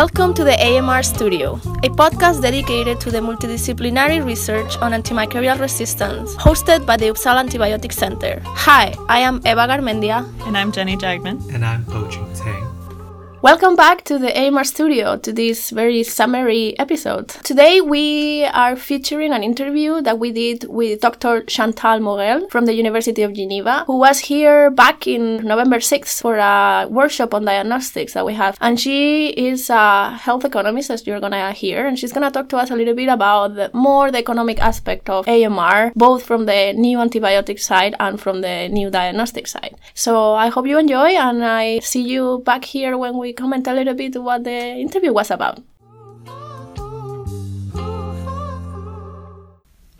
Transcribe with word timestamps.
Welcome 0.00 0.32
to 0.36 0.44
the 0.44 0.56
AMR 0.58 1.02
Studio, 1.02 1.56
a 1.84 1.90
podcast 1.90 2.40
dedicated 2.40 3.00
to 3.00 3.10
the 3.10 3.18
multidisciplinary 3.18 4.24
research 4.24 4.78
on 4.78 4.92
antimicrobial 4.92 5.60
resistance, 5.60 6.34
hosted 6.36 6.86
by 6.86 6.96
the 6.96 7.10
Uppsala 7.10 7.44
Antibiotic 7.46 7.92
Center. 7.92 8.40
Hi, 8.46 8.94
I 9.10 9.18
am 9.18 9.42
Eva 9.44 9.68
Garmendia. 9.68 10.24
And 10.46 10.56
I'm 10.56 10.72
Jenny 10.72 10.96
Jagman. 10.96 11.52
And 11.52 11.66
I'm 11.66 11.84
Po 11.84 12.08
Jing 12.08 12.32
Tang. 12.32 12.79
Welcome 13.42 13.74
back 13.74 14.04
to 14.04 14.18
the 14.18 14.38
AMR 14.38 14.64
studio 14.64 15.16
to 15.16 15.32
this 15.32 15.70
very 15.70 16.02
summery 16.02 16.78
episode. 16.78 17.30
Today 17.42 17.80
we 17.80 18.44
are 18.44 18.76
featuring 18.76 19.32
an 19.32 19.42
interview 19.42 20.02
that 20.02 20.18
we 20.18 20.30
did 20.30 20.64
with 20.68 21.00
Dr. 21.00 21.44
Chantal 21.44 22.00
Morel 22.00 22.50
from 22.50 22.66
the 22.66 22.74
University 22.74 23.22
of 23.22 23.32
Geneva, 23.32 23.84
who 23.86 23.96
was 23.96 24.18
here 24.18 24.70
back 24.70 25.06
in 25.06 25.38
November 25.38 25.78
6th 25.78 26.20
for 26.20 26.36
a 26.36 26.86
workshop 26.90 27.32
on 27.32 27.46
diagnostics 27.46 28.12
that 28.12 28.26
we 28.26 28.34
have. 28.34 28.58
And 28.60 28.78
she 28.78 29.28
is 29.28 29.70
a 29.70 30.10
health 30.10 30.44
economist, 30.44 30.90
as 30.90 31.06
you're 31.06 31.20
gonna 31.20 31.52
hear, 31.52 31.86
and 31.86 31.98
she's 31.98 32.12
gonna 32.12 32.30
talk 32.30 32.50
to 32.50 32.58
us 32.58 32.70
a 32.70 32.76
little 32.76 32.94
bit 32.94 33.08
about 33.08 33.54
the, 33.54 33.70
more 33.72 34.10
the 34.10 34.18
economic 34.18 34.60
aspect 34.60 35.08
of 35.08 35.26
AMR, 35.26 35.92
both 35.96 36.24
from 36.24 36.44
the 36.44 36.74
new 36.74 36.98
antibiotic 36.98 37.58
side 37.58 37.94
and 38.00 38.20
from 38.20 38.42
the 38.42 38.68
new 38.68 38.90
diagnostic 38.90 39.46
side. 39.46 39.76
So 39.94 40.34
I 40.34 40.48
hope 40.48 40.66
you 40.66 40.76
enjoy, 40.76 41.16
and 41.16 41.42
I 41.42 41.78
see 41.78 42.02
you 42.02 42.42
back 42.44 42.66
here 42.66 42.98
when 42.98 43.16
we 43.16 43.29
comment 43.32 43.66
a 43.66 43.72
little 43.72 43.94
bit 43.94 44.16
what 44.16 44.44
the 44.44 44.50
interview 44.50 45.12
was 45.12 45.30
about. 45.30 45.60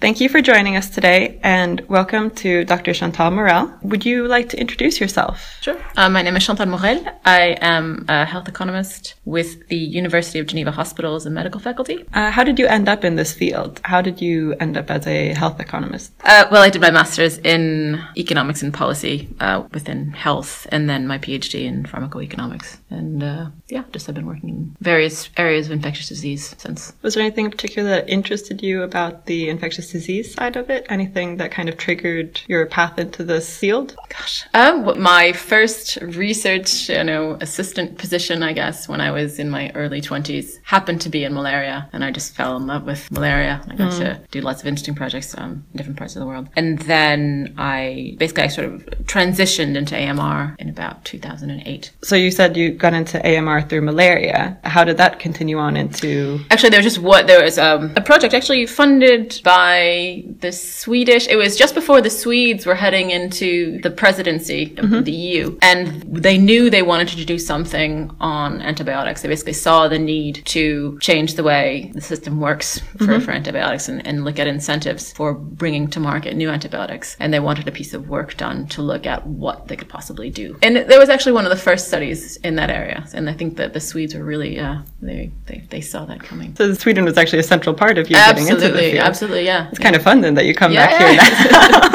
Thank 0.00 0.18
you 0.18 0.30
for 0.30 0.40
joining 0.40 0.76
us 0.76 0.88
today 0.88 1.38
and 1.42 1.82
welcome 1.82 2.30
to 2.36 2.64
Dr. 2.64 2.94
Chantal 2.94 3.30
Morel. 3.30 3.70
Would 3.82 4.06
you 4.06 4.26
like 4.28 4.48
to 4.48 4.58
introduce 4.58 4.98
yourself? 4.98 5.58
Sure. 5.60 5.76
Uh, 5.94 6.08
my 6.08 6.22
name 6.22 6.34
is 6.36 6.42
Chantal 6.46 6.64
Morel. 6.64 7.04
I 7.26 7.58
am 7.60 8.06
a 8.08 8.24
health 8.24 8.48
economist 8.48 9.16
with 9.26 9.68
the 9.68 9.76
University 9.76 10.38
of 10.38 10.46
Geneva 10.46 10.70
Hospitals 10.70 11.26
and 11.26 11.34
Medical 11.34 11.60
Faculty. 11.60 12.06
Uh, 12.14 12.30
how 12.30 12.42
did 12.44 12.58
you 12.58 12.66
end 12.66 12.88
up 12.88 13.04
in 13.04 13.16
this 13.16 13.34
field? 13.34 13.78
How 13.84 14.00
did 14.00 14.22
you 14.22 14.54
end 14.54 14.78
up 14.78 14.90
as 14.90 15.06
a 15.06 15.34
health 15.34 15.60
economist? 15.60 16.14
Uh, 16.24 16.46
well, 16.50 16.62
I 16.62 16.70
did 16.70 16.80
my 16.80 16.90
master's 16.90 17.36
in 17.36 18.02
economics 18.16 18.62
and 18.62 18.72
policy 18.72 19.28
uh, 19.38 19.64
within 19.70 20.12
health 20.12 20.66
and 20.72 20.88
then 20.88 21.06
my 21.06 21.18
PhD 21.18 21.66
in 21.66 21.84
pharmacoeconomics. 21.84 22.78
And 22.88 23.22
uh, 23.22 23.50
yeah, 23.68 23.84
just 23.92 24.08
I've 24.08 24.14
been 24.14 24.24
working 24.24 24.48
in 24.48 24.76
various 24.80 25.28
areas 25.36 25.66
of 25.66 25.72
infectious 25.72 26.08
disease 26.08 26.54
since. 26.56 26.94
Was 27.02 27.12
there 27.12 27.22
anything 27.22 27.44
in 27.44 27.50
particular 27.50 27.86
that 27.90 28.08
interested 28.08 28.62
you 28.62 28.82
about 28.82 29.26
the 29.26 29.50
infectious 29.50 29.89
disease 29.92 30.34
side 30.34 30.56
of 30.56 30.70
it? 30.70 30.86
Anything 30.88 31.36
that 31.38 31.50
kind 31.50 31.68
of 31.68 31.76
triggered 31.76 32.40
your 32.46 32.66
path 32.66 32.98
into 32.98 33.24
this 33.24 33.58
field? 33.58 33.96
Gosh, 34.08 34.44
um, 34.54 35.00
my 35.00 35.32
first 35.32 35.96
research, 36.02 36.88
you 36.88 37.04
know, 37.04 37.36
assistant 37.40 37.98
position, 37.98 38.42
I 38.42 38.52
guess, 38.52 38.88
when 38.88 39.00
I 39.00 39.10
was 39.10 39.38
in 39.38 39.50
my 39.50 39.70
early 39.74 40.00
twenties, 40.00 40.58
happened 40.64 41.00
to 41.02 41.08
be 41.08 41.24
in 41.24 41.34
malaria, 41.34 41.88
and 41.92 42.04
I 42.04 42.10
just 42.10 42.34
fell 42.34 42.56
in 42.56 42.66
love 42.66 42.84
with 42.84 43.10
malaria. 43.10 43.62
I 43.68 43.74
got 43.76 43.92
mm. 43.92 43.98
to 43.98 44.20
do 44.30 44.40
lots 44.40 44.60
of 44.60 44.66
interesting 44.66 44.94
projects 44.94 45.36
um, 45.36 45.64
in 45.72 45.78
different 45.78 45.98
parts 45.98 46.16
of 46.16 46.20
the 46.20 46.26
world, 46.26 46.48
and 46.56 46.78
then 46.80 47.54
I 47.58 48.16
basically 48.18 48.44
I 48.44 48.48
sort 48.48 48.68
of 48.68 48.84
transitioned 49.04 49.76
into 49.76 49.96
AMR 49.96 50.56
in 50.58 50.68
about 50.68 51.04
2008. 51.04 51.92
So 52.02 52.16
you 52.16 52.30
said 52.30 52.56
you 52.56 52.72
got 52.72 52.94
into 52.94 53.18
AMR 53.24 53.62
through 53.62 53.82
malaria. 53.82 54.58
How 54.64 54.84
did 54.84 54.96
that 54.98 55.18
continue 55.18 55.58
on 55.58 55.76
into? 55.76 56.40
Actually, 56.50 56.70
there 56.70 56.78
was 56.78 56.86
just 56.86 56.98
what 56.98 57.26
there 57.26 57.42
was 57.42 57.58
um, 57.58 57.92
a 57.96 58.00
project 58.00 58.34
actually 58.34 58.66
funded 58.66 59.40
by 59.44 59.79
by 59.80 60.24
the 60.40 60.52
Swedish. 60.52 61.26
It 61.28 61.36
was 61.36 61.56
just 61.56 61.74
before 61.74 62.00
the 62.00 62.10
Swedes 62.10 62.66
were 62.66 62.74
heading 62.74 63.10
into 63.10 63.80
the 63.80 63.90
presidency 63.90 64.62
of 64.76 64.84
mm-hmm. 64.84 65.02
the 65.02 65.12
EU, 65.12 65.58
and 65.62 66.02
they 66.02 66.38
knew 66.38 66.70
they 66.70 66.82
wanted 66.82 67.08
to 67.08 67.24
do 67.24 67.38
something 67.38 68.10
on 68.20 68.60
antibiotics. 68.60 69.22
They 69.22 69.28
basically 69.28 69.54
saw 69.54 69.88
the 69.88 69.98
need 69.98 70.42
to 70.56 70.98
change 71.00 71.34
the 71.34 71.42
way 71.42 71.90
the 71.94 72.00
system 72.00 72.40
works 72.40 72.78
for, 72.78 73.04
mm-hmm. 73.04 73.24
for 73.24 73.30
antibiotics 73.30 73.88
and, 73.88 74.06
and 74.06 74.24
look 74.24 74.38
at 74.38 74.46
incentives 74.46 75.12
for 75.12 75.34
bringing 75.34 75.88
to 75.88 76.00
market 76.00 76.36
new 76.36 76.50
antibiotics. 76.50 77.16
And 77.20 77.32
they 77.32 77.40
wanted 77.40 77.66
a 77.68 77.72
piece 77.72 77.94
of 77.94 78.08
work 78.08 78.36
done 78.36 78.66
to 78.68 78.82
look 78.82 79.06
at 79.06 79.26
what 79.26 79.68
they 79.68 79.76
could 79.76 79.88
possibly 79.88 80.30
do. 80.30 80.58
And 80.62 80.76
there 80.76 80.98
was 80.98 81.08
actually 81.08 81.32
one 81.32 81.44
of 81.44 81.50
the 81.50 81.62
first 81.68 81.88
studies 81.88 82.36
in 82.38 82.56
that 82.56 82.70
area, 82.70 83.06
and 83.14 83.28
I 83.28 83.34
think 83.34 83.56
that 83.56 83.72
the 83.72 83.80
Swedes 83.80 84.14
were 84.14 84.24
really 84.24 84.58
uh, 84.58 84.82
they, 85.00 85.30
they 85.46 85.58
they 85.70 85.80
saw 85.80 86.04
that 86.06 86.20
coming. 86.22 86.54
So 86.56 86.74
Sweden 86.74 87.04
was 87.04 87.16
actually 87.16 87.40
a 87.40 87.48
central 87.54 87.74
part 87.74 87.98
of 87.98 88.10
you 88.10 88.16
absolutely, 88.16 88.50
getting 88.50 88.68
into 88.68 88.76
the 88.76 88.90
field. 88.92 89.06
Absolutely, 89.10 89.44
yeah. 89.44 89.69
It's 89.70 89.78
kind 89.78 89.96
of 89.96 90.02
fun 90.02 90.20
then 90.20 90.34
that 90.34 90.46
you 90.46 90.54
come 90.54 90.72
yeah, 90.72 90.86
back 90.86 91.00
yeah. 91.00 91.08
here 91.08 91.90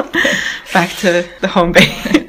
back 0.73 0.89
to 0.97 1.27
the 1.41 1.47
home 1.47 1.71
base. 1.71 2.25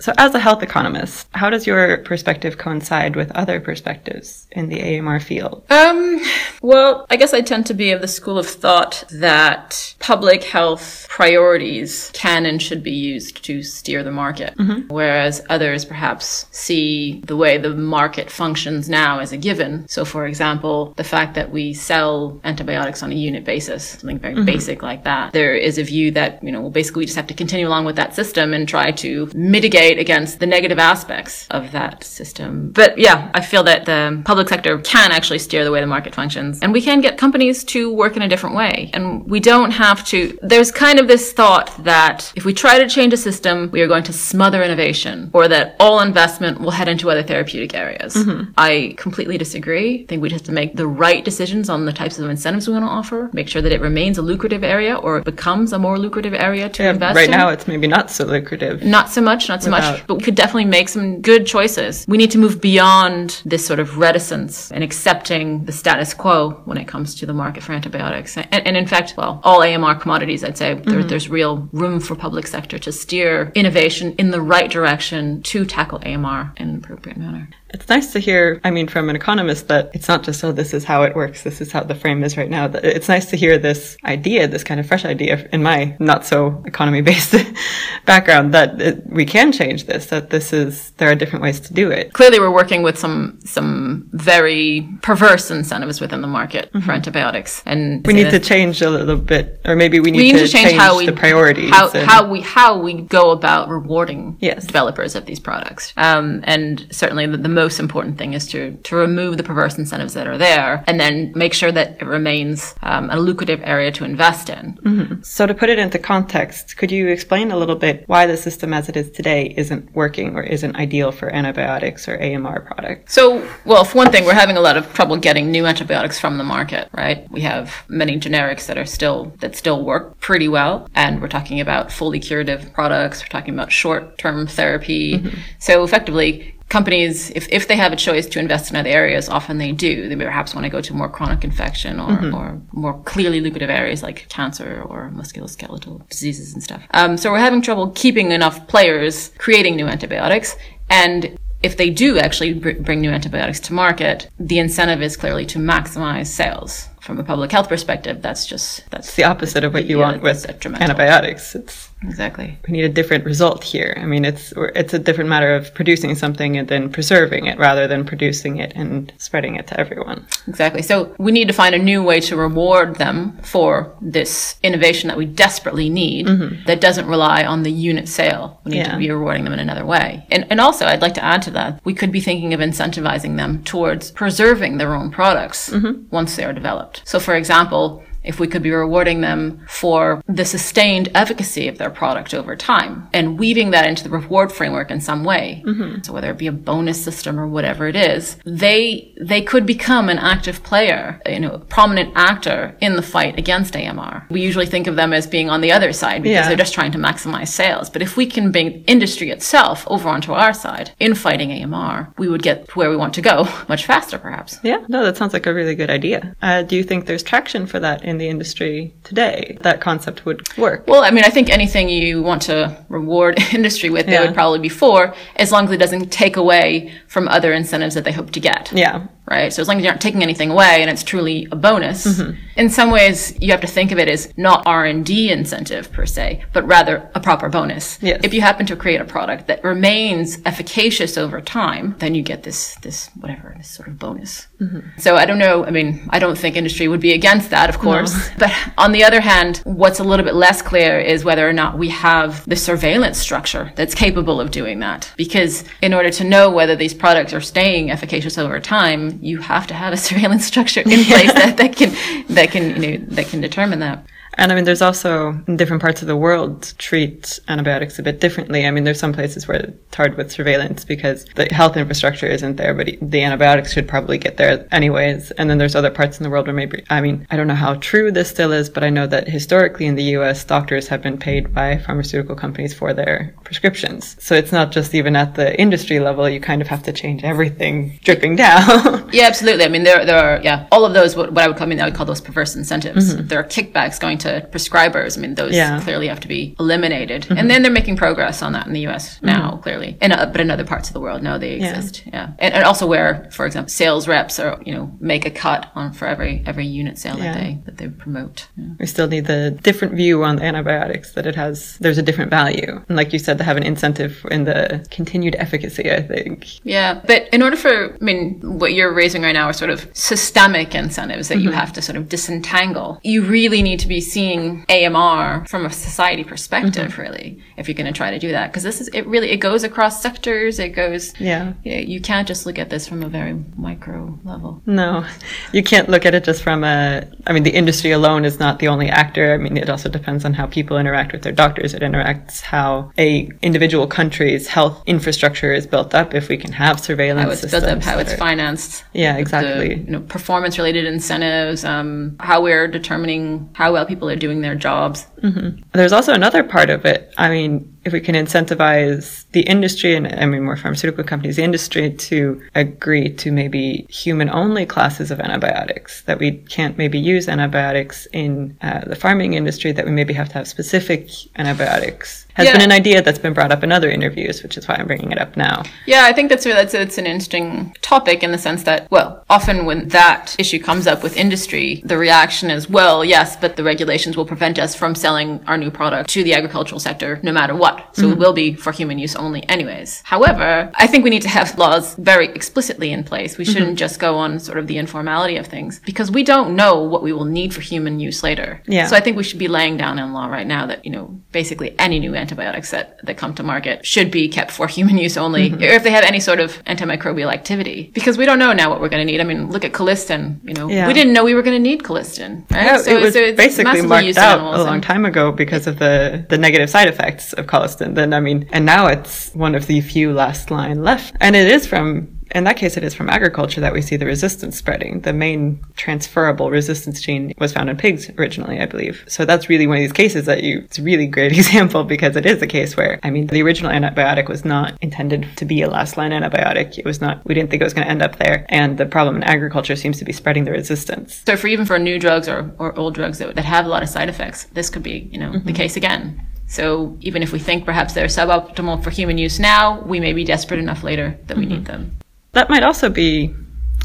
So, 0.00 0.14
as 0.16 0.34
a 0.34 0.38
health 0.38 0.62
economist, 0.62 1.28
how 1.32 1.50
does 1.50 1.66
your 1.66 1.98
perspective 1.98 2.56
coincide 2.56 3.16
with 3.16 3.30
other 3.32 3.60
perspectives 3.60 4.46
in 4.50 4.70
the 4.70 4.80
AMR 4.80 5.20
field? 5.20 5.62
Um, 5.68 6.20
well, 6.62 7.06
I 7.10 7.16
guess 7.16 7.34
I 7.34 7.42
tend 7.42 7.66
to 7.66 7.74
be 7.74 7.90
of 7.92 8.00
the 8.00 8.08
school 8.08 8.38
of 8.38 8.46
thought 8.46 9.04
that 9.10 9.94
public 9.98 10.42
health 10.42 11.06
priorities 11.10 12.10
can 12.14 12.46
and 12.46 12.62
should 12.62 12.82
be 12.82 12.92
used 12.92 13.44
to 13.44 13.62
steer 13.62 14.02
the 14.02 14.10
market, 14.10 14.56
mm-hmm. 14.56 14.88
whereas 14.88 15.42
others 15.50 15.84
perhaps 15.84 16.46
see 16.50 17.20
the 17.26 17.36
way 17.36 17.58
the 17.58 17.74
market 17.74 18.30
functions 18.30 18.88
now 18.88 19.18
as 19.18 19.32
a 19.32 19.36
given. 19.36 19.86
So, 19.86 20.06
for 20.06 20.26
example, 20.26 20.94
the 20.96 21.04
fact 21.04 21.34
that 21.34 21.50
we 21.50 21.74
sell 21.74 22.40
antibiotics 22.44 23.02
on 23.02 23.12
a 23.12 23.16
unit 23.16 23.44
basis, 23.44 23.98
something 23.98 24.18
very 24.18 24.34
mm-hmm. 24.34 24.46
basic 24.46 24.82
like 24.82 25.04
that, 25.04 25.32
there 25.32 25.54
is 25.54 25.76
a 25.76 25.84
view 25.84 26.10
that, 26.12 26.42
you 26.42 26.52
know, 26.52 26.62
well, 26.62 26.70
basically 26.70 27.00
we 27.00 27.06
just 27.06 27.16
have 27.16 27.26
to 27.26 27.34
continue 27.34 27.68
along 27.68 27.84
with 27.84 27.96
that 27.96 28.14
system 28.14 28.54
and 28.54 28.66
try 28.66 28.90
to 28.92 29.28
mitigate 29.34 29.89
against 29.98 30.40
the 30.40 30.46
negative 30.46 30.78
aspects 30.78 31.46
of 31.50 31.72
that 31.72 32.04
system. 32.04 32.70
But 32.72 32.98
yeah, 32.98 33.30
I 33.34 33.40
feel 33.40 33.62
that 33.64 33.84
the 33.86 34.22
public 34.24 34.48
sector 34.48 34.78
can 34.78 35.12
actually 35.12 35.38
steer 35.38 35.64
the 35.64 35.70
way 35.70 35.80
the 35.80 35.86
market 35.86 36.14
functions 36.14 36.60
and 36.60 36.72
we 36.72 36.82
can 36.82 37.00
get 37.00 37.18
companies 37.18 37.64
to 37.64 37.92
work 37.92 38.16
in 38.16 38.22
a 38.22 38.28
different 38.28 38.56
way. 38.56 38.90
And 38.92 39.24
we 39.26 39.40
don't 39.40 39.70
have 39.70 40.04
to, 40.06 40.38
there's 40.42 40.70
kind 40.70 40.98
of 40.98 41.08
this 41.08 41.32
thought 41.32 41.72
that 41.84 42.32
if 42.36 42.44
we 42.44 42.52
try 42.54 42.78
to 42.78 42.88
change 42.88 43.12
a 43.12 43.16
system, 43.16 43.70
we 43.72 43.80
are 43.80 43.88
going 43.88 44.04
to 44.04 44.12
smother 44.12 44.62
innovation 44.62 45.30
or 45.32 45.48
that 45.48 45.76
all 45.80 46.00
investment 46.00 46.60
will 46.60 46.70
head 46.70 46.88
into 46.88 47.10
other 47.10 47.22
therapeutic 47.22 47.74
areas. 47.74 48.14
Mm-hmm. 48.14 48.52
I 48.56 48.94
completely 48.96 49.38
disagree. 49.38 50.02
I 50.02 50.06
think 50.06 50.22
we 50.22 50.28
just 50.28 50.42
have 50.42 50.46
to 50.46 50.52
make 50.52 50.76
the 50.76 50.86
right 50.86 51.24
decisions 51.24 51.68
on 51.68 51.84
the 51.84 51.92
types 51.92 52.18
of 52.18 52.28
incentives 52.28 52.66
we 52.66 52.74
want 52.74 52.84
to 52.84 52.90
offer, 52.90 53.30
make 53.32 53.48
sure 53.48 53.62
that 53.62 53.72
it 53.72 53.80
remains 53.80 54.18
a 54.18 54.22
lucrative 54.22 54.64
area 54.64 54.96
or 54.96 55.20
becomes 55.22 55.72
a 55.72 55.78
more 55.78 55.98
lucrative 55.98 56.34
area 56.34 56.68
to 56.68 56.82
yeah, 56.82 56.90
invest 56.90 57.16
right 57.16 57.26
in. 57.26 57.30
now 57.30 57.48
it's 57.48 57.66
maybe 57.66 57.86
not 57.86 58.10
so 58.10 58.24
lucrative. 58.24 58.82
Not 58.82 59.10
so 59.10 59.20
much, 59.20 59.48
not 59.48 59.62
so 59.62 59.70
much 59.70 59.79
much, 59.80 60.06
but 60.06 60.14
we 60.16 60.22
could 60.22 60.34
definitely 60.34 60.64
make 60.66 60.88
some 60.88 61.20
good 61.20 61.46
choices. 61.46 62.04
We 62.08 62.18
need 62.18 62.30
to 62.32 62.38
move 62.38 62.60
beyond 62.60 63.42
this 63.44 63.64
sort 63.64 63.80
of 63.80 63.98
reticence 63.98 64.70
and 64.72 64.82
accepting 64.84 65.64
the 65.64 65.72
status 65.72 66.14
quo 66.14 66.62
when 66.64 66.78
it 66.78 66.86
comes 66.86 67.14
to 67.16 67.26
the 67.26 67.32
market 67.32 67.62
for 67.62 67.72
antibiotics. 67.72 68.36
And, 68.36 68.48
and 68.66 68.76
in 68.76 68.86
fact, 68.86 69.14
well, 69.16 69.40
all 69.44 69.62
AMR 69.62 69.96
commodities, 69.96 70.44
I'd 70.44 70.58
say 70.58 70.74
mm-hmm. 70.74 70.90
there, 70.90 71.04
there's 71.04 71.28
real 71.28 71.68
room 71.72 72.00
for 72.00 72.14
public 72.14 72.46
sector 72.46 72.78
to 72.78 72.92
steer 72.92 73.52
innovation 73.54 74.14
in 74.18 74.30
the 74.30 74.40
right 74.40 74.70
direction 74.70 75.42
to 75.42 75.64
tackle 75.64 76.00
AMR 76.04 76.52
in 76.56 76.70
an 76.70 76.76
appropriate 76.76 77.16
manner. 77.16 77.48
It's 77.72 77.88
nice 77.88 78.12
to 78.12 78.18
hear, 78.18 78.60
I 78.64 78.70
mean, 78.70 78.88
from 78.88 79.08
an 79.10 79.16
economist 79.16 79.68
that 79.68 79.90
it's 79.94 80.08
not 80.08 80.22
just, 80.22 80.42
oh, 80.42 80.52
this 80.52 80.74
is 80.74 80.84
how 80.84 81.02
it 81.04 81.14
works. 81.14 81.42
This 81.42 81.60
is 81.60 81.70
how 81.70 81.84
the 81.84 81.94
frame 81.94 82.24
is 82.24 82.36
right 82.36 82.50
now. 82.50 82.66
It's 82.66 83.08
nice 83.08 83.26
to 83.30 83.36
hear 83.36 83.58
this 83.58 83.96
idea, 84.04 84.48
this 84.48 84.64
kind 84.64 84.80
of 84.80 84.86
fresh 84.86 85.04
idea 85.04 85.48
in 85.52 85.62
my 85.62 85.96
not 86.00 86.26
so 86.26 86.62
economy 86.66 87.00
based 87.00 87.34
background 88.06 88.54
that 88.54 88.80
it, 88.80 89.06
we 89.06 89.24
can 89.24 89.52
change 89.52 89.84
this, 89.86 90.06
that 90.06 90.30
this 90.30 90.52
is, 90.52 90.90
there 90.92 91.10
are 91.10 91.14
different 91.14 91.42
ways 91.42 91.60
to 91.60 91.74
do 91.74 91.90
it. 91.90 92.12
Clearly 92.12 92.40
we're 92.40 92.50
working 92.52 92.82
with 92.82 92.98
some, 92.98 93.38
some 93.44 94.08
very 94.12 94.88
perverse 95.02 95.50
incentives 95.50 96.00
within 96.00 96.22
the 96.22 96.28
market 96.28 96.72
mm-hmm. 96.72 96.84
for 96.84 96.92
antibiotics. 96.92 97.62
And 97.66 98.04
we 98.06 98.14
need 98.14 98.30
to 98.30 98.40
change 98.40 98.82
a 98.82 98.90
little 98.90 99.16
bit, 99.16 99.60
or 99.64 99.76
maybe 99.76 100.00
we 100.00 100.10
need, 100.10 100.18
we 100.18 100.32
need 100.32 100.38
to, 100.38 100.46
to, 100.46 100.48
change, 100.48 100.70
change 100.70 100.80
how 100.80 100.98
we, 100.98 101.06
the 101.06 101.12
priorities. 101.12 101.70
How, 101.70 101.88
how 102.04 102.28
we, 102.28 102.40
how 102.40 102.80
we 102.80 103.02
go 103.02 103.30
about 103.30 103.68
rewarding 103.68 104.36
yes. 104.40 104.66
developers 104.66 105.14
of 105.14 105.26
these 105.26 105.38
products. 105.38 105.92
Um, 105.96 106.40
and 106.44 106.86
certainly 106.90 107.26
the, 107.26 107.36
the 107.36 107.48
most 107.64 107.78
important 107.78 108.16
thing 108.18 108.32
is 108.38 108.46
to, 108.52 108.60
to 108.88 108.96
remove 108.96 109.36
the 109.36 109.42
perverse 109.42 109.76
incentives 109.76 110.14
that 110.14 110.26
are 110.26 110.38
there 110.38 110.82
and 110.86 110.98
then 110.98 111.32
make 111.34 111.52
sure 111.60 111.72
that 111.78 111.88
it 112.00 112.06
remains 112.06 112.74
um, 112.82 113.10
a 113.10 113.18
lucrative 113.28 113.60
area 113.62 113.90
to 113.92 114.04
invest 114.04 114.48
in. 114.48 114.64
Mm-hmm. 114.82 115.22
So, 115.22 115.46
to 115.46 115.54
put 115.54 115.68
it 115.68 115.78
into 115.78 115.98
context, 115.98 116.76
could 116.78 116.90
you 116.90 117.08
explain 117.08 117.50
a 117.50 117.58
little 117.62 117.76
bit 117.76 118.04
why 118.06 118.26
the 118.26 118.36
system 118.36 118.72
as 118.72 118.88
it 118.88 118.96
is 118.96 119.10
today 119.10 119.54
isn't 119.62 119.94
working 119.94 120.36
or 120.36 120.42
isn't 120.42 120.74
ideal 120.76 121.12
for 121.12 121.26
antibiotics 121.40 122.08
or 122.08 122.14
AMR 122.16 122.60
products? 122.60 123.12
So, 123.12 123.46
well, 123.64 123.84
for 123.84 123.98
one 123.98 124.10
thing, 124.12 124.24
we're 124.24 124.42
having 124.44 124.56
a 124.56 124.60
lot 124.68 124.76
of 124.76 124.92
trouble 124.94 125.16
getting 125.16 125.50
new 125.50 125.66
antibiotics 125.66 126.18
from 126.18 126.38
the 126.38 126.44
market, 126.44 126.88
right? 126.92 127.30
We 127.30 127.42
have 127.42 127.74
many 127.88 128.18
generics 128.18 128.66
that 128.66 128.78
are 128.78 128.86
still, 128.86 129.32
that 129.40 129.54
still 129.54 129.84
work 129.84 130.18
pretty 130.20 130.48
well. 130.48 130.88
And 130.94 131.20
we're 131.20 131.28
talking 131.28 131.60
about 131.60 131.92
fully 131.92 132.20
curative 132.20 132.72
products. 132.72 133.22
We're 133.22 133.28
talking 133.28 133.54
about 133.54 133.70
short 133.70 134.18
term 134.18 134.46
therapy. 134.46 135.18
Mm-hmm. 135.18 135.38
So 135.58 135.84
effectively, 135.84 136.54
companies, 136.70 137.30
if, 137.30 137.46
if 137.50 137.68
they 137.68 137.76
have 137.76 137.92
a 137.92 137.96
choice 137.96 138.26
to 138.28 138.38
invest 138.38 138.70
in 138.70 138.76
other 138.76 138.88
areas, 138.88 139.28
often 139.28 139.58
they 139.58 139.72
do. 139.72 140.08
They 140.08 140.16
perhaps 140.16 140.54
want 140.54 140.64
to 140.64 140.70
go 140.70 140.80
to 140.80 140.94
more 140.94 141.08
chronic 141.08 141.44
infection 141.44 142.00
or, 142.00 142.08
mm-hmm. 142.08 142.34
or 142.34 142.62
more 142.72 143.02
clearly 143.02 143.40
lucrative 143.40 143.68
areas 143.68 144.02
like 144.02 144.28
cancer 144.30 144.82
or 144.82 145.10
musculoskeletal 145.14 146.08
diseases 146.08 146.54
and 146.54 146.62
stuff. 146.62 146.82
Um, 146.92 147.18
so 147.18 147.30
we're 147.30 147.40
having 147.40 147.60
trouble 147.60 147.90
keeping 147.90 148.32
enough 148.32 148.66
players 148.68 149.32
creating 149.36 149.76
new 149.76 149.86
antibiotics. 149.86 150.56
And 150.88 151.36
if 151.62 151.76
they 151.76 151.90
do 151.90 152.18
actually 152.18 152.54
br- 152.54 152.80
bring 152.80 153.00
new 153.00 153.10
antibiotics 153.10 153.60
to 153.60 153.74
market, 153.74 154.30
the 154.38 154.58
incentive 154.58 155.02
is 155.02 155.16
clearly 155.16 155.44
to 155.46 155.58
maximize 155.58 156.28
sales. 156.28 156.88
From 157.00 157.18
a 157.18 157.24
public 157.24 157.50
health 157.50 157.68
perspective, 157.68 158.22
that's 158.22 158.46
just 158.46 158.88
that's 158.90 159.08
It's 159.08 159.16
the 159.16 159.24
opposite 159.24 159.64
of 159.64 159.74
what 159.74 159.86
you 159.86 159.98
Yeah, 159.98 160.04
want 160.04 160.22
with 160.22 160.46
antibiotics. 160.46 161.54
It's 161.54 161.89
exactly. 162.02 162.58
we 162.66 162.72
need 162.72 162.84
a 162.84 162.88
different 162.88 163.24
result 163.24 163.64
here. 163.64 163.94
I 163.96 164.06
mean, 164.06 164.24
it's 164.24 164.52
it's 164.74 164.94
a 164.94 164.98
different 164.98 165.30
matter 165.30 165.54
of 165.54 165.74
producing 165.74 166.14
something 166.14 166.56
and 166.56 166.68
then 166.68 166.90
preserving 166.90 167.46
it 167.46 167.58
rather 167.58 167.86
than 167.86 168.04
producing 168.04 168.58
it 168.58 168.72
and 168.74 169.12
spreading 169.18 169.56
it 169.56 169.66
to 169.68 169.78
everyone. 169.78 170.26
Exactly. 170.46 170.82
So 170.82 171.14
we 171.18 171.32
need 171.32 171.48
to 171.48 171.54
find 171.54 171.74
a 171.74 171.78
new 171.78 172.02
way 172.02 172.20
to 172.20 172.36
reward 172.36 172.96
them 172.96 173.38
for 173.42 173.94
this 174.00 174.56
innovation 174.62 175.08
that 175.08 175.16
we 175.16 175.26
desperately 175.26 175.88
need 175.88 176.26
mm-hmm. 176.26 176.64
that 176.66 176.80
doesn't 176.80 177.06
rely 177.06 177.44
on 177.44 177.62
the 177.62 177.72
unit 177.72 178.08
sale. 178.08 178.60
We 178.64 178.72
need 178.72 178.78
Yeah. 178.78 178.92
to 178.92 178.98
be 178.98 179.10
rewarding 179.10 179.44
them 179.44 179.52
in 179.52 179.58
another 179.58 179.84
way. 179.84 180.26
And, 180.30 180.46
and 180.50 180.60
also, 180.60 180.86
I'd 180.86 181.02
like 181.02 181.14
to 181.14 181.24
add 181.24 181.42
to 181.42 181.50
that, 181.52 181.80
we 181.84 181.94
could 181.94 182.12
be 182.12 182.20
thinking 182.20 182.54
of 182.54 182.60
incentivizing 182.60 183.36
them 183.36 183.62
towards 183.64 184.10
preserving 184.12 184.78
their 184.78 184.94
own 184.94 185.10
products 185.10 185.70
mm-hmm. 185.70 186.08
once 186.10 186.36
they 186.36 186.44
are 186.44 186.52
developed. 186.52 187.02
So, 187.04 187.20
for 187.20 187.34
example, 187.34 188.04
if 188.22 188.38
we 188.38 188.46
could 188.46 188.62
be 188.62 188.70
rewarding 188.70 189.20
them 189.20 189.64
for 189.68 190.22
the 190.28 190.44
sustained 190.44 191.08
efficacy 191.14 191.68
of 191.68 191.78
their 191.78 191.90
product 191.90 192.34
over 192.34 192.54
time 192.56 193.08
and 193.12 193.38
weaving 193.38 193.70
that 193.70 193.86
into 193.86 194.04
the 194.04 194.10
reward 194.10 194.52
framework 194.52 194.90
in 194.90 195.00
some 195.00 195.24
way. 195.24 195.62
So 196.02 196.12
whether 196.12 196.30
it 196.30 196.38
be 196.38 196.46
a 196.46 196.52
bonus 196.52 197.02
system 197.02 197.38
or 197.40 197.46
whatever 197.46 197.86
it 197.88 197.96
is 197.96 198.36
they 198.44 199.12
they 199.20 199.40
could 199.42 199.64
become 199.66 200.08
an 200.08 200.18
active 200.18 200.62
player 200.62 201.20
you 201.26 201.40
know 201.40 201.50
a 201.52 201.58
prominent 201.58 202.12
actor 202.14 202.76
in 202.80 202.96
the 202.96 203.02
fight 203.02 203.38
against 203.38 203.74
AMR 203.76 204.26
we 204.30 204.40
usually 204.40 204.66
think 204.66 204.86
of 204.86 204.96
them 204.96 205.12
as 205.12 205.26
being 205.26 205.48
on 205.50 205.60
the 205.60 205.72
other 205.72 205.92
side 205.92 206.22
because 206.22 206.34
Yeah. 206.34 206.48
they're 206.48 206.56
just 206.56 206.74
trying 206.74 206.92
to 206.92 206.98
maximize 206.98 207.48
sales. 207.48 207.88
But 207.90 208.02
if 208.02 208.16
we 208.16 208.26
can 208.26 208.52
bring 208.52 208.84
industry 208.84 209.30
itself 209.30 209.84
over 209.88 210.08
onto 210.08 210.32
our 210.32 210.52
side 210.52 210.92
in 210.98 211.14
fighting 211.14 211.50
AMR 211.52 212.12
we 212.18 212.28
would 212.28 212.42
get 212.42 212.68
to 212.68 212.74
where 212.78 212.90
we 212.90 212.96
want 212.96 213.14
to 213.14 213.22
go 213.22 213.46
much 213.68 213.86
faster 213.86 214.18
perhaps. 214.18 214.58
Yeah, 214.62 214.84
no, 214.88 215.04
that 215.04 215.16
sounds 215.16 215.32
like 215.32 215.46
a 215.46 215.54
really 215.54 215.74
good 215.74 215.90
idea. 215.90 216.34
Uh, 216.42 216.62
do 216.62 216.76
you 216.76 216.82
think 216.84 217.06
there's 217.06 217.22
traction 217.22 217.66
for 217.66 217.80
that 217.80 218.04
in 218.10 218.18
the 218.18 218.28
industry 218.28 218.92
today? 219.04 219.56
That 219.62 219.80
concept 219.80 220.26
would 220.26 220.40
work. 220.58 220.86
Well, 220.86 221.02
I 221.02 221.10
mean, 221.10 221.24
I 221.24 221.30
think 221.30 221.48
anything 221.48 221.88
you 221.88 222.20
want 222.22 222.42
to 222.42 222.84
reward 222.88 223.38
industry 223.54 223.88
with, 223.88 224.06
they 224.06 224.12
Yeah. 224.12 224.24
would 224.24 224.34
probably 224.34 224.58
be 224.58 224.68
for, 224.68 225.14
as 225.36 225.50
long 225.52 225.64
as 225.66 225.70
it 225.72 225.78
doesn't 225.78 226.10
take 226.12 226.36
away 226.36 226.92
from 227.08 227.26
other 227.28 227.52
incentives 227.52 227.94
that 227.94 228.04
they 228.04 228.12
hope 228.12 228.30
to 228.32 228.40
get. 228.40 228.70
Yeah, 228.74 229.06
Right. 229.30 229.52
So 229.52 229.62
as 229.62 229.68
long 229.68 229.76
as 229.78 229.84
you 229.84 229.88
aren't 229.88 230.00
taking 230.00 230.24
anything 230.24 230.50
away 230.50 230.82
and 230.82 230.90
it's 230.90 231.04
truly 231.04 231.46
a 231.52 231.56
bonus, 231.56 232.04
Mm-hmm. 232.04 232.32
in 232.56 232.68
some 232.68 232.90
ways 232.90 233.18
you 233.40 233.52
have 233.52 233.60
to 233.60 233.68
think 233.68 233.92
of 233.92 233.98
it 234.00 234.08
as 234.08 234.32
not 234.36 234.64
R 234.66 234.84
and 234.84 235.06
D 235.06 235.30
incentive 235.30 235.92
per 235.92 236.04
se, 236.04 236.44
but 236.52 236.66
rather 236.66 237.08
a 237.14 237.20
proper 237.20 237.48
bonus. 237.48 237.98
Yes. 238.02 238.20
If 238.24 238.34
you 238.34 238.40
happen 238.40 238.66
to 238.66 238.74
create 238.74 239.00
a 239.00 239.04
product 239.04 239.46
that 239.46 239.62
remains 239.62 240.38
efficacious 240.44 241.16
over 241.16 241.40
time, 241.40 241.94
then 242.00 242.16
you 242.16 242.22
get 242.22 242.42
this 242.42 242.74
this 242.82 243.08
whatever 243.20 243.54
this 243.56 243.70
sort 243.70 243.86
of 243.88 244.00
bonus. 244.00 244.48
Mm-hmm. 244.60 244.80
So 244.98 245.14
I 245.14 245.24
don't 245.26 245.38
know. 245.38 245.64
I 245.64 245.70
mean, 245.70 246.08
I 246.10 246.18
don't 246.18 246.36
think 246.36 246.56
industry 246.56 246.88
would 246.88 247.00
be 247.08 247.12
against 247.12 247.50
that, 247.50 247.70
of 247.70 247.78
course. 247.78 247.99
But 248.38 248.52
on 248.78 248.92
the 248.92 249.04
other 249.04 249.20
hand, 249.20 249.58
what's 249.64 250.00
a 250.00 250.04
little 250.04 250.24
bit 250.24 250.34
less 250.34 250.62
clear 250.62 250.98
is 250.98 251.24
whether 251.24 251.48
or 251.48 251.52
not 251.52 251.78
we 251.78 251.88
have 251.90 252.44
the 252.48 252.56
surveillance 252.56 253.18
structure 253.18 253.72
that's 253.76 253.94
capable 253.94 254.40
of 254.40 254.50
doing 254.50 254.78
that. 254.80 255.12
Because 255.16 255.64
in 255.82 255.92
order 255.92 256.10
to 256.10 256.24
know 256.24 256.50
whether 256.50 256.76
these 256.76 256.94
products 256.94 257.32
are 257.32 257.40
staying 257.40 257.90
efficacious 257.90 258.38
over 258.38 258.60
time, 258.60 259.18
you 259.22 259.38
have 259.38 259.66
to 259.68 259.74
have 259.74 259.92
a 259.92 259.96
surveillance 260.08 260.46
structure 260.46 260.80
in 260.80 261.04
place 261.04 261.32
that, 261.32 261.56
that 261.56 261.76
can 261.76 261.90
that 262.34 262.50
can 262.50 262.82
you 262.82 262.98
know 262.98 263.04
that 263.08 263.26
can 263.28 263.40
determine 263.40 263.80
that. 263.80 264.04
And 264.40 264.50
I 264.50 264.54
mean, 264.54 264.64
there's 264.64 264.80
also 264.80 265.38
in 265.46 265.58
different 265.58 265.82
parts 265.82 266.00
of 266.00 266.08
the 266.08 266.16
world 266.16 266.72
treat 266.78 267.38
antibiotics 267.48 267.98
a 267.98 268.02
bit 268.02 268.20
differently. 268.20 268.66
I 268.66 268.70
mean, 268.70 268.84
there's 268.84 268.98
some 268.98 269.12
places 269.12 269.46
where 269.46 269.58
it's 269.58 269.94
hard 269.94 270.16
with 270.16 270.32
surveillance 270.32 270.82
because 270.82 271.26
the 271.36 271.44
health 271.52 271.76
infrastructure 271.76 272.26
isn't 272.26 272.56
there, 272.56 272.72
but 272.72 272.88
the 273.02 273.22
antibiotics 273.22 273.74
should 273.74 273.86
probably 273.86 274.16
get 274.16 274.38
there 274.38 274.66
anyways. 274.72 275.30
And 275.32 275.50
then 275.50 275.58
there's 275.58 275.74
other 275.74 275.90
parts 275.90 276.18
in 276.18 276.24
the 276.24 276.30
world 276.30 276.46
where 276.46 276.56
maybe, 276.56 276.82
I 276.88 277.02
mean, 277.02 277.26
I 277.30 277.36
don't 277.36 277.48
know 277.48 277.54
how 277.54 277.74
true 277.74 278.10
this 278.10 278.30
still 278.30 278.50
is, 278.50 278.70
but 278.70 278.82
I 278.82 278.88
know 278.88 279.06
that 279.08 279.28
historically 279.28 279.84
in 279.84 279.96
the 279.96 280.04
US, 280.16 280.42
doctors 280.42 280.88
have 280.88 281.02
been 281.02 281.18
paid 281.18 281.52
by 281.52 281.76
pharmaceutical 281.76 282.34
companies 282.34 282.72
for 282.72 282.94
their 282.94 283.34
prescriptions. 283.44 284.16
So 284.20 284.34
it's 284.34 284.52
not 284.52 284.72
just 284.72 284.94
even 284.94 285.16
at 285.16 285.34
the 285.34 285.60
industry 285.60 286.00
level, 286.00 286.26
you 286.26 286.40
kind 286.40 286.62
of 286.62 286.68
have 286.68 286.82
to 286.84 286.94
change 286.94 287.24
everything 287.24 288.00
dripping 288.04 288.36
down. 288.36 289.10
Yeah, 289.12 289.26
absolutely. 289.26 289.64
I 289.64 289.68
mean, 289.68 289.82
there, 289.82 290.06
there 290.06 290.18
are, 290.18 290.40
yeah, 290.40 290.68
all 290.70 290.84
of 290.84 290.94
those, 290.94 291.16
what, 291.16 291.32
what 291.32 291.42
I 291.42 291.48
would 291.48 291.56
call, 291.56 291.66
I 291.66 291.68
mean, 291.68 291.80
I 291.80 291.84
would 291.84 291.94
call 291.94 292.06
those 292.06 292.20
perverse 292.20 292.54
incentives. 292.54 293.12
If 293.12 293.28
there 293.28 293.40
are 293.40 293.44
kickbacks 293.44 293.98
going 293.98 294.18
to 294.18 294.29
prescribers, 294.52 295.16
I 295.16 295.20
mean, 295.22 295.34
those 295.34 295.54
Yeah. 295.54 295.70
Mm-hmm. 295.70 295.84
clearly 295.84 296.08
have 296.08 296.20
to 296.20 296.28
be 296.28 296.54
eliminated. 296.58 297.26
And 297.38 297.46
then 297.50 297.58
they're 297.62 297.78
making 297.80 297.96
progress 297.96 298.42
on 298.46 298.52
that 298.56 298.66
in 298.68 298.72
the 298.72 298.86
US 298.88 299.04
now, 299.22 299.58
clearly. 299.64 299.90
And, 300.00 300.12
uh, 300.12 300.26
but 300.32 300.40
in 300.40 300.50
other 300.50 300.64
parts 300.72 300.86
of 300.88 300.94
the 300.94 301.00
world, 301.00 301.22
no, 301.22 301.38
they 301.38 301.56
Yeah. 301.56 301.68
exist. 301.70 302.02
Yeah. 302.12 302.26
And, 302.38 302.54
and 302.54 302.64
also 302.64 302.86
where, 302.86 303.12
for 303.32 303.44
example, 303.46 303.70
sales 303.70 304.04
reps 304.14 304.38
are, 304.38 304.54
you 304.66 304.72
know, 304.74 304.84
make 305.00 305.24
a 305.26 305.30
cut 305.30 305.62
on 305.74 305.92
for 305.92 306.06
every, 306.14 306.42
every 306.46 306.66
unit 306.66 306.98
sale 306.98 307.16
Yeah. 307.18 307.24
that 307.32 307.34
they, 307.40 307.58
that 307.66 307.76
they 307.78 307.88
promote. 307.88 308.48
Yeah. 308.56 308.66
we 308.78 308.86
still 308.86 309.08
need 309.08 309.26
the 309.26 309.42
different 309.62 309.94
view 309.94 310.22
on 310.24 310.36
the 310.36 310.44
antibiotics 310.50 311.12
that 311.12 311.26
it 311.26 311.36
has 311.36 311.76
there's 311.80 311.98
a 311.98 312.02
different 312.02 312.30
value 312.30 312.72
and 312.88 312.96
like 313.00 313.12
you 313.14 313.18
said 313.18 313.38
they 313.38 313.44
have 313.44 313.56
an 313.56 313.62
incentive 313.62 314.12
in 314.30 314.44
the 314.44 314.86
continued 314.90 315.34
efficacy 315.44 315.90
i 315.90 316.00
think 316.12 316.38
Yeah, 316.64 317.00
but 317.10 317.20
in 317.32 317.42
order 317.42 317.56
for, 317.56 317.72
I 318.00 318.04
mean, 318.04 318.40
what 318.62 318.72
you're 318.74 318.92
raising 319.02 319.22
right 319.22 319.32
now 319.40 319.46
are 319.46 319.52
sort 319.52 319.70
of 319.70 319.80
systemic 319.92 320.74
incentives 320.74 321.28
that 321.28 321.38
Mm-hmm. 321.38 321.46
you 321.48 321.52
have 321.52 321.72
to 321.72 321.80
sort 321.82 321.96
of 321.96 322.08
disentangle. 322.08 323.00
You 323.02 323.22
really 323.22 323.62
need 323.62 323.80
to 323.80 323.88
be 323.88 324.00
seeing 324.12 324.64
AMR 324.68 325.46
from 325.48 325.66
a 325.66 325.70
society 325.70 326.24
perspective, 326.24 326.90
Mm-hmm. 326.92 327.00
really, 327.00 327.42
if 327.56 327.68
you're 327.68 327.74
going 327.74 327.92
to 327.92 327.96
try 327.96 328.10
to 328.10 328.18
do 328.18 328.30
that, 328.32 328.48
because 328.50 328.62
this 328.62 328.80
is 328.80 328.88
it. 328.88 329.06
Really, 329.06 329.30
it 329.30 329.38
goes 329.38 329.64
across 329.64 330.02
sectors. 330.02 330.58
It 330.58 330.70
goes. 330.70 331.18
Yeah. 331.20 331.52
You, 331.64 331.72
know, 331.74 331.80
you 331.80 332.00
can't 332.00 332.26
just 332.28 332.46
look 332.46 332.58
at 332.58 332.70
this 332.70 332.86
from 332.88 333.02
a 333.02 333.08
very 333.08 333.34
micro 333.56 334.18
level. 334.24 334.62
no 334.66 335.04
you 335.52 335.62
can't 335.62 335.88
look 335.88 336.04
at 336.06 336.14
it 336.14 336.24
just 336.24 336.42
from 336.42 336.64
a 336.64 337.06
i 337.26 337.32
mean 337.32 337.42
the 337.42 337.50
industry 337.50 337.90
alone 337.90 338.24
is 338.24 338.38
not 338.38 338.58
the 338.58 338.68
only 338.68 338.88
actor 338.88 339.32
i 339.34 339.36
mean 339.36 339.56
it 339.56 339.68
also 339.68 339.88
depends 339.88 340.24
on 340.24 340.32
how 340.34 340.46
people 340.46 340.76
interact 340.78 341.12
with 341.12 341.22
their 341.22 341.32
doctors 341.32 341.74
it 341.74 341.82
interacts 341.82 342.40
how 342.40 342.90
a 342.98 343.30
individual 343.42 343.86
country's 343.86 344.46
health 344.48 344.82
infrastructure 344.86 345.52
is 345.52 345.66
built 345.66 345.94
up 345.94 346.14
if 346.14 346.28
we 346.28 346.36
can 346.36 346.52
have 346.52 346.80
surveillance 346.80 347.24
How 347.26 347.30
it's 347.32 347.50
built 347.50 347.64
up, 347.64 347.82
how 347.82 347.98
it's 347.98 348.12
are- 348.12 348.16
financed. 348.16 348.84
Yeah, 348.92 349.14
the, 349.14 349.20
exactly. 349.20 349.68
you 349.76 349.90
know, 349.90 350.00
performance-related 350.00 350.84
incentives. 350.86 351.64
Um, 351.64 352.16
how 352.20 352.42
we're 352.42 352.68
determining 352.68 353.48
how 353.54 353.72
well 353.72 353.86
people 353.86 353.99
are 354.08 354.16
doing 354.16 354.40
their 354.40 354.54
jobs. 354.54 355.06
Mm-hmm. 355.22 355.62
There's 355.72 355.92
also 355.92 356.12
another 356.14 356.42
part 356.42 356.70
of 356.70 356.84
it. 356.84 357.12
I 357.18 357.30
mean, 357.30 357.76
if 357.84 357.92
we 357.92 358.00
can 358.00 358.14
incentivize 358.14 359.24
the 359.32 359.40
industry 359.40 359.96
and 359.96 360.06
I 360.06 360.26
mean 360.26 360.44
more 360.44 360.56
pharmaceutical 360.56 361.02
companies, 361.04 361.36
the 361.36 361.44
industry 361.44 361.90
to 361.90 362.42
agree 362.54 363.10
to 363.14 363.32
maybe 363.32 363.86
human 363.88 364.28
only 364.28 364.66
classes 364.66 365.10
of 365.10 365.18
antibiotics, 365.20 366.02
that 366.02 366.18
we 366.18 366.32
can't 366.32 366.76
maybe 366.76 366.98
use 366.98 367.28
antibiotics 367.28 368.06
in 368.12 368.56
uh, 368.60 368.80
the 368.86 368.96
farming 368.96 369.34
industry, 369.34 369.72
that 369.72 369.86
we 369.86 369.92
maybe 369.92 370.12
have 370.12 370.28
to 370.28 370.34
have 370.34 370.48
specific 370.48 371.08
antibiotics, 371.36 372.26
has 372.34 372.46
Yeah. 372.46 372.52
been 372.52 372.62
an 372.62 372.72
idea 372.72 373.02
that's 373.02 373.18
been 373.18 373.32
brought 373.32 373.52
up 373.52 373.64
in 373.64 373.72
other 373.72 373.90
interviews, 373.90 374.42
which 374.42 374.58
is 374.58 374.68
why 374.68 374.74
I'm 374.76 374.86
bringing 374.86 375.10
it 375.12 375.18
up 375.18 375.36
now. 375.36 375.62
Yeah, 375.86 376.04
I 376.04 376.12
think 376.12 376.28
that's 376.28 376.44
that's 376.44 376.74
it's 376.74 376.98
an 376.98 377.06
interesting 377.06 377.74
topic 377.80 378.22
in 378.22 378.30
the 378.32 378.38
sense 378.38 378.62
that 378.64 378.90
well, 378.90 379.24
often 379.30 379.64
when 379.64 379.88
that 379.88 380.36
issue 380.38 380.58
comes 380.58 380.86
up 380.86 381.02
with 381.02 381.16
industry, 381.16 381.82
the 381.84 381.96
reaction 381.96 382.50
is 382.50 382.68
well, 382.68 383.04
yes, 383.04 383.36
but 383.36 383.56
the 383.56 383.64
regulations 383.64 384.16
will 384.16 384.26
prevent 384.26 384.58
us 384.58 384.74
from 384.74 384.94
selling 384.94 385.40
our 385.46 385.56
new 385.56 385.70
product 385.70 386.10
to 386.10 386.22
the 386.22 386.34
agricultural 386.34 386.78
sector 386.80 387.18
no 387.22 387.32
matter 387.32 387.54
what. 387.54 387.69
So 387.92 388.02
it 388.02 388.10
mm-hmm. 388.10 388.20
will 388.20 388.32
be 388.32 388.54
for 388.54 388.72
human 388.72 388.98
use 388.98 389.16
only 389.16 389.48
anyways. 389.48 390.02
However, 390.04 390.70
I 390.74 390.86
think 390.86 391.04
we 391.04 391.10
need 391.10 391.22
to 391.22 391.28
have 391.28 391.58
laws 391.58 391.94
very 391.96 392.28
explicitly 392.28 392.92
in 392.92 393.04
place. 393.04 393.38
We 393.38 393.44
shouldn't 393.44 393.66
mm-hmm. 393.66 393.86
just 393.86 393.98
go 394.00 394.16
on 394.16 394.38
sort 394.38 394.58
of 394.58 394.66
the 394.66 394.78
informality 394.78 395.36
of 395.36 395.46
things 395.46 395.80
because 395.84 396.10
we 396.10 396.22
don't 396.22 396.56
know 396.56 396.82
what 396.82 397.02
we 397.02 397.12
will 397.12 397.24
need 397.24 397.54
for 397.54 397.60
human 397.60 398.00
use 398.00 398.22
later. 398.22 398.62
Yeah. 398.66 398.86
So 398.86 398.96
I 398.96 399.00
think 399.00 399.16
we 399.16 399.22
should 399.22 399.38
be 399.38 399.48
laying 399.48 399.76
down 399.76 399.98
in 399.98 400.12
law 400.12 400.26
right 400.26 400.46
now 400.46 400.66
that, 400.66 400.84
you 400.84 400.90
know, 400.90 401.20
basically 401.32 401.74
any 401.78 401.98
new 401.98 402.14
antibiotics 402.14 402.70
that, 402.70 403.04
that 403.04 403.16
come 403.16 403.34
to 403.34 403.42
market 403.42 403.86
should 403.86 404.10
be 404.10 404.28
kept 404.28 404.50
for 404.50 404.66
human 404.66 404.98
use 404.98 405.16
only, 405.16 405.52
or 405.52 405.74
if 405.78 405.82
they 405.82 405.90
have 405.90 406.04
any 406.04 406.20
sort 406.20 406.40
of 406.40 406.62
antimicrobial 406.64 407.32
activity. 407.32 407.90
Because 407.94 408.16
we 408.18 408.26
don't 408.26 408.38
know 408.38 408.52
now 408.52 408.70
what 408.70 408.80
we're 408.80 408.88
going 408.88 409.06
to 409.06 409.10
need. 409.10 409.20
I 409.20 409.24
mean, 409.24 409.50
look 409.50 409.64
at 409.64 409.72
colistin, 409.72 410.40
you 410.46 410.54
know, 410.54 410.68
Yeah. 410.68 410.86
we 410.86 410.94
didn't 410.94 411.12
know 411.12 411.24
we 411.24 411.34
were 411.34 411.42
going 411.42 411.56
to 411.56 411.62
need 411.62 411.82
colistin, 411.82 412.50
right? 412.50 412.64
Yeah, 412.64 412.94
it 412.94 413.00
was 413.00 413.16
it's 413.16 413.36
basically 413.36 413.82
marked 413.82 414.16
out 414.16 414.40
a 414.40 414.62
long 414.62 414.80
time 414.80 415.04
ago 415.04 415.32
because 415.32 415.66
of 415.66 415.78
the, 415.78 416.24
the 416.28 416.38
negative 416.38 416.70
side 416.70 416.88
effects 416.88 417.32
of 417.32 417.46
colistin. 417.46 417.59
And 417.60 417.96
then, 417.96 418.12
I 418.12 418.20
mean, 418.20 418.48
and 418.52 418.64
now 418.66 418.86
it's 418.86 419.32
one 419.34 419.54
of 419.54 419.66
the 419.66 419.80
few 419.80 420.12
last 420.12 420.50
line 420.50 420.82
left. 420.82 421.14
And 421.20 421.34
it 421.36 421.48
is 421.48 421.66
from, 421.66 422.18
in 422.34 422.44
that 422.44 422.56
case, 422.56 422.76
it 422.76 422.84
is 422.84 422.94
from 422.94 423.08
agriculture 423.10 423.60
that 423.60 423.72
we 423.72 423.82
see 423.82 423.96
the 423.96 424.06
resistance 424.06 424.56
spreading. 424.56 425.00
The 425.00 425.12
main 425.12 425.60
transferable 425.76 426.50
resistance 426.50 427.00
gene 427.00 427.32
was 427.38 427.52
found 427.52 427.68
in 427.70 427.76
pigs 427.76 428.08
originally, 428.18 428.60
I 428.60 428.66
believe. 428.66 429.04
So 429.08 429.24
that's 429.24 429.48
really 429.48 429.66
one 429.66 429.78
of 429.78 429.82
these 429.82 429.92
cases 429.92 430.26
that 430.26 430.42
you, 430.42 430.60
it's 430.60 430.78
a 430.78 430.82
really 430.82 431.06
great 431.06 431.32
example 431.36 431.84
because 431.84 432.14
it 432.16 432.26
is 432.26 432.40
a 432.42 432.46
case 432.46 432.76
where, 432.76 433.00
I 433.02 433.10
mean, 433.10 433.26
the 433.26 433.42
original 433.42 433.72
antibiotic 433.72 434.28
was 434.28 434.44
not 434.44 434.74
intended 434.80 435.26
to 435.36 435.44
be 435.44 435.62
a 435.62 435.68
last 435.70 435.96
line 435.96 436.12
antibiotic. 436.12 436.78
It 436.78 436.84
was 436.84 437.00
not, 437.00 437.24
we 437.24 437.34
didn't 437.34 437.50
think 437.50 437.62
it 437.62 437.64
was 437.64 437.74
going 437.74 437.86
to 437.86 437.90
end 437.90 438.02
up 438.02 438.16
there. 438.16 438.46
And 438.48 438.78
the 438.78 438.86
problem 438.86 439.16
in 439.16 439.24
agriculture 439.24 439.74
seems 439.76 439.98
to 439.98 440.04
be 440.04 440.12
spreading 440.12 440.44
the 440.44 440.52
resistance. 440.52 441.22
So 441.26 441.36
for 441.36 441.48
even 441.48 441.66
for 441.66 441.78
new 441.78 441.98
drugs 441.98 442.28
or, 442.28 442.54
or 442.58 442.78
old 442.78 442.94
drugs 442.94 443.18
that, 443.18 443.34
that 443.34 443.44
have 443.44 443.66
a 443.66 443.68
lot 443.68 443.82
of 443.82 443.88
side 443.88 444.08
effects, 444.08 444.44
this 444.52 444.70
could 444.70 444.82
be, 444.82 445.08
you 445.12 445.18
know, 445.18 445.30
Mm-hmm. 445.30 445.46
the 445.46 445.52
case 445.52 445.76
again. 445.76 446.26
So 446.50 446.96
even 447.00 447.22
if 447.22 447.32
we 447.32 447.38
think 447.38 447.64
perhaps 447.64 447.94
they're 447.94 448.06
suboptimal 448.06 448.82
for 448.82 448.90
human 448.90 449.18
use 449.18 449.38
now, 449.38 449.80
we 449.82 450.00
may 450.00 450.12
be 450.12 450.24
desperate 450.24 450.58
enough 450.58 450.82
later 450.82 451.16
that 451.28 451.36
we 451.36 451.46
need 451.46 451.62
mm-hmm. 451.62 451.82
them. 451.82 451.98
That 452.32 452.50
might 452.50 452.64
also 452.64 452.90
be 452.90 453.32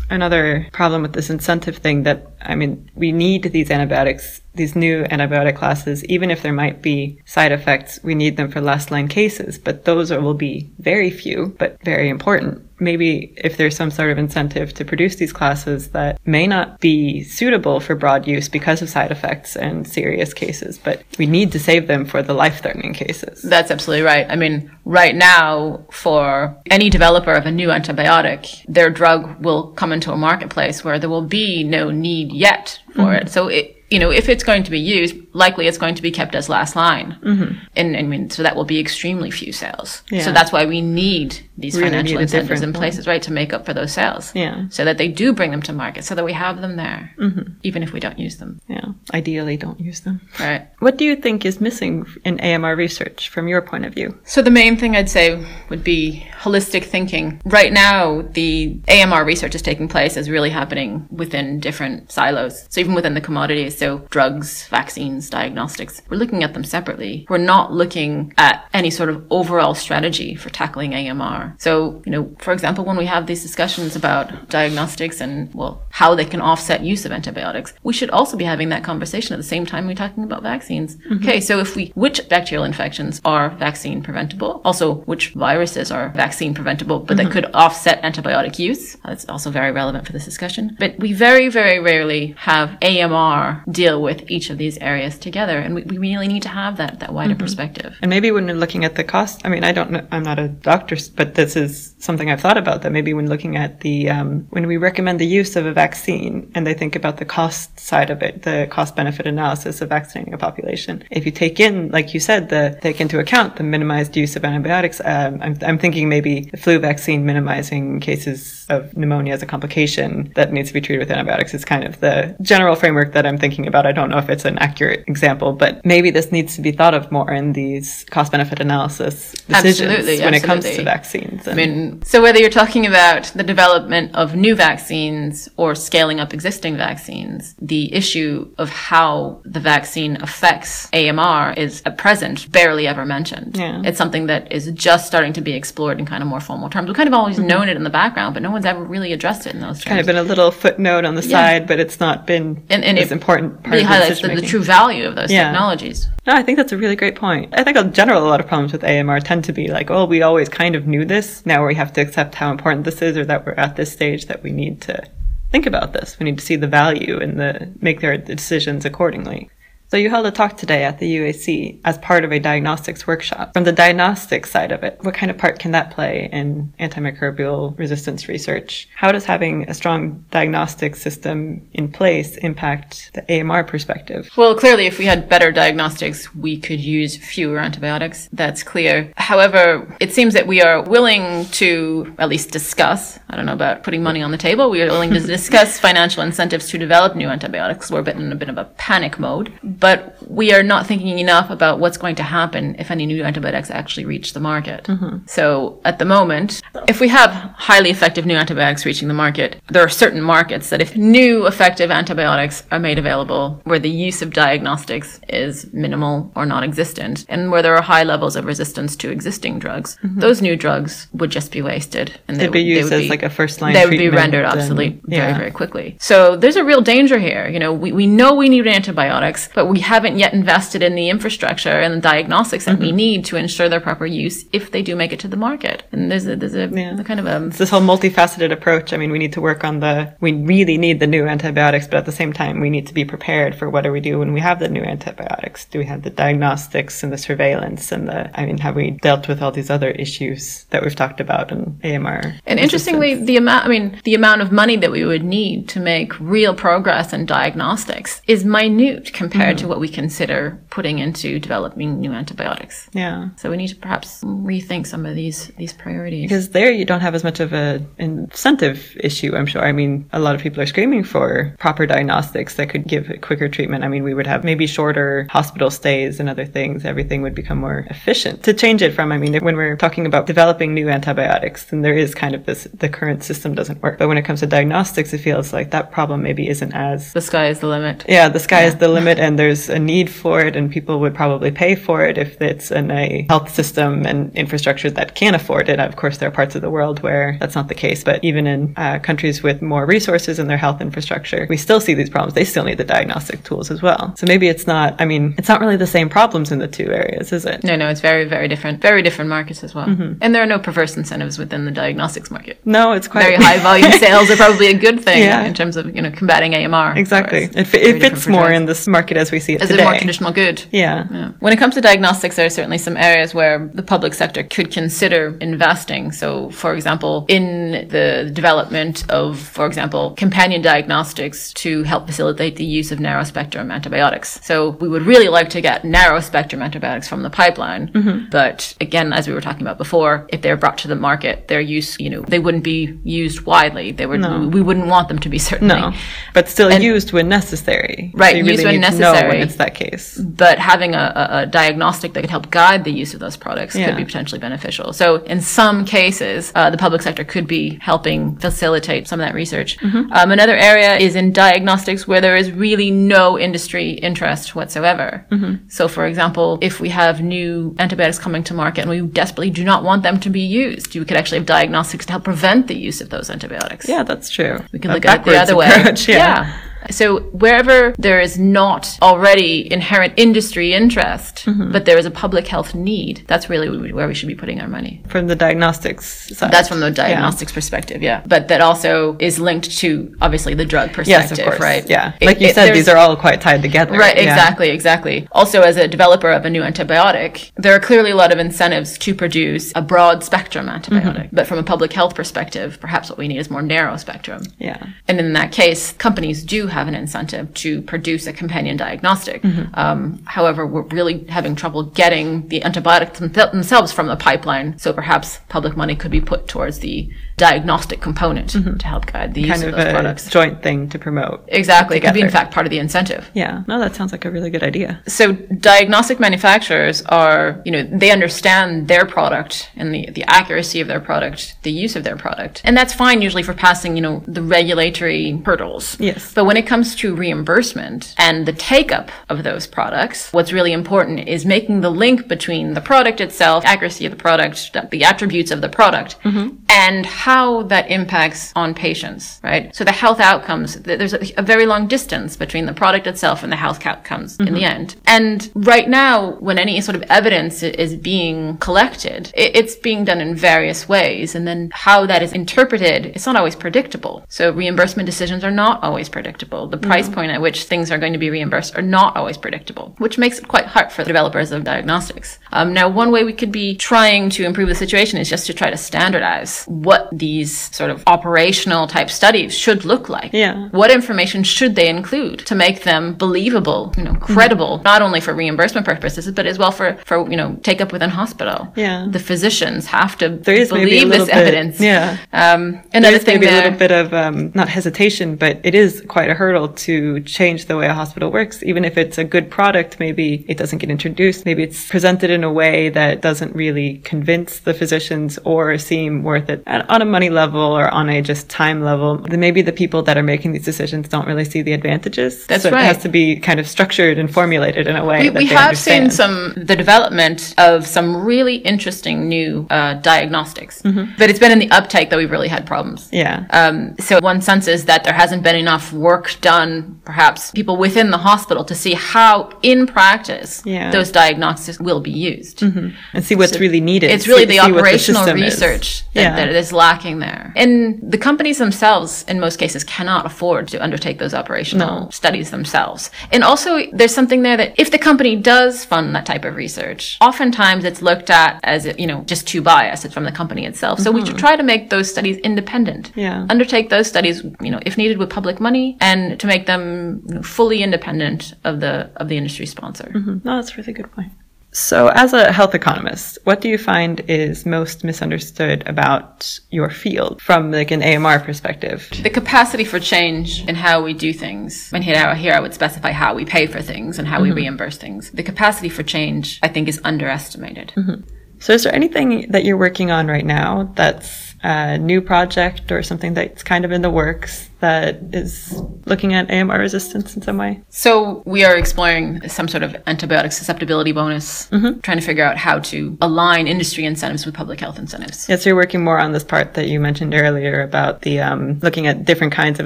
another 0.10 0.68
problem 0.72 1.04
with 1.04 1.14
this 1.14 1.30
incentive 1.30 1.78
thing 1.78 2.04
that, 2.04 2.26
I 2.42 2.56
mean, 2.56 2.90
we 2.96 3.12
need 3.12 3.44
these 3.44 3.70
antibiotics, 3.70 4.42
these 4.56 4.76
new 4.76 5.04
antibiotic 5.06 5.56
classes, 5.56 6.04
even 6.06 6.32
if 6.32 6.42
there 6.42 6.54
might 6.54 6.82
be 6.82 7.22
side 7.26 7.52
effects, 7.52 8.00
we 8.04 8.16
need 8.16 8.38
them 8.38 8.50
for 8.50 8.62
last 8.62 8.92
line 8.92 9.08
cases, 9.08 9.58
but 9.58 9.86
those 9.86 10.12
are, 10.12 10.22
will 10.22 10.34
be 10.34 10.70
very 10.80 11.10
few, 11.10 11.56
but 11.58 11.82
very 11.84 12.10
important. 12.10 12.62
Maybe 12.78 13.34
if 13.38 13.56
there's 13.56 13.76
some 13.76 13.90
sort 13.90 14.12
of 14.12 14.18
incentive 14.18 14.74
to 14.74 14.84
produce 14.84 15.16
these 15.16 15.32
classes 15.32 15.90
that 15.92 16.20
may 16.26 16.46
not 16.46 16.82
be 16.82 17.24
suitable 17.24 17.80
for 17.80 17.96
broad 17.96 18.28
use 18.28 18.50
because 18.50 18.82
of 18.82 18.90
side 18.90 19.12
effects 19.12 19.56
and 19.56 19.88
serious 19.88 20.34
cases, 20.34 20.78
but 20.78 21.02
we 21.18 21.26
need 21.26 21.54
to 21.54 21.60
save 21.60 21.88
them 21.88 22.06
for 22.06 22.22
the 22.22 22.34
life 22.34 22.62
threatening 22.62 22.94
cases. 22.94 23.42
That's 23.42 23.72
absolutely 23.72 24.06
right. 24.06 24.26
I 24.30 24.36
mean, 24.36 24.76
right 24.84 25.16
now, 25.16 25.86
for 25.90 26.58
any 26.70 26.90
developer 26.90 27.32
of 27.32 27.46
a 27.46 27.52
new 27.52 27.70
antibiotic, 27.70 28.66
their 28.68 28.90
drug 28.90 29.42
will 29.44 29.72
come 29.72 29.94
into 29.94 30.12
a 30.12 30.18
marketplace 30.18 30.84
where 30.84 31.00
there 31.00 31.10
will 31.10 31.22
be 31.26 31.64
no 31.64 31.92
need 31.92 32.34
yet 32.34 32.80
for 32.94 33.14
it. 33.14 33.24
Mm-hmm. 33.24 33.30
So 33.30 33.48
it, 33.48 33.75
you 33.90 34.00
know, 34.00 34.12
if 34.12 34.30
it's 34.30 34.44
going 34.44 34.64
to 34.64 34.72
be 34.72 34.80
used, 34.80 35.16
likely 35.34 35.68
it's 35.68 35.78
going 35.78 35.96
to 35.96 36.02
be 36.02 36.12
kept 36.12 36.34
as 36.36 36.50
last 36.50 36.76
line. 36.76 37.18
Mm-hmm. 37.22 37.58
And 37.76 37.96
I 37.96 38.02
mean, 38.02 38.30
so 38.30 38.42
that 38.44 38.56
will 38.56 38.66
be 38.66 38.80
extremely 38.80 39.30
few 39.30 39.52
sales. 39.52 40.02
Yeah. 40.10 40.24
So 40.24 40.32
that's 40.32 40.52
why 40.52 40.66
we 40.66 40.82
need 40.82 41.40
these 41.58 41.76
Really 41.76 41.90
financial 41.90 42.20
incentives 42.20 42.62
in 42.62 42.74
places, 42.74 43.08
right, 43.08 43.22
to 43.24 43.32
make 43.32 43.54
up 43.54 43.66
for 43.66 43.74
those 43.74 43.94
sales. 43.94 44.34
Yeah. 44.36 44.68
So 44.70 44.84
that 44.86 44.98
they 44.98 45.08
do 45.08 45.34
bring 45.34 45.52
them 45.52 45.62
to 45.64 45.74
market, 45.74 46.04
so 46.04 46.16
that 46.16 46.26
we 46.26 46.34
have 46.34 46.62
them 46.62 46.76
there, 46.76 47.14
mm-hmm. 47.18 47.54
even 47.64 47.84
if 47.84 47.94
we 47.94 48.00
don't 48.00 48.20
use 48.20 48.38
them. 48.38 48.60
Yeah. 48.68 48.86
Ideally, 49.14 49.58
don't 49.58 49.80
use 49.80 50.02
them. 50.02 50.22
Right. 50.40 50.68
What 50.80 50.98
do 50.98 51.06
you 51.06 51.16
think 51.16 51.46
is 51.46 51.62
missing 51.62 52.06
in 52.26 52.40
AMR 52.40 52.76
research 52.76 53.30
from 53.30 53.48
your 53.48 53.62
point 53.62 53.86
of 53.86 53.94
view? 53.94 54.18
So 54.26 54.42
the 54.42 54.52
main 54.52 54.78
thing 54.78 54.96
I'd 54.96 55.10
say 55.10 55.46
would 55.70 55.84
be 55.84 56.28
holistic 56.42 56.84
thinking. 56.84 57.42
Right 57.46 57.72
now, 57.72 58.22
the 58.22 58.80
AMR 58.88 59.24
research 59.26 59.56
is 59.56 59.62
taking 59.62 59.88
place 59.88 60.18
is 60.18 60.30
really 60.30 60.50
happening 60.50 61.08
within 61.10 61.60
different 61.60 62.12
silos. 62.12 62.66
So 62.70 62.82
even 62.82 62.94
within 62.94 63.14
the 63.14 63.22
commodities, 63.22 63.78
so 63.78 64.00
drugs, 64.10 64.68
vaccines, 64.68 65.30
diagnostics, 65.30 66.02
we're 66.10 66.18
looking 66.18 66.44
at 66.44 66.54
them 66.54 66.64
separately. 66.64 67.26
We're 67.30 67.38
not 67.38 67.72
looking 67.72 68.34
at 68.38 68.68
any 68.74 68.90
sort 68.90 69.10
of 69.10 69.26
overall 69.30 69.76
strategy 69.76 70.36
for 70.36 70.50
tackling 70.50 70.94
AMR. 70.94 71.45
So, 71.58 72.02
you 72.06 72.12
know, 72.12 72.36
for 72.40 72.54
example, 72.54 72.86
when 72.86 72.98
we 72.98 73.06
have 73.06 73.28
these 73.28 73.42
discussions 73.42 73.96
about 73.96 74.50
diagnostics 74.50 75.22
and, 75.22 75.54
well, 75.54 75.84
how 75.92 76.16
they 76.16 76.26
can 76.26 76.42
offset 76.42 76.84
use 76.84 77.06
of 77.06 77.12
antibiotics, 77.12 77.74
we 77.84 77.94
should 77.94 78.10
also 78.10 78.38
be 78.38 78.44
having 78.44 78.70
that 78.70 78.84
conversation 78.84 79.34
at 79.34 79.38
the 79.38 79.44
same 79.44 79.66
time 79.66 79.88
we're 79.88 79.96
talking 79.96 80.24
about 80.24 80.44
vaccines. 80.44 80.96
Mm-hmm. 80.96 81.24
Okay, 81.24 81.42
so 81.42 81.60
if 81.60 81.76
we, 81.76 81.92
which 81.96 82.28
bacterial 82.30 82.66
infections 82.66 83.22
are 83.26 83.50
vaccine 83.50 84.02
preventable? 84.04 84.62
Also, 84.64 84.96
which 85.06 85.30
viruses 85.30 85.92
are 85.92 86.10
vaccine 86.10 86.54
preventable, 86.54 87.00
but 87.00 87.18
that 87.18 87.24
mm-hmm. 87.24 87.32
could 87.32 87.46
offset 87.54 88.02
antibiotic 88.04 88.60
use? 88.60 88.96
That's 89.06 89.26
also 89.30 89.52
very 89.52 89.72
relevant 89.72 90.06
for 90.06 90.14
this 90.14 90.26
discussion. 90.26 90.76
But 90.80 90.98
we 91.00 91.14
very, 91.14 91.50
very 91.50 91.80
rarely 91.80 92.36
have 92.38 92.78
AMR 92.82 93.64
deal 93.70 94.02
with 94.02 94.30
each 94.30 94.50
of 94.50 94.58
these 94.58 94.78
areas 94.80 95.18
together, 95.18 95.60
and 95.60 95.76
we, 95.76 95.84
we 95.84 95.98
really 95.98 96.28
need 96.28 96.44
to 96.44 96.50
have 96.50 96.78
that, 96.78 97.00
that 97.00 97.14
wider 97.14 97.34
mm-hmm. 97.34 97.44
perspective. 97.44 97.98
And 98.02 98.10
maybe 98.10 98.32
when 98.32 98.46
we're 98.46 98.56
looking 98.56 98.86
at 98.86 98.96
the 98.96 99.04
cost, 99.04 99.42
I 99.46 99.50
mean, 99.50 99.64
I 99.64 99.72
don't 99.72 99.92
know, 99.92 100.06
I'm 100.12 100.24
not 100.24 100.40
a 100.40 100.48
doctor, 100.48 100.98
but 101.16 101.35
this 101.36 101.56
is 101.56 101.94
something 102.00 102.30
I've 102.30 102.42
thought 102.42 102.58
about 102.58 102.82
that 102.82 102.92
maybe 102.92 103.14
when 103.14 103.28
looking 103.28 103.56
at 103.56 103.82
the, 103.82 104.10
um, 104.10 104.48
when 104.50 104.68
we 104.68 104.78
recommend 104.78 105.20
the 105.20 105.26
use 105.26 105.56
of 105.56 105.66
a 105.66 105.74
vaccine 105.74 106.52
and 106.56 106.66
they 106.66 106.74
think 106.74 106.96
about 106.96 107.18
the 107.18 107.26
cost 107.26 107.80
side 107.80 108.10
of 108.10 108.22
it, 108.22 108.44
the 108.44 108.68
cost 108.70 108.96
benefit 108.96 109.28
analysis 109.28 109.82
of 109.82 109.90
vaccinating 109.90 110.34
a 110.34 110.38
population, 110.38 111.04
if 111.12 111.26
you 111.26 111.32
take 111.32 111.60
in, 111.60 111.90
like 111.90 112.14
you 112.14 112.20
said, 112.20 112.50
the, 112.50 112.78
take 112.82 113.00
into 113.00 113.20
account 113.20 113.58
the 113.58 113.64
minimized 113.64 114.16
use 114.16 114.36
of 114.36 114.44
antibiotics, 114.46 115.02
um, 115.06 115.42
I'm, 115.42 115.58
I'm 115.62 115.78
thinking 115.78 116.10
maybe 116.10 116.42
the 116.52 116.58
flu 116.58 116.80
vaccine 116.80 117.26
minimizing 117.26 118.00
cases 118.00 118.66
of 118.70 118.96
pneumonia 118.98 119.34
as 119.34 119.44
a 119.44 119.46
complication 119.46 120.32
that 120.36 120.52
needs 120.52 120.70
to 120.70 120.74
be 120.74 120.82
treated 120.82 121.00
with 121.00 121.12
antibiotics 121.12 121.54
is 121.54 121.66
kind 121.66 121.84
of 121.84 122.00
the 122.00 122.36
general 122.42 122.76
framework 122.76 123.14
that 123.14 123.26
I'm 123.26 123.38
thinking 123.38 123.68
about. 123.68 123.86
I 123.86 123.92
don't 123.92 124.10
know 124.10 124.18
if 124.18 124.30
it's 124.30 124.46
an 124.46 124.58
accurate 124.60 125.04
example, 125.08 125.54
but 125.54 125.86
maybe 125.86 126.10
this 126.12 126.32
needs 126.32 126.56
to 126.56 126.62
be 126.62 126.72
thought 126.72 126.94
of 126.94 127.12
more 127.12 127.32
in 127.32 127.54
these 127.54 128.06
cost 128.10 128.32
benefit 128.32 128.60
analysis 128.60 129.34
decisions 129.48 129.92
Absolutely, 129.92 130.20
when 130.26 130.34
it 130.34 130.44
comes 130.44 130.64
to 130.64 130.84
absolutely. 130.84 131.25
Vaccines. 131.32 131.48
I 131.48 131.54
mean, 131.54 132.02
so 132.04 132.22
whether 132.22 132.40
you're 132.40 132.50
talking 132.50 132.86
about 132.86 133.26
the 133.36 133.44
development 133.44 134.16
of 134.16 134.36
new 134.36 134.56
vaccines 134.56 135.50
or 135.58 135.76
scaling 135.76 136.20
up 136.20 136.34
existing 136.34 136.78
vaccines, 136.78 137.56
the 137.62 137.94
issue 137.94 138.50
of 138.58 138.70
how 138.70 139.42
the 139.46 139.60
vaccine 139.60 140.18
affects 140.22 140.90
AMR 140.94 141.54
is 141.58 141.82
at 141.86 141.98
present 141.98 142.52
barely 142.52 142.88
ever 142.88 143.06
mentioned. 143.06 143.58
Yeah. 143.58 143.82
It's 143.86 143.98
something 143.98 144.28
that 144.28 144.52
is 144.52 144.72
just 144.74 145.08
starting 145.08 145.34
to 145.34 145.42
be 145.42 145.54
explored 145.54 146.00
in 146.00 146.06
kind 146.06 146.22
of 146.24 146.30
more 146.30 146.40
formal 146.40 146.70
terms. 146.70 146.88
We've 146.88 146.96
kind 146.96 147.08
of 147.08 147.14
always 147.14 147.40
known 147.40 147.70
it 147.70 147.78
in 147.78 147.84
the 147.84 147.90
background, 147.90 148.34
but 148.34 148.44
no 148.44 148.52
one's 148.52 148.66
ever 148.66 148.84
really 148.84 149.14
addressed 149.14 149.48
it 149.48 149.54
in 149.56 149.62
those 149.62 149.78
terms. 149.78 149.86
Mm-hmm. 149.86 149.90
kind 149.90 150.00
of 150.00 150.06
been 150.06 150.18
a 150.18 150.24
little 150.24 150.52
footnote 150.52 151.06
on 151.06 151.16
the 151.16 151.22
side, 151.22 151.68
but 151.68 151.80
it's 151.80 152.00
not 152.00 152.28
been 152.28 152.64
And- 152.70 152.84
and 152.84 152.98
as 153.00 153.12
it 153.12 153.14
important 153.14 153.64
part 153.64 153.68
really 153.74 153.84
of 153.84 153.90
the 153.90 153.94
highlights 153.96 154.22
the, 154.22 154.28
the 154.30 154.42
true 154.42 154.64
value 154.64 155.06
of 155.08 155.16
those 155.16 155.32
Yeah. 155.32 155.46
technologies. 155.46 156.08
No, 156.28 156.34
I 156.34 156.42
think 156.42 156.58
that's 156.58 156.72
a 156.72 156.78
really 156.78 156.96
great 156.96 157.16
point. 157.16 157.54
I 157.56 157.64
think 157.64 157.78
in 157.78 157.94
general, 157.94 158.24
a 158.24 158.28
lot 158.28 158.40
of 158.40 158.48
problems 158.48 158.72
with 158.72 158.84
AMR 158.84 159.20
tend 159.20 159.44
to 159.46 159.54
be 159.54 159.68
like, 159.68 159.92
oh, 159.92 160.06
we 160.06 160.24
always 160.24 160.50
kind 160.50 160.76
of 160.76 160.88
knew 160.88 161.06
this. 161.06 161.15
Now 161.46 161.66
we 161.66 161.76
have 161.76 161.94
to 161.94 162.02
accept 162.02 162.36
how 162.36 162.52
important 162.52 162.86
this 162.86 163.02
is, 163.02 163.16
or 163.18 163.26
that 163.26 163.46
we're 163.46 163.54
at 163.54 163.76
this 163.76 163.92
stage 163.92 164.26
that 164.26 164.44
we 164.44 164.52
need 164.52 164.82
to 164.82 165.08
think 165.52 165.66
about 165.66 165.94
this. 165.94 166.20
We 166.20 166.26
need 166.26 166.38
to 166.40 166.46
see 166.46 166.56
the 166.58 166.68
value 166.68 167.20
and 167.20 167.40
the 167.40 167.72
make 167.80 168.02
their 168.02 168.18
decisions 168.18 168.86
accordingly. 168.86 169.50
So 169.92 169.98
you 169.98 170.10
held 170.10 170.26
a 170.26 170.32
talk 170.32 170.58
today 170.58 170.84
at 170.84 170.98
the 170.98 171.18
UAC 171.18 171.80
as 171.86 172.00
part 172.00 172.26
of 172.26 172.32
a 172.32 172.40
diagnostics 172.40 173.06
workshop. 173.06 173.54
From 173.54 173.66
the 173.66 173.72
diagnostic 173.72 174.48
side 174.48 174.72
of 174.72 174.84
it, 174.84 174.98
what 175.02 175.14
kind 175.14 175.30
of 175.30 175.38
part 175.38 175.60
can 175.60 175.72
that 175.72 175.92
play 175.92 176.28
in 176.32 176.74
antimicrobial 176.80 177.78
resistance 177.78 178.28
research? 178.28 178.90
How 178.96 179.12
does 179.12 179.26
having 179.26 179.70
a 179.70 179.76
strong 179.76 180.26
diagnostic 180.32 180.96
system 180.96 181.68
in 181.74 181.92
place 181.92 182.36
impact 182.38 183.12
the 183.14 183.32
AMR 183.32 183.64
perspective? 183.64 184.30
Well, 184.36 184.56
clearly, 184.56 184.88
if 184.88 184.98
we 184.98 185.06
had 185.06 185.30
better 185.30 185.52
diagnostics, 185.52 186.34
we 186.34 186.58
could 186.58 186.80
use 186.80 187.16
fewer 187.16 187.60
antibiotics. 187.60 188.28
That's 188.34 188.64
clear. 188.64 189.14
However, 189.18 189.96
it 190.00 190.14
seems 190.14 190.34
that 190.34 190.48
we 190.48 190.64
are 190.64 190.82
willing 190.82 191.46
to 191.52 192.16
at 192.18 192.28
least 192.28 192.50
discuss. 192.50 193.20
I 193.30 193.36
don't 193.36 193.46
know 193.46 193.54
about 193.54 193.84
putting 193.84 194.02
money 194.02 194.24
on 194.24 194.32
the 194.32 194.38
table. 194.38 194.72
We 194.72 194.82
are 194.82 194.88
willing 194.88 195.14
to 195.14 195.20
discuss 195.38 195.80
financial 195.80 196.24
incentives 196.24 196.70
to 196.70 196.80
develop 196.80 197.16
new 197.16 197.30
antibiotics. 197.30 197.92
We're 197.92 198.00
a 198.00 198.04
bit 198.04 198.16
in 198.16 198.32
a 198.32 198.36
bit 198.36 198.50
of 198.50 198.58
a 198.58 198.66
panic 198.66 199.20
mode, 199.20 199.54
but 199.80 200.16
we 200.28 200.54
are 200.54 200.64
not 200.64 200.88
thinking 200.88 201.20
enough 201.20 201.50
about 201.50 201.80
what's 201.80 201.98
going 201.98 202.16
to 202.16 202.24
happen 202.24 202.76
if 202.80 202.92
any 202.92 203.06
new 203.06 203.24
antibiotics 203.24 203.72
actually 203.72 204.06
reach 204.06 204.34
the 204.34 204.40
market. 204.40 204.84
Mm-hmm. 204.86 205.20
So 205.28 205.80
at 205.86 206.00
the 206.00 206.06
moment, 206.06 206.62
if 206.88 207.00
we 207.00 207.08
have 207.10 207.32
highly 207.32 207.90
effective 207.90 208.26
new 208.26 208.36
antibiotics 208.36 208.86
reaching 208.86 209.08
the 209.08 209.14
market, 209.14 209.62
there 209.70 209.84
are 209.84 209.90
certain 209.90 210.22
markets 210.22 210.70
that 210.70 210.82
if 210.82 210.96
new 210.96 211.48
effective 211.48 211.92
antibiotics 211.92 212.64
are 212.72 212.80
made 212.80 213.00
available 213.00 213.62
where 213.64 213.80
the 213.80 213.90
use 213.90 214.22
of 214.22 214.34
diagnostics 214.34 215.20
is 215.30 215.72
minimal 215.74 216.32
or 216.36 216.46
non-existent 216.46 217.26
and 217.30 217.52
where 217.52 217.62
there 217.62 217.76
are 217.76 217.82
high 217.82 218.04
levels 218.04 218.36
of 218.36 218.46
resistance 218.46 218.96
to 218.98 219.10
existing 219.10 219.60
drugs, 219.60 219.98
mm-hmm. 220.04 220.20
those 220.20 220.42
new 220.42 220.56
drugs 220.56 221.08
would 221.14 221.30
just 221.30 221.52
be 221.52 221.62
wasted 221.62 222.20
and 222.28 222.38
They'd 222.38 222.52
be 222.52 222.60
would- 222.60 222.68
used 222.68 222.92
would 222.92 223.04
as 223.04 223.10
like 223.10 223.24
a 223.24 223.30
first 223.30 223.62
line 223.62 223.74
they 223.74 223.86
would 223.86 223.98
be 223.98 224.10
rendered 224.10 224.46
and- 224.46 224.60
obsolete 224.60 225.02
yeah. 225.08 225.22
very, 225.22 225.34
very 225.38 225.52
quickly. 225.52 225.98
So 226.00 226.36
there's 226.36 226.56
a 226.56 226.64
real 226.64 226.82
danger 226.82 227.20
here. 227.20 227.48
You 227.48 227.60
know, 227.60 227.74
we, 227.74 227.92
we 227.92 228.08
know 228.08 228.34
we 228.34 228.50
need 228.50 228.66
antibiotics, 228.68 229.50
but 229.54 229.65
we 229.66 229.80
haven't 229.80 230.18
yet 230.18 230.34
invested 230.34 230.82
in 230.84 230.96
the 230.96 231.10
infrastructure 231.10 231.70
and 231.70 231.96
the 231.96 232.02
diagnostics 232.02 232.66
that 232.66 232.80
we 232.80 232.88
Mm-hmm. 232.88 232.96
need 232.96 233.26
to 233.26 233.36
ensure 233.36 233.68
their 233.70 233.82
proper 233.82 234.06
use 234.06 234.46
if 234.54 234.72
they 234.72 234.82
do 234.82 234.96
make 234.96 235.12
it 235.12 235.20
to 235.22 235.28
the 235.28 235.36
market. 235.38 235.84
And 235.92 236.12
there's 236.12 236.28
a, 236.28 236.36
there's 236.36 236.54
a, 236.56 236.68
Yeah. 236.72 237.00
a 237.00 237.04
kind 237.04 237.20
of 237.20 237.26
a 237.26 237.48
It's 237.48 237.58
this 237.58 237.70
whole 237.70 237.82
multifaceted 237.82 238.52
approach. 238.52 238.94
I 238.94 238.98
mean, 238.98 239.12
we 239.12 239.20
need 239.20 239.34
to 239.34 239.42
work 239.42 239.64
on 239.64 239.80
the, 239.80 240.14
we 240.20 240.34
really 240.34 240.78
need 240.78 241.00
the 241.00 241.08
new 241.08 241.26
antibiotics, 241.28 241.88
but 241.88 241.98
at 241.98 242.06
the 242.06 242.12
same 242.12 242.32
time, 242.34 242.60
we 242.60 242.70
need 242.70 242.86
to 242.88 242.94
be 242.94 243.06
prepared 243.06 243.56
for 243.56 243.70
what 243.70 243.84
do 243.84 243.92
we 243.92 244.00
do 244.00 244.20
when 244.20 244.34
we 244.34 244.40
have 244.42 244.60
the 244.60 244.70
new 244.70 244.82
antibiotics? 244.82 245.66
Do 245.66 245.80
we 245.80 245.86
have 245.86 246.04
the 246.04 246.10
diagnostics 246.10 247.04
and 247.04 247.12
the 247.12 247.18
surveillance 247.18 247.92
and 247.92 248.08
the, 248.08 248.40
I 248.40 248.46
mean, 248.46 248.58
have 248.60 248.76
we 248.76 248.92
dealt 248.92 249.28
with 249.28 249.42
all 249.42 249.52
these 249.52 249.70
other 249.70 249.92
issues 249.92 250.66
that 250.70 250.84
we've 250.84 250.96
talked 250.96 251.20
about 251.20 251.52
in 251.52 251.80
AMR? 251.84 252.36
And 252.46 252.60
interestingly, 252.60 253.16
the 253.16 253.38
amount, 253.38 253.66
I 253.66 253.70
mean, 253.70 254.00
the 254.04 254.16
amount 254.16 254.42
of 254.42 254.52
money 254.52 254.76
that 254.78 254.92
we 254.92 255.06
would 255.06 255.24
need 255.24 255.68
to 255.70 255.80
make 255.80 256.18
real 256.20 256.54
progress 256.54 257.14
in 257.14 257.26
diagnostics 257.26 258.22
is 258.28 258.44
minute 258.46 259.14
compared 259.14 259.55
Mm. 259.56 259.60
to 259.60 259.68
what 259.68 259.80
we 259.80 259.88
consider 259.90 260.60
putting 260.70 261.00
into 261.00 261.40
developing 261.40 262.00
new 262.00 262.12
antibiotics. 262.12 262.90
yeah. 262.94 263.30
So 263.38 263.50
we 263.50 263.58
need 263.58 263.70
to 263.70 263.76
perhaps 263.76 264.22
rethink 264.24 264.88
some 264.88 265.06
of 265.06 265.16
these, 265.16 265.48
these 265.58 265.74
priorities. 265.74 266.30
Because 266.30 266.50
there 266.50 266.72
you 266.72 266.86
don't 266.86 267.02
have 267.02 267.16
as 267.16 267.24
much 267.24 267.40
of 267.40 267.54
an 267.54 267.88
incentive 267.98 268.96
issue, 269.00 269.36
I'm 269.36 269.46
sure. 269.46 269.64
I 269.64 269.72
mean, 269.72 270.10
a 270.14 270.20
lot 270.20 270.36
of 270.36 270.42
people 270.42 270.62
are 270.62 270.66
screaming 270.66 271.04
for 271.04 271.56
proper 271.60 271.86
diagnostics 271.86 272.56
that 272.56 272.70
could 272.70 272.86
give 272.88 273.12
quicker 273.22 273.48
treatment. 273.50 273.84
I 273.84 273.88
mean, 273.88 274.04
we 274.04 274.14
would 274.14 274.28
have 274.28 274.44
maybe 274.44 274.68
shorter 274.68 275.28
hospital 275.30 275.70
stays 275.70 276.20
and 276.20 276.30
other 276.30 276.46
things. 276.46 276.86
Everything 276.86 277.22
would 277.22 277.36
become 277.36 277.60
more 277.60 277.86
efficient. 277.90 278.44
To 278.44 278.54
change 278.54 278.82
it 278.82 278.92
from, 278.94 279.12
I 279.12 279.18
mean, 279.18 279.34
when 279.44 279.56
we're 279.56 279.78
talking 279.78 280.06
about 280.06 280.26
developing 280.26 280.74
new 280.74 280.90
antibiotics, 280.90 281.66
then 281.66 281.82
there 281.82 281.98
is 281.98 282.14
kind 282.16 282.36
of 282.36 282.46
this, 282.46 282.68
the 282.74 282.90
current 282.90 283.24
system 283.24 283.56
doesn't 283.56 283.82
work. 283.82 283.98
But 284.00 284.08
when 284.08 284.18
it 284.18 284.24
comes 284.24 284.40
to 284.42 284.48
diagnostics, 284.48 285.14
it 285.14 285.20
feels 285.20 285.54
like 285.54 285.72
that 285.72 285.92
problem 285.92 286.24
maybe 286.24 286.48
isn't 286.50 286.74
as 286.74 287.14
the 287.14 287.22
sky 287.22 287.48
is 287.48 287.60
the 287.60 287.68
limit. 287.68 288.06
yeah, 288.08 288.30
the 288.30 288.40
sky 288.40 288.64
is 288.64 288.76
the 288.78 288.88
limit, 288.88 289.20
and 289.20 289.38
there's 289.46 289.70
a 289.70 289.78
need 289.78 290.10
for 290.10 290.42
it 290.42 290.56
and 290.56 290.72
people 290.72 291.00
would 291.00 291.14
probably 291.14 291.52
pay 291.52 291.76
for 291.76 292.04
it 292.04 292.18
if 292.18 292.42
it's 292.42 292.72
in 292.72 292.90
a 292.90 293.28
health 293.30 293.54
system 293.54 294.04
and 294.04 294.36
infrastructure 294.36 294.90
that 294.90 295.14
can 295.14 295.36
afford 295.36 295.70
it. 295.70 295.80
Of 295.80 295.96
course, 295.98 296.18
there 296.18 296.30
are 296.30 296.32
parts 296.32 296.56
of 296.56 296.64
the 296.64 296.70
world 296.72 297.04
where 297.04 297.38
that's 297.40 297.54
not 297.54 297.68
the 297.68 297.76
case, 297.76 298.04
but 298.04 298.24
even 298.24 298.48
in 298.48 298.74
uh, 298.76 298.98
countries 298.98 299.44
with 299.44 299.62
more 299.62 299.86
resources 299.86 300.40
in 300.40 300.48
their 300.48 300.58
health 300.58 300.82
infrastructure, 300.82 301.46
we 301.48 301.58
still 301.58 301.80
see 301.80 301.94
these 301.94 302.10
problems. 302.10 302.34
They 302.34 302.44
still 302.44 302.64
need 302.64 302.80
the 302.80 302.84
diagnostic 302.84 303.44
tools 303.44 303.70
as 303.70 303.84
well. 303.84 304.16
So 304.18 304.26
maybe 304.26 304.48
it's 304.48 304.66
not, 304.66 305.00
I 305.00 305.06
mean, 305.06 305.36
it's 305.38 305.48
not 305.48 305.62
really 305.62 305.78
the 305.78 305.86
same 305.86 306.10
problems 306.10 306.52
in 306.52 306.58
the 306.58 306.68
two 306.68 306.92
areas, 306.92 307.32
is 307.32 307.46
it? 307.46 307.64
No, 307.64 307.76
no, 307.76 307.88
it's 307.88 308.02
very, 308.02 308.26
very 308.26 308.48
different. 308.48 308.82
Very 308.82 309.04
different 309.04 309.30
markets 309.30 309.64
as 309.64 309.76
well. 309.76 309.86
Mm-hmm. 309.86 310.18
And 310.22 310.34
there 310.34 310.42
are 310.42 310.48
no 310.48 310.58
perverse 310.58 310.98
incentives 310.98 311.38
within 311.38 311.66
the 311.66 311.72
diagnostics 311.72 312.32
market. 312.32 312.60
No, 312.66 312.94
it's 312.94 313.08
quite 313.08 313.26
very 313.26 313.36
high 313.36 313.60
volume 313.60 313.92
sales 314.04 314.32
are 314.32 314.38
probably 314.38 314.68
a 314.68 314.78
good 314.78 315.04
thing 315.04 315.22
yeah. 315.22 315.44
in 315.44 315.54
terms 315.54 315.78
of 315.78 315.96
you 315.96 316.02
know 316.02 316.10
combating 316.10 316.56
AMR. 316.56 316.98
Exactly, 316.98 317.44
it, 317.44 317.72
it 317.76 318.02
fits 318.02 318.26
more 318.28 318.52
in 318.52 318.66
this 318.66 318.88
market 318.88 319.18
as 319.18 319.32
we 319.32 319.35
see 319.40 319.54
it 319.54 319.62
as 319.62 319.70
today. 319.70 319.84
a 319.84 319.86
more 319.86 319.98
conditional 319.98 320.32
good. 320.32 320.64
Yeah. 320.72 321.08
yeah. 321.12 321.32
When 321.40 321.54
it 321.54 321.60
comes 321.60 321.76
to 321.76 321.82
diagnostics, 321.82 322.36
there 322.36 322.46
are 322.46 322.50
certainly 322.50 322.78
some 322.78 322.98
areas 322.98 323.34
where 323.34 323.70
the 323.74 323.84
public 323.84 324.14
sector 324.14 324.44
could 324.44 324.72
consider 324.72 325.38
investing. 325.42 326.12
So, 326.12 326.50
for 326.52 326.74
example, 326.74 327.26
in 327.28 327.88
the 327.90 328.30
development 328.34 329.10
of, 329.10 329.40
for 329.40 329.66
example, 329.66 330.12
companion 330.16 330.62
diagnostics 330.62 331.54
to 331.54 331.84
help 331.84 332.08
facilitate 332.08 332.56
the 332.56 332.66
use 332.66 332.92
of 332.92 333.00
narrow 333.00 333.24
spectrum 333.24 333.72
antibiotics. 333.72 334.40
So, 334.44 334.72
we 334.72 334.88
would 334.88 335.04
really 335.04 335.30
like 335.30 335.50
to 335.50 335.62
get 335.62 335.84
narrow 335.84 336.20
spectrum 336.20 336.62
antibiotics 336.62 337.08
from 337.08 337.24
the 337.24 337.30
pipeline. 337.30 337.90
Mm-hmm. 337.90 338.30
But 338.30 338.76
again, 338.82 339.14
as 339.14 339.28
we 339.28 339.34
were 339.34 339.42
talking 339.42 339.62
about 339.62 339.78
before, 339.78 340.28
if 340.30 340.42
they're 340.42 340.58
brought 340.58 340.78
to 340.80 340.88
the 340.88 340.96
market, 340.96 341.48
their 341.48 341.62
use, 341.62 342.00
you 342.00 342.10
know, 342.10 342.22
they 342.22 342.40
wouldn't 342.40 342.64
be 342.64 342.98
used 343.04 343.42
widely. 343.46 343.92
They 343.92 344.06
would, 344.06 344.22
no. 344.22 344.48
we 344.48 344.62
wouldn't 344.62 344.88
want 344.88 345.08
them 345.08 345.20
to 345.20 345.30
be 345.30 345.40
certainly. 345.40 345.76
No, 345.76 345.94
but 346.34 346.50
still 346.50 346.72
and, 346.72 346.84
used 346.84 347.14
when 347.14 347.30
necessary. 347.30 348.12
Right, 348.14 348.34
so 348.34 348.38
used 348.38 348.50
really 348.50 348.66
when 348.66 348.82
necessary. 348.82 349.25
When 349.30 349.42
it's 349.42 349.56
that 349.56 349.76
case. 349.76 350.18
But 350.18 350.60
having 350.60 350.94
a, 350.94 350.98
a, 351.16 351.38
a, 351.42 351.46
diagnostic 351.46 352.14
that 352.14 352.22
could 352.22 352.30
help 352.30 352.50
guide 352.52 352.84
the 352.84 352.92
use 352.92 353.14
of 353.14 353.20
those 353.20 353.38
products 353.38 353.76
yeah. 353.76 353.88
could 353.88 353.98
be 353.98 354.06
potentially 354.06 354.40
beneficial. 354.40 354.94
So 354.94 355.24
in 355.24 355.42
some 355.42 355.86
cases, 355.86 356.52
uh, 356.56 356.70
the 356.70 356.78
public 356.78 357.02
sector 357.02 357.24
could 357.24 357.48
be 357.48 357.76
helping 357.76 358.38
facilitate 358.38 359.08
some 359.08 359.20
of 359.20 359.26
that 359.26 359.34
research. 359.34 359.78
Mm-hmm. 359.78 360.12
Um, 360.12 360.32
another 360.32 360.56
area 360.56 360.96
is 360.98 361.16
in 361.16 361.32
diagnostics 361.32 362.08
where 362.08 362.22
there 362.22 362.36
is 362.36 362.52
really 362.52 362.92
no 362.92 363.38
industry 363.38 363.92
interest 363.92 364.56
whatsoever. 364.56 365.26
Mm-hmm. 365.32 365.68
So 365.70 365.88
for 365.88 366.06
example, 366.06 366.58
if 366.62 366.80
we 366.80 366.90
have 366.90 367.22
new 367.22 367.76
antibiotics 367.80 368.20
coming 368.20 368.44
to 368.46 368.54
market 368.54 368.82
and 368.82 368.90
we 368.90 369.02
desperately 369.02 369.50
do 369.50 369.64
not 369.64 369.84
want 369.84 370.04
them 370.04 370.20
to 370.22 370.30
be 370.30 370.42
used, 370.42 370.96
you 370.96 371.06
could 371.06 371.18
actually 371.18 371.40
have 371.40 371.48
diagnostics 371.48 372.06
to 372.06 372.14
help 372.14 372.24
prevent 372.24 372.68
the 372.68 372.76
use 372.76 373.02
of 373.02 373.10
those 373.10 373.30
antibiotics. 373.30 373.88
Yeah, 373.88 374.04
that's 374.04 374.30
true. 374.30 374.60
We 374.72 374.80
can 374.80 374.92
look 374.92 375.06
at 375.06 375.22
it 375.22 375.26
the 375.26 375.38
other 375.38 375.54
approach, 375.54 376.08
way. 376.08 376.14
yeah. 376.16 376.46
yeah. 376.46 376.60
So 376.92 377.22
wherever 377.32 377.94
there 377.98 378.20
is 378.22 378.38
not 378.38 378.98
already 379.02 379.72
inherent 379.72 380.14
industry 380.18 380.74
interest, 380.74 381.46
mm-hmm. 381.46 381.72
but 381.72 381.86
there 381.86 381.98
is 381.98 382.06
a 382.06 382.12
public 382.12 382.48
health 382.48 382.76
need, 382.76 383.24
that's 383.28 383.50
really 383.50 383.92
where 383.92 384.08
we 384.08 384.14
should 384.14 384.28
be 384.28 384.36
putting 384.36 384.62
our 384.62 384.68
money. 384.68 385.02
From 385.08 385.28
the 385.28 385.36
diagnostics 385.36 386.36
side. 386.36 386.52
That's 386.52 386.70
from 386.70 386.80
the 386.80 386.92
diagnostics 386.92 387.52
yeah. 387.52 387.56
perspective, 387.56 388.02
yeah. 388.02 388.24
But 388.26 388.48
that 388.50 388.62
also 388.62 389.18
is 389.20 389.40
linked 389.40 389.78
to 389.80 390.16
obviously 390.22 390.54
the 390.54 390.66
drug 390.66 390.94
perspective, 390.94 391.38
yes, 391.40 391.60
right? 391.60 391.88
Yeah. 391.90 392.18
Like 392.22 392.40
you 392.40 392.48
it, 392.48 392.56
said, 392.56 392.74
these 392.74 392.88
are 392.88 392.98
all 392.98 393.16
quite 393.16 393.42
tied 393.42 393.62
together. 393.62 393.98
Right, 393.98 394.18
exactly, 394.18 394.68
yeah. 394.68 394.74
exactly. 394.74 395.28
Also, 395.32 395.62
as 395.62 395.78
a 395.78 395.88
developer 395.88 396.32
of 396.32 396.46
a 396.46 396.50
new 396.50 396.62
antibiotic, 396.62 397.52
there 397.56 397.74
are 397.76 397.80
clearly 397.80 398.12
a 398.12 398.16
lot 398.16 398.32
of 398.32 398.40
incentives 398.40 398.98
to 399.00 399.14
produce 399.16 399.72
a 399.76 399.82
broad 399.82 400.24
spectrum 400.24 400.68
antibiotic. 400.68 401.28
Mm-hmm. 401.28 401.36
But 401.36 401.48
from 401.48 401.58
a 401.58 401.64
public 401.64 401.94
health 401.94 402.16
perspective, 402.16 402.80
perhaps 402.80 403.10
what 403.10 403.18
we 403.18 403.28
need 403.28 403.38
is 403.38 403.50
more 403.50 403.62
narrow 403.62 403.98
spectrum. 403.98 404.44
Yeah. 404.58 404.88
And 405.08 405.20
in 405.20 405.34
that 405.34 405.52
case, 405.52 405.94
companies 405.94 406.44
do 406.44 406.68
have 406.76 406.88
an 406.88 406.96
incentive 406.96 407.54
to 407.54 407.82
produce 407.84 408.28
a 408.28 408.34
companion 408.34 408.76
diagnostic. 408.76 409.42
Mm-hmm. 409.42 409.74
Um, 409.74 410.22
however, 410.26 410.68
we're 410.68 410.90
really 411.00 411.24
having 411.38 411.56
trouble 411.56 411.84
getting 411.84 412.48
the 412.50 412.64
antibiotics 412.64 413.20
themselves 413.20 413.92
from 413.94 414.08
the 414.08 414.18
pipeline. 414.18 414.78
So 414.78 414.92
perhaps 414.92 415.40
public 415.48 415.78
money 415.78 415.96
could 415.96 416.12
be 416.12 416.22
put 416.22 416.48
towards 416.48 416.80
the 416.80 417.10
diagnostic 417.38 418.02
component 418.02 418.54
mm-hmm. 418.54 418.78
to 418.78 418.88
help 418.88 419.06
guide 419.12 419.34
the 419.34 419.42
kind 419.42 419.62
use 419.62 419.64
of, 419.64 419.70
of 419.70 419.76
those 419.76 419.92
products. 419.94 420.30
Joint 420.30 420.64
thing 420.64 420.90
to 420.90 421.00
promote. 421.00 421.44
Exactly. 421.48 421.98
Together. 421.98 422.10
It 422.10 422.14
could 422.14 422.20
be 422.20 422.26
in 422.26 422.32
fact 422.32 422.54
part 422.54 422.66
of 422.66 422.70
the 422.70 422.80
incentive. 422.80 423.30
Yeah. 423.34 423.64
No, 423.68 423.80
that 423.80 423.96
sounds 423.96 424.12
like 424.12 424.26
a 424.26 424.32
really 424.32 424.50
good 424.50 424.64
idea. 424.64 425.02
So 425.08 425.34
diagnostic 425.34 426.20
manufacturers 426.20 427.02
are, 427.04 427.62
you 427.66 427.72
know, 427.72 427.84
they 427.84 428.12
understand 428.12 428.88
their 428.88 429.06
product 429.06 429.70
and 429.76 429.94
the, 429.94 430.10
the 430.12 430.24
accuracy 430.24 430.80
of 430.80 430.88
their 430.88 431.02
product, 431.02 431.58
the 431.64 431.72
use 431.72 431.96
of 431.96 432.04
their 432.04 432.16
product. 432.16 432.62
And 432.64 432.76
that's 432.76 432.94
fine 432.94 433.22
usually 433.22 433.44
for 433.44 433.54
passing, 433.54 433.96
you 433.96 434.02
know, 434.02 434.24
the 434.28 434.42
regulatory 434.42 435.32
hurdles. 435.46 436.00
Yes. 436.00 436.34
But 436.34 436.46
when 436.46 436.58
it 436.58 436.66
comes 436.66 436.96
to 436.98 437.16
reimbursement 437.16 438.16
and 438.18 438.46
the 438.46 438.54
take 438.54 438.92
up 438.92 439.12
of 439.30 439.44
those 439.44 439.68
products, 439.68 440.32
what's 440.32 440.54
really 440.54 440.72
important 440.72 441.28
is 441.28 441.46
making 441.46 441.82
the 441.82 441.92
link 441.92 442.28
between 442.28 442.74
the 442.74 442.82
product 442.82 443.20
itself, 443.20 443.66
accuracy 443.66 444.06
of 444.06 444.12
the 444.12 444.18
product, 444.18 444.72
the 444.92 445.04
attributes 445.04 445.52
of 445.52 445.62
the 445.62 445.70
product, 445.70 446.20
mm-hmm. 446.22 446.56
and 446.70 447.06
how 447.26 447.64
that 447.64 447.90
impacts 447.90 448.54
on 448.56 448.76
patients, 448.76 449.40
right? 449.44 449.76
So 449.76 449.84
the 449.84 449.92
health 449.92 450.20
outcomes, 450.20 450.76
there's 450.76 451.16
a, 451.16 451.42
very 451.42 451.66
long 451.66 451.88
distance 451.88 452.38
between 452.38 452.68
the 452.68 452.74
product 452.74 453.08
itself 453.08 453.42
and 453.42 453.52
the 453.52 453.56
health 453.56 453.84
outcomes 453.84 454.38
mm-hmm. 454.38 454.48
in 454.48 454.54
the 454.54 454.62
mm-hmm. 454.62 454.82
end. 454.82 454.96
And 455.08 455.52
right 455.56 455.90
now, 455.90 456.34
when 456.34 456.60
any 456.60 456.80
sort 456.82 456.96
of 456.96 457.02
evidence 457.10 457.64
is 457.64 457.96
being 457.96 458.58
collected, 458.58 459.32
it's 459.34 459.76
being 459.76 460.06
done 460.06 460.22
in 460.22 460.36
various 460.36 460.88
ways. 460.88 461.34
And 461.34 461.48
then 461.48 461.72
how 461.74 462.06
that 462.06 462.22
is 462.22 462.32
interpreted, 462.32 463.08
it's 463.08 463.26
not 463.26 463.36
always 463.36 463.56
predictable. 463.56 464.24
So 464.30 464.52
reimbursement 464.52 465.08
decisions 465.08 465.44
are 465.44 465.50
not 465.50 465.82
always 465.82 466.10
predictable. 466.10 466.68
The 466.68 466.78
price 466.78 467.10
point 467.10 467.32
at 467.32 467.42
which 467.42 467.64
things 467.64 467.90
are 467.90 467.98
going 467.98 468.14
to 468.14 468.20
be 468.20 468.30
reimbursed 468.30 468.78
are 468.78 468.84
not 468.84 469.18
always 469.18 469.38
predictable, 469.38 469.96
which 469.98 470.20
makes 470.20 470.38
it 470.38 470.48
quite 470.48 470.68
hard 470.68 470.92
for 470.92 471.02
the 471.02 471.08
developers 471.08 471.52
of 471.52 471.64
diagnostics. 471.64 472.38
Um, 472.52 472.72
now, 472.72 472.88
one 472.88 473.12
way 473.12 473.24
we 473.24 473.34
could 473.34 473.52
be 473.52 473.76
trying 473.76 474.30
to 474.30 474.46
improve 474.46 474.70
the 474.70 474.76
situation 474.76 475.18
is 475.20 475.28
just 475.28 475.48
to 475.48 475.56
try 475.56 475.72
to 475.72 475.78
standardize 475.78 476.66
what 476.66 477.15
these 477.18 477.74
sort 477.76 477.90
of 477.90 478.04
operational 478.08 478.88
type 478.88 479.10
studies 479.10 479.58
should 479.58 479.86
look 479.86 480.10
like. 480.10 480.32
Yeah. 480.34 480.70
What 480.70 480.92
information 480.92 481.44
should 481.44 481.76
they 481.76 481.90
include 481.90 482.40
to 482.46 482.56
make 482.56 482.84
them 482.84 483.14
believable, 483.16 483.94
you 483.98 484.04
know, 484.04 484.16
credible, 484.16 484.76
mm-hmm. 484.76 484.84
not 484.84 485.02
only 485.02 485.22
for 485.22 485.34
reimbursement 485.34 485.86
purposes, 485.86 486.30
but 486.32 486.46
as 486.46 486.58
well 486.58 486.72
for, 486.72 486.98
for, 487.06 487.30
you 487.30 487.38
know, 487.38 487.58
take 487.64 487.82
up 487.82 487.92
within 487.92 488.10
hospital. 488.10 488.72
Yeah. 488.76 489.08
The 489.10 489.20
physicians 489.20 489.86
have 489.88 490.18
to 490.18 490.30
believe 490.30 491.10
this 491.10 491.26
bit, 491.26 491.36
evidence. 491.36 491.80
Yeah. 491.80 492.18
Um, 492.34 492.82
another 492.94 493.02
there 493.02 493.14
is 493.14 493.24
thing 493.24 493.36
maybe 493.36 493.48
there, 493.48 493.62
a 493.62 493.64
little 493.64 493.80
bit 493.80 493.92
of, 493.92 494.14
um, 494.14 494.52
not 494.54 494.70
hesitation, 494.70 495.36
but 495.36 495.60
it 495.64 495.76
is 495.76 496.04
quite 496.08 496.30
a 496.30 496.34
hurdle 496.34 496.70
to 496.70 497.22
change 497.22 497.66
the 497.66 497.78
way 497.78 497.88
a 497.88 497.94
hospital 497.94 498.32
works. 498.32 498.64
Even 498.64 498.86
if 498.86 498.98
it's 498.98 499.18
a 499.18 499.24
good 499.24 499.50
product, 499.50 500.00
maybe 500.00 500.46
it 500.48 500.58
doesn't 500.58 500.80
get 500.80 500.90
introduced. 500.90 501.46
Maybe 501.46 501.64
it's 501.64 501.88
presented 501.88 502.30
in 502.30 502.44
a 502.44 502.52
way 502.52 502.90
that 502.90 503.22
doesn't 503.22 503.56
really 503.56 504.00
convince 504.00 504.60
the 504.60 504.74
physicians 504.74 505.40
or 505.44 505.78
seem 505.78 506.24
worth 506.24 506.50
it 506.50 506.64
And 506.66 506.84
on 506.90 507.02
a 507.02 507.05
money 507.06 507.30
level 507.30 507.62
or 507.62 507.90
on 507.90 508.10
a 508.10 508.22
just 508.22 508.50
time 508.50 508.82
level. 508.82 509.18
Then 509.18 509.40
maybe 509.40 509.62
the 509.62 509.72
people 509.72 510.04
that 510.04 510.18
are 510.18 510.24
making 510.24 510.54
these 510.54 510.66
decisions 510.66 511.08
don't 511.08 511.28
really 511.28 511.46
see 511.46 511.62
the 511.62 511.74
advantages. 511.74 512.46
That's 512.48 512.64
so 512.64 512.72
right. 512.72 512.82
It 512.82 512.88
has 512.88 512.98
to 513.04 513.10
be 513.10 513.38
kind 513.38 513.60
of 513.60 513.68
structured 513.68 514.18
and 514.18 514.32
formulated 514.32 514.88
in 514.88 514.96
a 514.96 515.06
way. 515.06 515.24
We, 515.24 515.30
that 515.30 515.40
we 515.40 515.46
have 515.48 515.70
understand. 515.70 516.12
seen 516.12 516.18
some 516.18 516.54
the 516.56 516.76
development 516.76 517.54
of 517.58 517.86
some 517.88 518.26
really 518.26 518.56
interesting 518.58 519.28
new 519.28 519.68
uh, 519.70 519.96
diagnostics, 519.96 520.82
mm-hmm. 520.82 521.14
but 521.18 521.30
it's 521.30 521.40
been 521.40 521.52
in 521.52 521.60
the 521.60 521.72
uptake 521.72 522.10
that 522.10 522.18
we've 522.18 522.32
really 522.32 522.48
had 522.48 522.66
problems. 522.66 523.10
Yeah. 523.12 523.46
Um, 523.52 523.96
so 524.00 524.20
one 524.20 524.42
sense 524.42 524.68
is 524.68 524.86
that 524.86 525.04
there 525.04 525.14
hasn't 525.14 525.44
been 525.44 525.56
enough 525.56 525.94
work 525.94 526.36
done, 526.42 527.00
perhaps 527.06 527.52
people 527.52 527.78
within 527.78 528.12
the 528.12 528.18
hospital, 528.18 528.64
to 528.66 528.76
see 528.76 528.94
how 528.94 529.52
in 529.62 529.88
practice 529.88 530.62
yeah. 530.66 530.92
those 530.92 531.12
diagnostics 531.12 531.80
will 531.80 532.02
be 532.02 532.12
used 532.12 532.60
mm-hmm. 532.60 532.90
and 533.14 533.26
see 533.26 533.36
what's 533.36 533.54
so 533.54 533.60
really 533.60 533.82
needed. 533.82 534.12
It's 534.12 534.28
really 534.28 534.42
see, 534.42 534.58
the 534.58 534.60
operational 534.60 535.26
the 535.26 535.34
research 535.34 536.04
that, 536.14 536.22
yeah. 536.22 536.36
that 536.36 536.50
is 536.50 536.72
lacking 536.72 536.95
there, 537.04 537.54
and 537.56 538.00
the 538.02 538.18
companies 538.18 538.58
themselves, 538.58 539.24
in 539.28 539.40
most 539.40 539.58
cases, 539.58 539.84
cannot 539.84 540.26
afford 540.26 540.68
to 540.70 540.84
undertake 540.84 541.20
those 541.20 541.34
operational 541.34 542.02
no. 542.02 542.10
studies 542.10 542.52
themselves. 542.52 543.12
And 543.32 543.44
also, 543.44 543.80
there's 543.92 544.14
something 544.14 544.42
there 544.42 544.58
that 544.58 544.80
if 544.80 544.92
the 544.92 544.98
company 544.98 545.36
does 545.36 545.86
fund 545.86 546.16
that 546.16 546.26
type 546.26 546.46
of 546.46 546.56
research, 546.56 547.18
oftentimes 547.22 547.84
it's 547.84 548.02
looked 548.02 548.30
at 548.30 548.60
as 548.64 548.86
you 548.98 549.08
know 549.08 549.22
just 549.26 549.48
too 549.48 549.62
biased. 549.62 550.06
It's 550.06 550.14
from 550.14 550.24
the 550.24 550.32
company 550.32 550.66
itself. 550.66 551.00
So 551.00 551.12
mm-hmm. 551.12 551.20
we 551.20 551.26
should 551.26 551.38
try 551.38 551.56
to 551.56 551.64
make 551.64 551.90
those 551.90 552.10
studies 552.10 552.38
independent. 552.38 553.12
Yeah. 553.16 553.46
Undertake 553.50 553.90
those 553.90 554.08
studies, 554.08 554.44
you 554.62 554.72
know, 554.72 554.80
if 554.86 554.98
needed 554.98 555.18
with 555.18 555.30
public 555.30 555.60
money, 555.60 555.98
and 556.02 556.40
to 556.40 556.48
make 556.48 556.66
them 556.66 557.22
you 557.28 557.36
know, 557.36 557.42
fully 557.42 557.84
independent 557.84 558.54
of 558.64 558.80
the 558.80 559.10
of 559.18 559.30
the 559.30 559.38
industry 559.38 559.66
sponsor. 559.66 560.12
Mm-hmm. 560.14 560.40
No, 560.44 560.56
that's 560.58 560.74
a 560.74 560.78
really 560.78 560.94
good 560.94 561.12
point. 561.12 561.32
So, 561.76 562.08
as 562.08 562.32
a 562.32 562.54
health 562.54 562.74
economist, 562.74 563.38
what 563.44 563.60
do 563.60 563.68
you 563.68 563.78
find 563.78 564.22
is 564.30 564.66
most 564.66 565.04
misunderstood 565.04 565.86
about 565.86 566.58
your 566.72 566.90
field 566.90 567.42
from 567.42 567.74
like 567.74 567.92
an 567.92 568.02
AMR 568.02 568.40
perspective? 568.40 569.10
The 569.22 569.30
capacity 569.30 569.84
for 569.84 570.00
change 570.00 570.66
in 570.70 570.76
how 570.76 571.04
we 571.04 571.14
do 571.14 571.34
things. 571.34 571.92
And 571.92 572.02
here, 572.02 572.34
here 572.36 572.54
I 572.54 572.62
would 572.62 572.74
specify 572.74 573.12
how 573.12 573.36
we 573.36 573.44
pay 573.44 573.68
for 573.68 573.82
things 573.82 574.18
and 574.18 574.26
how 574.26 574.38
mm-hmm. 574.38 574.56
we 574.56 574.64
reimburse 574.64 574.96
things. 574.96 575.32
The 575.32 575.44
capacity 575.44 575.90
for 575.90 576.02
change, 576.02 576.62
I 576.64 576.70
think, 576.70 576.88
is 576.88 577.02
underestimated. 577.04 577.92
Mm-hmm. 577.98 578.22
So, 578.60 578.72
is 578.72 578.84
there 578.84 578.96
anything 578.96 579.52
that 579.52 579.66
you're 579.66 579.76
working 579.76 580.12
on 580.12 580.28
right 580.28 580.46
now 580.46 580.94
that's 580.96 581.56
a 581.62 581.98
new 581.98 582.22
project 582.22 582.90
or 582.94 583.04
something 583.04 583.34
that's 583.34 583.64
kind 583.64 583.84
of 583.84 583.92
in 583.92 584.02
the 584.02 584.10
works 584.10 584.70
that 584.86 585.20
is 585.34 585.82
looking 586.06 586.34
at 586.34 586.50
AMR 586.52 586.80
resistance 586.80 587.36
in 587.36 587.42
some 587.42 587.58
way? 587.58 587.82
So 587.90 588.44
we 588.46 588.64
are 588.64 588.78
exploring 588.78 589.48
some 589.50 589.68
sort 589.68 589.84
of 589.84 589.92
antibiotic 590.06 590.54
susceptibility 590.54 591.12
bonus, 591.12 591.68
trying 591.68 592.20
to 592.20 592.22
figure 592.22 592.46
out 592.46 592.58
how 592.58 592.80
to 592.92 593.18
align 593.22 593.68
industry 593.68 594.06
incentives 594.06 594.46
with 594.46 594.54
public 594.54 594.80
health 594.80 595.00
incentives. 595.00 595.50
Yes, 595.50 595.66
you're 595.66 595.76
working 595.76 596.04
more 596.04 596.20
on 596.20 596.32
this 596.32 596.44
part 596.44 596.76
that 596.76 596.88
you 596.88 597.00
mentioned 597.00 597.34
earlier 597.34 597.82
about 597.82 598.22
the 598.22 598.40
um, 598.40 598.80
looking 598.80 599.08
at 599.08 599.26
different 599.26 599.54
kinds 599.54 599.80
of 599.80 599.86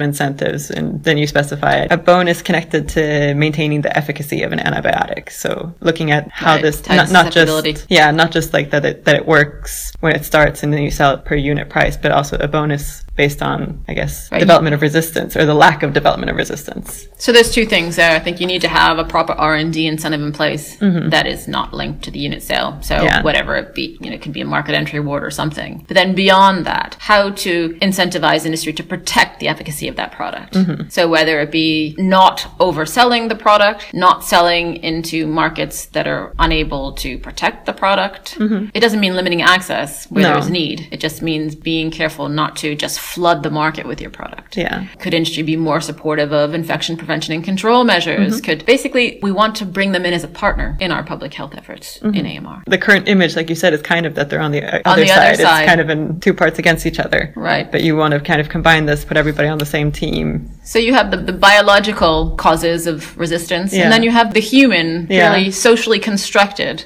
incentives, 0.00 0.70
and 0.70 1.02
then 1.02 1.16
you 1.18 1.26
specify 1.26 1.86
a 1.90 1.96
bonus 1.96 2.42
connected 2.42 2.88
to 2.90 3.34
maintaining 3.34 3.80
the 3.80 3.96
efficacy 3.96 4.42
of 4.42 4.52
an 4.52 4.58
antibiotic. 4.58 5.30
So 5.30 5.74
looking 5.80 6.10
at 6.10 6.30
how 6.30 6.54
Right, 6.54 6.62
this 6.62 6.88
not, 6.88 7.10
not 7.10 7.32
just 7.32 7.86
yeah, 7.90 8.10
not 8.10 8.30
just 8.32 8.52
like 8.52 8.70
that 8.70 8.84
it, 8.84 9.04
that 9.04 9.14
it 9.16 9.26
works 9.26 9.92
when 10.00 10.14
it 10.14 10.24
starts 10.24 10.62
and 10.62 10.72
then 10.72 10.82
you 10.82 10.90
sell 10.90 11.14
it 11.14 11.24
per 11.24 11.34
unit 11.34 11.68
price, 11.68 11.96
but 11.96 12.12
also 12.12 12.36
a 12.38 12.48
bonus 12.48 13.04
based 13.16 13.42
on 13.42 13.84
I 13.88 13.94
guess 13.94 14.30
Right. 14.30 14.38
development 14.38 14.74
of 14.74 14.82
resistance 14.82 15.36
or 15.36 15.44
the 15.44 15.54
lack 15.54 15.82
of 15.82 15.92
development 15.92 16.30
of 16.30 16.36
resistance. 16.36 17.08
So 17.18 17.32
there's 17.32 17.52
two 17.52 17.66
things 17.66 17.96
there. 17.96 18.14
I 18.14 18.18
think 18.18 18.40
you 18.40 18.46
need 18.46 18.62
to 18.62 18.68
have 18.68 18.98
a 18.98 19.04
proper 19.04 19.32
R 19.32 19.54
and 19.56 19.72
D 19.72 19.86
incentive 19.86 20.22
in 20.22 20.32
place 20.32 20.76
mm-hmm. 20.76 21.10
that 21.10 21.26
is 21.26 21.48
not 21.48 21.74
linked 21.74 22.02
to 22.04 22.10
the 22.10 22.18
unit 22.18 22.42
sale. 22.42 22.78
So 22.82 23.02
Yeah. 23.02 23.22
whatever 23.22 23.56
it 23.56 23.74
be, 23.74 23.98
you 24.00 24.08
know, 24.10 24.14
it 24.16 24.22
could 24.22 24.32
be 24.32 24.40
a 24.40 24.44
market 24.46 24.74
entry 24.74 24.98
award 25.00 25.24
or 25.24 25.30
something. 25.30 25.84
But 25.88 25.94
then 25.94 26.14
beyond 26.14 26.64
that, 26.66 26.96
how 27.00 27.30
to 27.30 27.70
incentivize 27.82 28.44
industry 28.46 28.72
to 28.74 28.82
protect 28.82 29.40
the 29.40 29.48
efficacy 29.48 29.88
of 29.88 29.96
that 29.96 30.12
product. 30.12 30.54
Mm-hmm. 30.54 30.88
So 30.88 31.08
whether 31.08 31.40
it 31.40 31.50
be 31.50 31.94
not 31.98 32.46
overselling 32.58 33.28
the 33.28 33.34
product, 33.34 33.92
not 33.92 34.24
selling 34.24 34.76
into 34.76 35.26
markets 35.26 35.86
that 35.86 36.06
are 36.06 36.32
unable 36.38 36.92
to 36.92 37.18
protect 37.18 37.66
the 37.66 37.72
product. 37.72 38.38
Mm-hmm. 38.38 38.68
It 38.72 38.80
doesn't 38.80 39.00
mean 39.00 39.14
limiting 39.14 39.42
access 39.42 40.06
where 40.06 40.22
No. 40.22 40.32
there's 40.34 40.48
need. 40.50 40.88
It 40.92 41.00
just 41.00 41.22
means 41.22 41.54
being 41.54 41.90
careful 41.90 42.28
not 42.28 42.54
to 42.56 42.74
just 42.74 42.99
flood 43.00 43.42
the 43.42 43.50
market 43.50 43.86
with 43.86 44.00
your 44.00 44.10
product. 44.10 44.56
Yeah. 44.56 44.86
Could 44.98 45.14
industry 45.14 45.42
be 45.42 45.56
more 45.56 45.80
supportive 45.80 46.32
of 46.32 46.54
infection 46.54 46.96
prevention 46.96 47.34
and 47.34 47.42
control 47.42 47.84
measures? 47.84 48.40
Could 48.40 48.64
basically 48.66 49.18
we 49.22 49.32
want 49.32 49.56
to 49.56 49.64
bring 49.64 49.92
them 49.92 50.04
in 50.06 50.12
as 50.12 50.22
a 50.24 50.28
partner 50.28 50.76
in 50.80 50.92
our 50.92 51.02
public 51.02 51.32
health 51.34 51.54
efforts 51.56 51.98
in 52.02 52.26
AMR. 52.26 52.62
The 52.66 52.78
current 52.78 53.08
image, 53.08 53.36
like 53.36 53.48
you 53.48 53.56
said, 53.56 53.72
is 53.72 53.82
kind 53.82 54.06
of 54.06 54.14
that 54.16 54.30
they're 54.30 54.40
on 54.40 54.52
the 54.52 54.62
other 54.88 55.02
the 55.02 55.08
side. 55.08 55.34
other 55.34 55.42
side. 55.42 55.60
It's 55.62 55.68
kind 55.68 55.80
of 55.80 55.90
in 55.90 56.20
two 56.20 56.34
parts 56.34 56.58
against 56.58 56.86
each 56.86 56.98
other. 57.00 57.32
Right. 57.36 57.70
But 57.70 57.82
you 57.82 57.96
want 57.96 58.12
to 58.14 58.20
kind 58.20 58.40
of 58.40 58.48
combine 58.48 58.86
this, 58.86 59.04
put 59.04 59.16
everybody 59.16 59.48
on 59.48 59.58
the 59.58 59.66
same 59.66 59.90
team. 59.90 60.50
So 60.62 60.78
you 60.78 60.92
have 60.94 61.10
the, 61.10 61.16
the 61.16 61.32
biological 61.32 62.36
causes 62.36 62.86
of 62.86 63.16
resistance, 63.18 63.72
Yeah. 63.72 63.84
and 63.84 63.92
then 63.92 64.02
you 64.02 64.10
have 64.10 64.34
the 64.34 64.40
human, 64.40 65.06
Yeah. 65.10 65.26
Mm-hmm. 65.30 65.34
purely 65.34 65.50
socially 65.50 65.98
constructed 65.98 66.84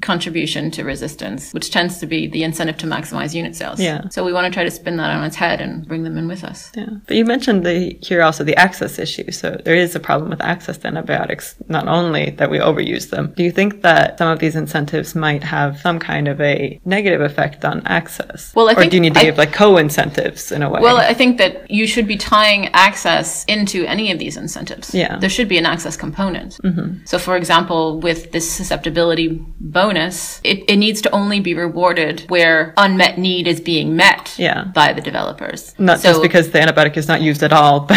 contribution 0.00 0.70
to 0.72 0.84
resistance, 0.84 1.52
which 1.52 1.70
tends 1.70 1.98
to 1.98 2.06
be 2.06 2.26
the 2.26 2.42
incentive 2.42 2.76
to 2.78 2.86
maximize 2.86 3.34
unit 3.34 3.54
sales. 3.56 3.80
Yeah. 3.80 4.08
So 4.10 4.24
we 4.24 4.32
want 4.32 4.46
to 4.46 4.52
try 4.52 4.64
to 4.64 4.70
spin 4.70 4.96
that 4.96 5.10
on 5.10 5.24
its 5.24 5.36
head 5.36 5.51
and 5.60 5.86
bring 5.86 6.02
them 6.04 6.16
in 6.18 6.28
with 6.28 6.44
us. 6.44 6.70
Yeah. 6.74 6.86
But 7.06 7.16
you 7.16 7.24
mentioned 7.24 7.64
the 7.66 7.98
here 8.02 8.22
also 8.22 8.44
the 8.44 8.56
access 8.56 8.98
issue. 8.98 9.30
So 9.30 9.60
there 9.64 9.74
is 9.74 9.94
a 9.94 10.00
problem 10.00 10.30
with 10.30 10.40
access 10.42 10.78
to 10.78 10.88
antibiotics, 10.88 11.54
not 11.68 11.88
only 11.88 12.30
that 12.30 12.50
we 12.50 12.58
overuse 12.58 13.10
them. 13.10 13.32
Do 13.36 13.42
you 13.42 13.50
think 13.52 13.82
that 13.82 14.18
some 14.18 14.28
of 14.32 14.38
these 14.38 14.56
incentives 14.56 15.14
might 15.14 15.42
have 15.42 15.80
some 15.80 15.98
kind 15.98 16.28
of 16.28 16.40
a 16.40 16.80
negative 16.84 17.20
effect 17.20 17.64
on 17.64 17.82
access? 17.86 18.52
Well, 18.54 18.68
I 18.68 18.72
or 18.72 18.76
think 18.76 18.90
do 18.90 18.96
you 18.96 19.00
need 19.00 19.14
to 19.14 19.20
I- 19.20 19.24
give 19.24 19.38
like 19.38 19.52
co-incentives 19.52 20.52
in 20.52 20.62
a 20.62 20.70
way? 20.70 20.80
Well, 20.80 20.96
I 20.98 21.14
think 21.14 21.38
that 21.38 21.70
you 21.70 21.86
should 21.86 22.06
be 22.06 22.16
tying 22.16 22.68
access 22.74 23.44
into 23.46 23.84
any 23.86 24.10
of 24.12 24.18
these 24.18 24.36
incentives. 24.36 24.94
Yeah. 24.94 25.18
There 25.18 25.30
should 25.30 25.48
be 25.48 25.58
an 25.58 25.66
access 25.66 25.96
component. 25.96 26.58
Mm-hmm. 26.64 27.04
So, 27.04 27.18
for 27.18 27.36
example, 27.36 28.00
with 28.00 28.32
this 28.32 28.50
susceptibility 28.50 29.28
bonus, 29.60 30.40
it, 30.44 30.64
it 30.68 30.76
needs 30.76 31.00
to 31.02 31.10
only 31.10 31.40
be 31.40 31.54
rewarded 31.54 32.24
where 32.28 32.74
unmet 32.76 33.18
need 33.18 33.46
is 33.46 33.60
being 33.60 33.96
met 33.96 34.34
Yeah. 34.38 34.64
by 34.74 34.92
the 34.92 35.00
developers. 35.42 35.74
not 35.78 36.00
So- 36.00 36.10
just 36.10 36.22
because 36.22 36.50
the 36.50 36.58
antibiotic 36.58 36.96
is 36.96 37.08
not 37.08 37.20
used 37.20 37.42
at 37.42 37.52
all, 37.52 37.80
but 37.88 37.96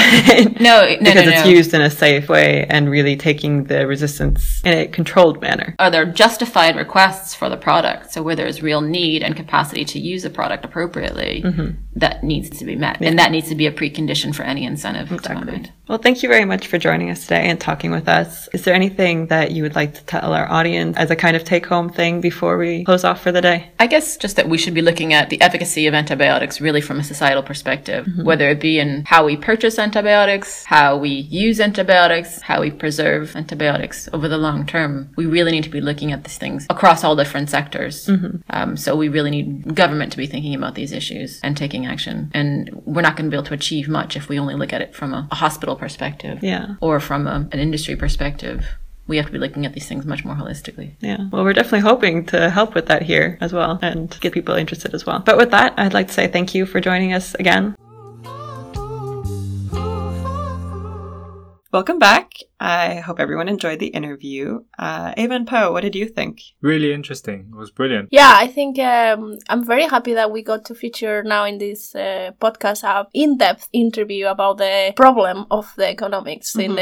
No, 0.60 0.82
no, 0.82 0.98
because 1.00 1.26
no, 1.26 1.32
it's 1.32 1.48
used 1.48 1.74
in 1.74 1.82
a 1.82 1.90
safe 1.90 2.30
way 2.30 2.66
and 2.70 2.90
really 2.90 3.16
taking 3.16 3.66
the 3.66 3.88
resistance 3.88 4.62
in 4.64 4.78
a 4.78 4.88
controlled 4.88 5.42
manner. 5.42 5.76
Are 5.80 5.92
there 5.92 6.06
justified 6.06 6.76
requests 6.76 7.34
for 7.36 7.50
the 7.50 7.58
product? 7.58 8.12
So 8.14 8.22
where 8.24 8.36
there's 8.36 8.62
real 8.62 8.82
need 8.82 9.24
and 9.24 9.36
capacity 9.36 9.86
to 9.86 10.00
use 10.00 10.26
a 10.26 10.30
product 10.30 10.66
appropriately, 10.66 11.42
Mm-hmm. 11.46 11.72
that 11.96 12.24
needs 12.24 12.50
to 12.60 12.66
be 12.66 12.76
met. 12.76 12.98
And 13.02 13.20
that 13.20 13.32
needs 13.32 13.50
to 13.50 13.56
be 13.56 13.68
a 13.68 13.72
precondition 13.72 14.34
for 14.34 14.44
any 14.44 14.66
incentive 14.66 15.10
my. 15.12 15.70
Well, 15.88 15.98
thank 16.00 16.24
you 16.24 16.30
very 16.30 16.46
much 16.46 16.68
for 16.68 16.78
joining 16.80 17.12
us 17.12 17.22
today 17.22 17.48
and 17.48 17.60
talking 17.62 17.92
with 17.92 18.08
us. 18.08 18.48
Is 18.54 18.64
there 18.64 18.74
anything 18.74 19.28
that 19.28 19.52
you 19.52 19.62
would 19.64 19.76
like 19.76 19.94
to 19.94 20.04
tell 20.06 20.34
our 20.34 20.50
audience 20.52 20.98
as 20.98 21.12
a 21.12 21.16
kind 21.16 21.36
of 21.36 21.44
take 21.44 21.66
home 21.68 21.90
thing 21.90 22.22
before 22.22 22.58
we 22.58 22.84
close 22.84 23.04
off 23.04 23.22
for 23.22 23.32
the 23.32 23.42
day? 23.42 23.70
I 23.80 23.88
guess 23.88 24.18
just 24.18 24.36
that 24.38 24.50
we 24.50 24.58
should 24.58 24.74
be 24.74 24.82
looking 24.82 25.14
at 25.14 25.30
the 25.30 25.40
efficacy 25.42 25.86
of 25.88 25.94
antibiotics 25.94 26.60
really 26.60 26.82
from 26.82 27.00
a 27.00 27.04
societal 27.36 27.44
perspective, 27.48 28.06
Mm-hmm. 28.06 28.24
whether 28.26 28.50
it 28.50 28.60
be 28.60 28.80
in 28.80 29.04
how 29.06 29.26
we 29.26 29.36
purchase 29.38 29.80
antibiotics, 29.80 30.64
how 30.66 30.98
we 30.98 31.10
use 31.10 31.60
antibiotics, 31.60 32.42
how 32.42 32.62
we 32.62 32.72
preserve 32.72 33.36
antibiotics 33.36 34.08
over 34.14 34.28
the 34.30 34.38
long 34.38 34.66
term. 34.66 35.10
We 35.18 35.26
really 35.26 35.52
need 35.52 35.64
to 35.64 35.70
be 35.70 35.82
looking 35.82 36.12
at 36.12 36.24
these 36.24 36.38
things 36.38 36.66
across 36.70 37.04
all 37.04 37.16
different 37.16 37.50
sectors. 37.50 38.08
Mm-hmm. 38.08 38.38
Um, 38.50 38.78
so 38.78 38.96
we 38.96 39.10
really 39.10 39.32
need 39.32 39.76
government 39.76 40.12
to 40.12 40.18
be 40.18 40.28
thinking 40.28 40.56
about 40.56 40.76
these 40.76 40.92
issues 40.92 41.40
and 41.44 41.58
taking 41.58 41.86
action. 41.86 42.30
And 42.34 42.70
we're 42.86 43.02
not 43.08 43.16
going 43.16 43.30
to 43.30 43.32
be 43.34 43.38
able 43.38 43.48
to 43.48 43.54
achieve 43.54 43.88
much 43.90 44.16
if 44.16 44.30
we 44.30 44.40
only 44.40 44.56
look 44.56 44.74
at 44.74 44.82
it 44.82 44.96
from 44.96 45.14
a, 45.14 45.28
a 45.32 45.36
hospital 45.36 45.76
perspective 45.76 46.40
Yeah. 46.44 46.76
or 46.82 47.00
from 47.00 47.28
a, 47.28 47.48
an 47.52 47.60
industry 47.60 47.96
perspective. 47.96 48.66
We 49.08 49.18
have 49.18 49.28
to 49.28 49.32
be 49.32 49.38
looking 49.38 49.66
at 49.66 49.74
these 49.74 49.88
things 49.88 50.06
much 50.06 50.26
more 50.26 50.36
holistically. 50.36 50.96
Yeah. 51.00 51.30
Well, 51.32 51.44
we're 51.44 51.54
definitely 51.54 51.82
hoping 51.82 52.26
to 52.28 52.50
help 52.50 52.74
with 52.74 52.88
that 52.88 53.04
here 53.04 53.38
as 53.40 53.54
well 53.54 53.78
and 53.82 54.18
get 54.20 54.34
people 54.34 54.56
interested 54.56 54.94
as 54.96 55.06
well. 55.06 55.20
But 55.20 55.38
with 55.38 55.52
that, 55.52 55.74
I'd 55.78 55.94
like 55.94 56.08
to 56.08 56.14
say 56.14 56.28
thank 56.28 56.56
you 56.56 56.66
for 56.66 56.80
joining 56.80 57.14
us 57.14 57.36
again. 57.36 57.76
Welcome 61.72 62.00
back. 62.00 62.32
I 62.60 62.96
hope 62.96 63.20
everyone 63.20 63.50
enjoyed 63.50 63.80
the 63.80 63.88
interview. 63.88 64.64
Uh, 64.80 65.14
Ava 65.18 65.34
and 65.34 65.48
Po, 65.48 65.72
what 65.74 65.82
did 65.82 65.96
you 65.96 66.08
think? 66.08 66.42
Really 66.62 66.94
interesting. 66.94 67.48
It 67.52 67.56
was 67.58 67.70
brilliant. 67.70 68.10
Yeah, 68.12 68.32
I 68.34 68.48
think 68.48 68.80
um, 68.80 69.38
I'm 69.50 69.64
very 69.66 69.84
happy 69.84 70.14
that 70.14 70.32
we 70.32 70.42
got 70.42 70.64
to 70.66 70.76
feature 70.76 71.22
now 71.24 71.44
in 71.46 71.58
this 71.58 71.94
uh, 71.96 72.32
podcast 72.40 72.84
a 72.84 73.08
in-depth 73.14 73.68
interview 73.74 74.28
about 74.28 74.58
the 74.58 74.94
problem 74.96 75.46
of 75.52 75.74
the 75.76 75.90
economics 75.90 76.56
in 76.56 76.76
the 76.76 76.82